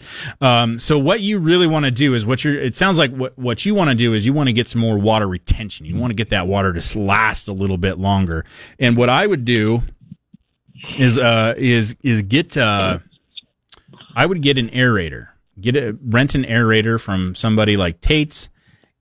Um, 0.41 0.79
so 0.79 0.97
what 0.99 1.21
you 1.21 1.41
really 1.41 1.67
want 1.67 1.85
to 1.87 1.91
do 1.91 2.15
is 2.15 2.25
what 2.25 2.45
you're, 2.45 2.61
it 2.61 2.77
sounds 2.77 2.99
like 2.99 3.13
what, 3.13 3.37
what 3.37 3.67
you 3.67 3.75
want 3.75 3.91
to 3.91 3.97
do 3.97 4.15
is 4.15 4.25
you 4.25 4.33
want 4.33 4.49
to 4.49 4.53
get 4.53 4.69
some 4.69 4.81
more 4.81 4.97
water 4.97 5.27
retention. 5.27 5.85
You 5.85 5.97
want 5.97 6.11
to 6.11 6.15
get 6.15 6.31
that 6.31 6.47
water 6.47 6.73
to 6.73 6.99
last 6.99 7.49
a 7.49 7.53
little 7.53 7.77
bit 7.77 7.99
longer. 7.99 8.45
And 8.79 8.97
what 8.97 9.09
I 9.09 9.27
would 9.27 9.45
do 9.45 9.83
is, 10.97 11.19
uh, 11.19 11.55
is, 11.57 11.97
is 12.03 12.23
get, 12.23 12.57
uh, 12.57 13.01
I 14.15 14.25
would 14.25 14.41
get 14.41 14.57
an 14.57 14.69
aerator, 14.71 15.31
get 15.61 15.75
a, 15.75 15.99
rent 16.01 16.37
an 16.37 16.45
aerator 16.45 17.01
from 17.01 17.35
somebody 17.35 17.77
like 17.77 18.01
Tate's 18.01 18.51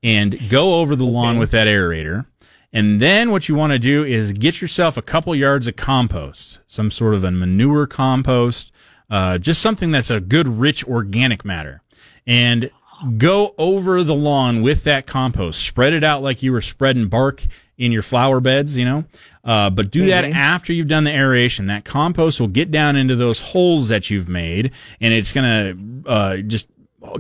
and 0.02 0.50
go 0.50 0.82
over 0.82 0.96
the 0.96 1.06
lawn 1.06 1.38
with 1.38 1.52
that 1.52 1.68
aerator. 1.68 2.26
And 2.74 3.00
then 3.00 3.30
what 3.30 3.48
you 3.48 3.56
want 3.56 3.72
to 3.72 3.80
do 3.80 4.04
is 4.04 4.34
get 4.34 4.60
yourself 4.60 4.98
a 4.98 5.02
couple 5.04 5.36
yards 5.36 5.68
of 5.68 5.76
compost, 5.76 6.58
some 6.66 6.90
sort 6.90 7.14
of 7.14 7.24
a 7.24 7.30
manure 7.32 7.86
compost, 7.86 8.72
uh, 9.12 9.38
just 9.38 9.62
something 9.62 9.92
that's 9.92 10.10
a 10.10 10.20
good, 10.20 10.48
rich 10.48 10.84
organic 10.86 11.46
matter. 11.46 11.82
And 12.26 12.72
go 13.18 13.54
over 13.58 14.04
the 14.04 14.16
lawn 14.16 14.62
with 14.64 14.84
that 14.86 15.06
compost. 15.06 15.62
Spread 15.62 15.94
it 15.94 16.04
out 16.04 16.24
like 16.24 16.42
you 16.42 16.52
were 16.52 16.62
spreading 16.62 17.08
bark 17.10 17.44
in 17.78 17.92
your 17.92 18.02
flower 18.02 18.40
beds, 18.40 18.76
you 18.78 18.86
know. 18.86 19.04
Uh, 19.44 19.70
but 19.70 19.92
do 19.92 20.06
that 20.08 20.24
Mhm. 20.26 20.34
after 20.34 20.74
you've 20.74 20.88
done 20.88 21.04
the 21.04 21.12
aeration. 21.14 21.68
That 21.68 21.84
compost 21.86 22.40
will 22.40 22.48
get 22.48 22.72
down 22.72 22.96
into 22.96 23.16
those 23.16 23.42
holes 23.42 23.90
that 23.90 24.10
you've 24.10 24.30
made, 24.30 24.72
and 25.02 25.14
it's 25.14 25.32
gonna 25.32 25.76
uh, 26.08 26.38
just 26.38 26.70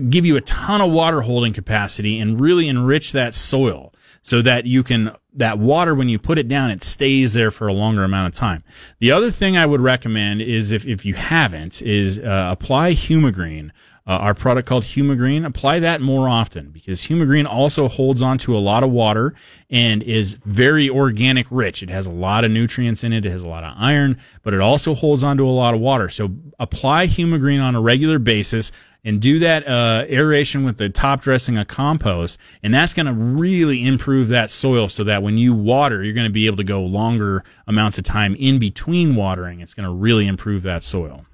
give 0.09 0.25
you 0.25 0.37
a 0.37 0.41
ton 0.41 0.79
of 0.81 0.89
water 0.91 1.21
holding 1.21 1.53
capacity 1.53 2.17
and 2.17 2.39
really 2.39 2.67
enrich 2.69 3.11
that 3.11 3.35
soil 3.35 3.92
so 4.23 4.41
that 4.41 4.65
you 4.65 4.81
can 4.81 5.15
that 5.35 5.59
water 5.59 5.93
when 5.93 6.09
you 6.09 6.17
put 6.17 6.39
it 6.39 6.47
down 6.47 6.71
it 6.71 6.83
stays 6.83 7.33
there 7.33 7.51
for 7.51 7.67
a 7.67 7.73
longer 7.73 8.03
amount 8.03 8.33
of 8.33 8.39
time. 8.39 8.63
The 8.99 9.11
other 9.11 9.29
thing 9.29 9.55
i 9.55 9.65
would 9.67 9.81
recommend 9.81 10.41
is 10.41 10.71
if, 10.71 10.87
if 10.87 11.05
you 11.05 11.13
haven't 11.13 11.81
is 11.83 12.17
uh, 12.17 12.49
apply 12.51 12.93
humagreen 12.93 13.71
uh, 14.05 14.11
our 14.11 14.33
product 14.33 14.67
called 14.67 14.83
humagreen. 14.83 15.45
Apply 15.45 15.79
that 15.79 16.01
more 16.01 16.27
often 16.27 16.71
because 16.71 17.07
humagreen 17.07 17.45
also 17.45 17.87
holds 17.87 18.21
on 18.21 18.37
to 18.39 18.55
a 18.55 18.59
lot 18.59 18.83
of 18.83 18.91
water 18.91 19.33
and 19.69 20.03
is 20.03 20.37
very 20.43 20.89
organic 20.89 21.47
rich. 21.49 21.81
It 21.81 21.89
has 21.89 22.05
a 22.05 22.11
lot 22.11 22.43
of 22.43 22.51
nutrients 22.51 23.05
in 23.05 23.13
it. 23.13 23.25
It 23.25 23.29
has 23.29 23.43
a 23.43 23.47
lot 23.47 23.63
of 23.63 23.73
iron 23.77 24.19
but 24.41 24.53
it 24.53 24.59
also 24.59 24.93
holds 24.93 25.23
on 25.23 25.37
to 25.37 25.47
a 25.47 25.51
lot 25.51 25.73
of 25.73 25.79
water. 25.79 26.09
So 26.09 26.31
apply 26.59 27.07
humagreen 27.07 27.63
on 27.63 27.75
a 27.75 27.81
regular 27.81 28.19
basis 28.19 28.71
and 29.03 29.21
do 29.21 29.39
that 29.39 29.67
uh, 29.67 30.05
aeration 30.09 30.63
with 30.63 30.77
the 30.77 30.89
top 30.89 31.21
dressing 31.21 31.57
of 31.57 31.67
compost, 31.67 32.39
and 32.61 32.73
that's 32.73 32.93
going 32.93 33.05
to 33.05 33.13
really 33.13 33.85
improve 33.85 34.29
that 34.29 34.49
soil 34.49 34.89
so 34.89 35.03
that 35.03 35.21
when 35.21 35.37
you 35.37 35.53
water, 35.53 36.03
you're 36.03 36.13
going 36.13 36.27
to 36.27 36.33
be 36.33 36.45
able 36.47 36.57
to 36.57 36.63
go 36.63 36.81
longer 36.81 37.43
amounts 37.67 37.97
of 37.97 38.03
time 38.03 38.35
in 38.35 38.59
between 38.59 39.15
watering. 39.15 39.59
It's 39.59 39.73
going 39.73 39.87
to 39.87 39.93
really 39.93 40.27
improve 40.27 40.63
that 40.63 40.83
soil. 40.83 41.25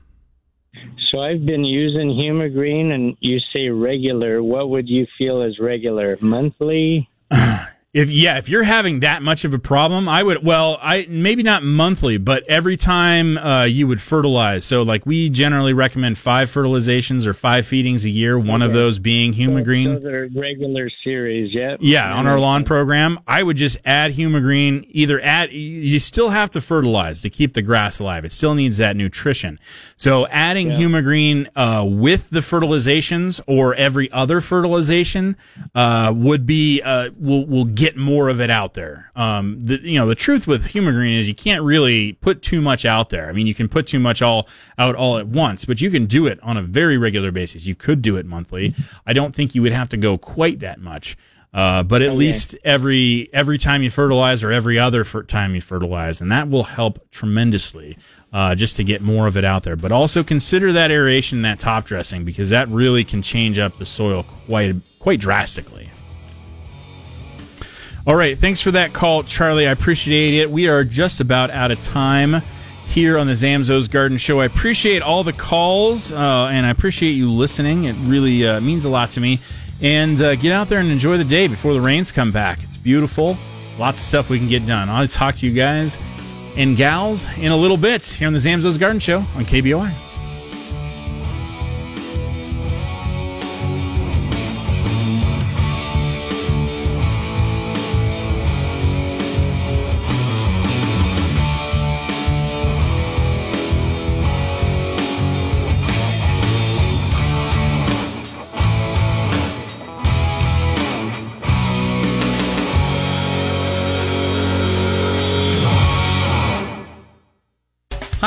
So 1.11 1.19
I've 1.19 1.45
been 1.45 1.65
using 1.65 2.09
Humagreen, 2.09 2.93
and 2.93 3.17
you 3.19 3.39
say 3.53 3.69
regular. 3.69 4.43
What 4.43 4.69
would 4.69 4.87
you 4.87 5.07
feel 5.17 5.41
is 5.41 5.59
regular? 5.59 6.17
Monthly? 6.21 7.09
If 7.91 8.11
yeah, 8.11 8.37
if 8.37 8.47
you're 8.47 8.63
having 8.63 8.99
that 8.99 9.23
much 9.23 9.43
of 9.45 9.53
a 9.55 9.57
problem, 9.57 10.07
I 10.07 10.21
would 10.21 10.45
well, 10.45 10.77
I 10.79 11.07
maybe 11.09 11.41
not 11.41 11.63
monthly, 11.63 12.19
but 12.19 12.47
every 12.47 12.77
time 12.77 13.35
uh, 13.39 13.63
you 13.63 13.87
would 13.87 13.99
fertilize. 13.99 14.63
So 14.63 14.83
like 14.83 15.07
we 15.07 15.27
generally 15.27 15.73
recommend 15.73 16.19
five 16.19 16.51
fertilizations 16.51 17.25
or 17.25 17.33
five 17.33 17.65
feedings 17.65 18.05
a 18.05 18.09
year. 18.11 18.37
One 18.37 18.61
of 18.61 18.73
those 18.73 18.99
being 18.99 19.33
Humagreen. 19.33 19.99
Those 19.99 20.05
are 20.05 20.29
regular 20.35 20.91
series, 21.03 21.51
yep. 21.51 21.79
Yeah, 21.81 22.13
on 22.13 22.27
our 22.27 22.39
lawn 22.39 22.63
program, 22.63 23.19
I 23.25 23.41
would 23.41 23.57
just 23.57 23.79
add 23.85 24.15
humagreen. 24.15 24.85
Either 24.89 25.19
add, 25.21 25.51
you 25.51 25.97
still 25.97 26.29
have 26.29 26.51
to 26.51 26.61
fertilize 26.61 27.21
to 27.21 27.31
keep 27.31 27.53
the 27.53 27.63
grass 27.63 27.97
alive. 27.97 28.23
It 28.23 28.33
still 28.33 28.53
needs 28.53 28.77
that 28.77 28.95
nutrition. 28.97 29.59
So 29.97 30.27
adding 30.27 30.69
humagreen 30.69 31.47
uh, 31.55 31.85
with 31.85 32.29
the 32.29 32.41
fertilizations 32.41 33.41
or 33.47 33.73
every 33.73 34.11
other 34.11 34.41
fertilization 34.41 35.37
uh, 35.73 36.13
would 36.15 36.45
be 36.45 36.83
uh, 36.83 37.09
will 37.17 37.47
will 37.47 37.65
get 37.79 37.97
more 37.97 38.29
of 38.29 38.39
it 38.41 38.49
out 38.49 38.73
there. 38.73 39.11
Um, 39.15 39.65
the 39.65 39.79
you 39.81 39.97
know 39.99 40.05
the 40.07 40.15
truth 40.15 40.45
with 40.47 40.65
humagreen 40.67 41.17
is 41.17 41.27
you 41.27 41.35
can't 41.35 41.63
really 41.63 42.13
put 42.13 42.41
too 42.41 42.61
much 42.61 42.85
out 42.85 43.09
there. 43.09 43.29
I 43.29 43.31
mean, 43.31 43.47
you 43.47 43.55
can 43.55 43.67
put 43.69 43.87
too 43.87 43.99
much 43.99 44.21
all 44.21 44.47
out 44.77 44.95
all 44.95 45.17
at 45.17 45.27
once, 45.27 45.65
but 45.65 45.81
you 45.81 45.89
can 45.89 46.05
do 46.05 46.27
it 46.27 46.39
on 46.43 46.57
a 46.57 46.61
very 46.61 46.97
regular 46.97 47.31
basis. 47.31 47.65
You 47.65 47.75
could 47.75 48.01
do 48.01 48.17
it 48.17 48.25
monthly. 48.25 48.75
I 49.07 49.13
don't 49.13 49.33
think 49.33 49.55
you 49.55 49.61
would 49.61 49.71
have 49.71 49.89
to 49.89 49.97
go 49.97 50.17
quite 50.17 50.59
that 50.59 50.79
much. 50.79 51.17
Uh, 51.51 51.81
but 51.81 52.03
at 52.03 52.09
Okay. 52.09 52.17
least 52.17 52.55
every 52.63 53.27
every 53.33 53.57
time 53.57 53.81
you 53.81 53.89
fertilize 53.89 54.43
or 54.43 54.51
every 54.51 54.77
other 54.77 55.03
fer- 55.03 55.23
time 55.23 55.55
you 55.55 55.61
fertilize, 55.61 56.21
and 56.21 56.31
that 56.31 56.47
will 56.47 56.65
help 56.65 57.09
tremendously 57.09 57.97
uh, 58.31 58.53
just 58.53 58.75
to 58.75 58.83
get 58.83 59.01
more 59.01 59.25
of 59.25 59.35
it 59.35 59.43
out 59.43 59.63
there. 59.63 59.75
But 59.75 59.91
also 59.91 60.23
consider 60.23 60.71
that 60.73 60.91
aeration, 60.91 61.41
that 61.41 61.59
top 61.59 61.85
dressing, 61.85 62.23
because 62.23 62.51
that 62.51 62.67
really 62.69 63.03
can 63.03 63.23
change 63.23 63.57
up 63.57 63.77
the 63.77 63.85
soil 63.87 64.23
quite 64.45 64.75
quite 64.99 65.19
drastically. 65.19 65.89
All 68.07 68.15
right, 68.15 68.37
thanks 68.37 68.61
for 68.61 68.71
that 68.71 68.93
call, 68.93 69.23
Charlie. 69.23 69.67
I 69.67 69.71
appreciate 69.71 70.35
it. 70.35 70.49
We 70.49 70.67
are 70.69 70.83
just 70.83 71.19
about 71.19 71.49
out 71.51 71.69
of 71.71 71.81
time 71.83 72.41
here 72.87 73.17
on 73.17 73.27
the 73.27 73.33
Zamzows 73.33 73.91
Garden 73.91 74.17
Show. 74.17 74.39
I 74.39 74.45
appreciate 74.45 75.01
all 75.01 75.23
the 75.23 75.33
calls, 75.33 76.11
uh, 76.11 76.49
and 76.51 76.65
I 76.65 76.69
appreciate 76.69 77.11
you 77.11 77.31
listening. 77.31 77.83
It 77.83 77.95
really 77.99 78.47
uh, 78.47 78.61
means 78.61 78.85
a 78.85 78.89
lot 78.89 79.11
to 79.11 79.19
me. 79.19 79.39
And 79.81 80.19
uh, 80.21 80.35
get 80.35 80.51
out 80.51 80.69
there 80.69 80.79
and 80.79 80.89
enjoy 80.89 81.17
the 81.17 81.23
day 81.23 81.47
before 81.47 81.73
the 81.73 81.81
rains 81.81 82.11
come 82.11 82.31
back. 82.31 82.63
It's 82.63 82.77
beautiful. 82.77 83.37
Lots 83.77 83.99
of 83.99 84.05
stuff 84.05 84.29
we 84.29 84.39
can 84.39 84.49
get 84.49 84.65
done. 84.65 84.89
I'll 84.89 85.07
talk 85.07 85.35
to 85.35 85.47
you 85.47 85.53
guys 85.53 85.97
and 86.57 86.75
gals 86.75 87.25
in 87.37 87.51
a 87.51 87.57
little 87.57 87.77
bit 87.77 88.05
here 88.05 88.27
on 88.27 88.33
the 88.33 88.39
Zamzows 88.39 88.79
Garden 88.79 88.99
Show 88.99 89.19
on 89.19 89.45
KBOI. 89.45 90.08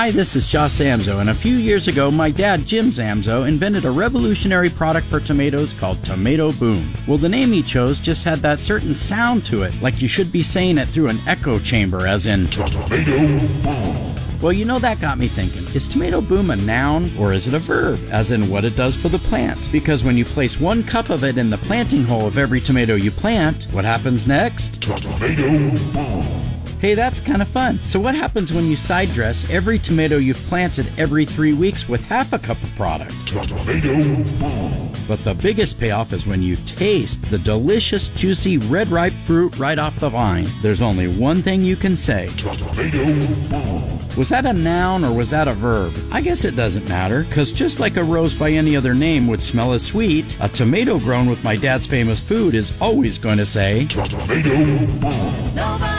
Hi, 0.03 0.11
this 0.11 0.35
is 0.35 0.49
Josh 0.49 0.73
Zamzow, 0.73 1.21
and 1.21 1.31
a 1.31 1.35
few 1.35 1.55
years 1.55 1.87
ago, 1.87 2.11
my 2.11 2.29
dad, 2.29 2.67
Jim 2.67 2.87
Zamzow, 2.87 3.47
invented 3.47 3.85
a 3.85 3.91
revolutionary 3.93 4.69
product 4.69 5.07
for 5.07 5.21
tomatoes 5.21 5.73
called 5.73 6.03
Tomato 6.03 6.51
Boom. 6.51 6.93
Well, 7.07 7.19
the 7.19 7.29
name 7.29 7.53
he 7.53 7.63
chose 7.63 8.01
just 8.01 8.25
had 8.25 8.41
that 8.41 8.59
certain 8.59 8.97
sound 8.97 9.47
to 9.47 9.63
it, 9.63 9.81
like 9.81 10.03
you 10.03 10.09
should 10.09 10.33
be 10.33 10.43
saying 10.43 10.79
it 10.79 10.89
through 10.89 11.07
an 11.07 11.21
echo 11.29 11.61
chamber, 11.61 12.09
as 12.09 12.27
in 12.27 12.49
Tomato 12.49 12.89
Boom. 12.89 14.43
Well, 14.43 14.53
you 14.53 14.65
know, 14.65 14.81
that 14.81 15.01
got 15.01 15.19
me 15.19 15.29
thinking 15.29 15.63
is 15.73 15.87
tomato 15.87 16.21
boom 16.21 16.51
a 16.51 16.57
noun 16.57 17.17
or 17.17 17.33
is 17.33 17.47
it 17.47 17.55
a 17.55 17.61
verb, 17.61 18.01
as 18.11 18.33
in 18.33 18.51
what 18.51 18.65
it 18.65 18.75
does 18.75 18.97
for 18.97 19.09
the 19.09 19.19
plant? 19.19 19.61
Because 19.71 20.03
when 20.03 20.17
you 20.17 20.25
place 20.25 20.59
one 20.59 20.83
cup 20.83 21.11
of 21.11 21.23
it 21.23 21.39
in 21.39 21.49
the 21.49 21.59
planting 21.59 22.03
hole 22.03 22.27
of 22.27 22.39
every 22.39 22.59
tomato 22.59 22.97
you 22.97 23.13
plant, 23.13 23.69
what 23.71 23.85
happens 23.85 24.27
next? 24.27 24.83
Tomato 24.83 25.77
boom. 25.93 26.42
Hey, 26.83 26.95
that's 26.95 27.21
kind 27.21 27.41
of 27.41 27.47
fun. 27.47 27.79
So, 27.83 28.01
what 28.01 28.17
happens 28.17 28.53
when 28.53 28.67
you 28.67 28.75
side 28.75 29.11
dress 29.11 29.49
every 29.49 29.79
tomato 29.79 30.17
you've 30.17 30.37
planted 30.49 30.91
every 30.99 31.25
three 31.25 31.53
weeks 31.53 31.89
with 31.89 32.05
half 32.07 32.33
a 32.33 32.41
cup 32.41 32.61
of 32.61 32.75
product? 32.75 33.15
Tomato 33.25 33.57
boom. 34.41 34.93
But 35.07 35.21
the 35.21 35.39
biggest 35.41 35.79
payoff 35.79 36.13
is 36.13 36.27
when 36.27 36.43
you 36.43 36.57
taste 36.57 37.23
the 37.31 37.39
delicious, 37.39 38.09
juicy, 38.09 38.59
red 38.59 38.89
ripe 38.89 39.13
fruit 39.27 39.57
right 39.61 39.79
off 39.79 39.97
the 40.01 40.09
vine. 40.09 40.49
There's 40.61 40.83
only 40.83 41.07
one 41.07 41.41
thing 41.41 41.63
you 41.63 41.77
can 41.77 41.97
say 41.97 42.27
Tomato 42.37 42.67
boom. 43.49 44.17
Was 44.17 44.29
that 44.31 44.45
a 44.45 44.53
noun 44.53 45.05
or 45.05 45.17
was 45.17 45.31
that 45.31 45.47
a 45.47 45.55
verb? 45.55 45.95
I 46.11 46.21
guess 46.21 46.45
it 46.45 46.57
doesn't 46.57 46.89
matter, 46.89 47.23
because 47.23 47.53
just 47.53 47.79
like 47.79 47.97
a 47.97 48.03
rose 48.03 48.35
by 48.35 48.51
any 48.51 48.75
other 48.75 48.93
name 48.93 49.29
would 49.29 49.45
smell 49.45 49.73
as 49.73 49.87
sweet, 49.87 50.37
a 50.41 50.49
tomato 50.49 50.99
grown 50.99 51.31
with 51.31 51.45
my 51.45 51.55
dad's 51.55 51.87
famous 51.87 52.19
food 52.21 52.57
is 52.57 52.73
always 52.81 53.19
going 53.19 53.39
to 53.39 53.47
say 53.47 53.87
Tomato 53.87 54.19
boom. 54.99 55.55
Nobody 55.55 55.92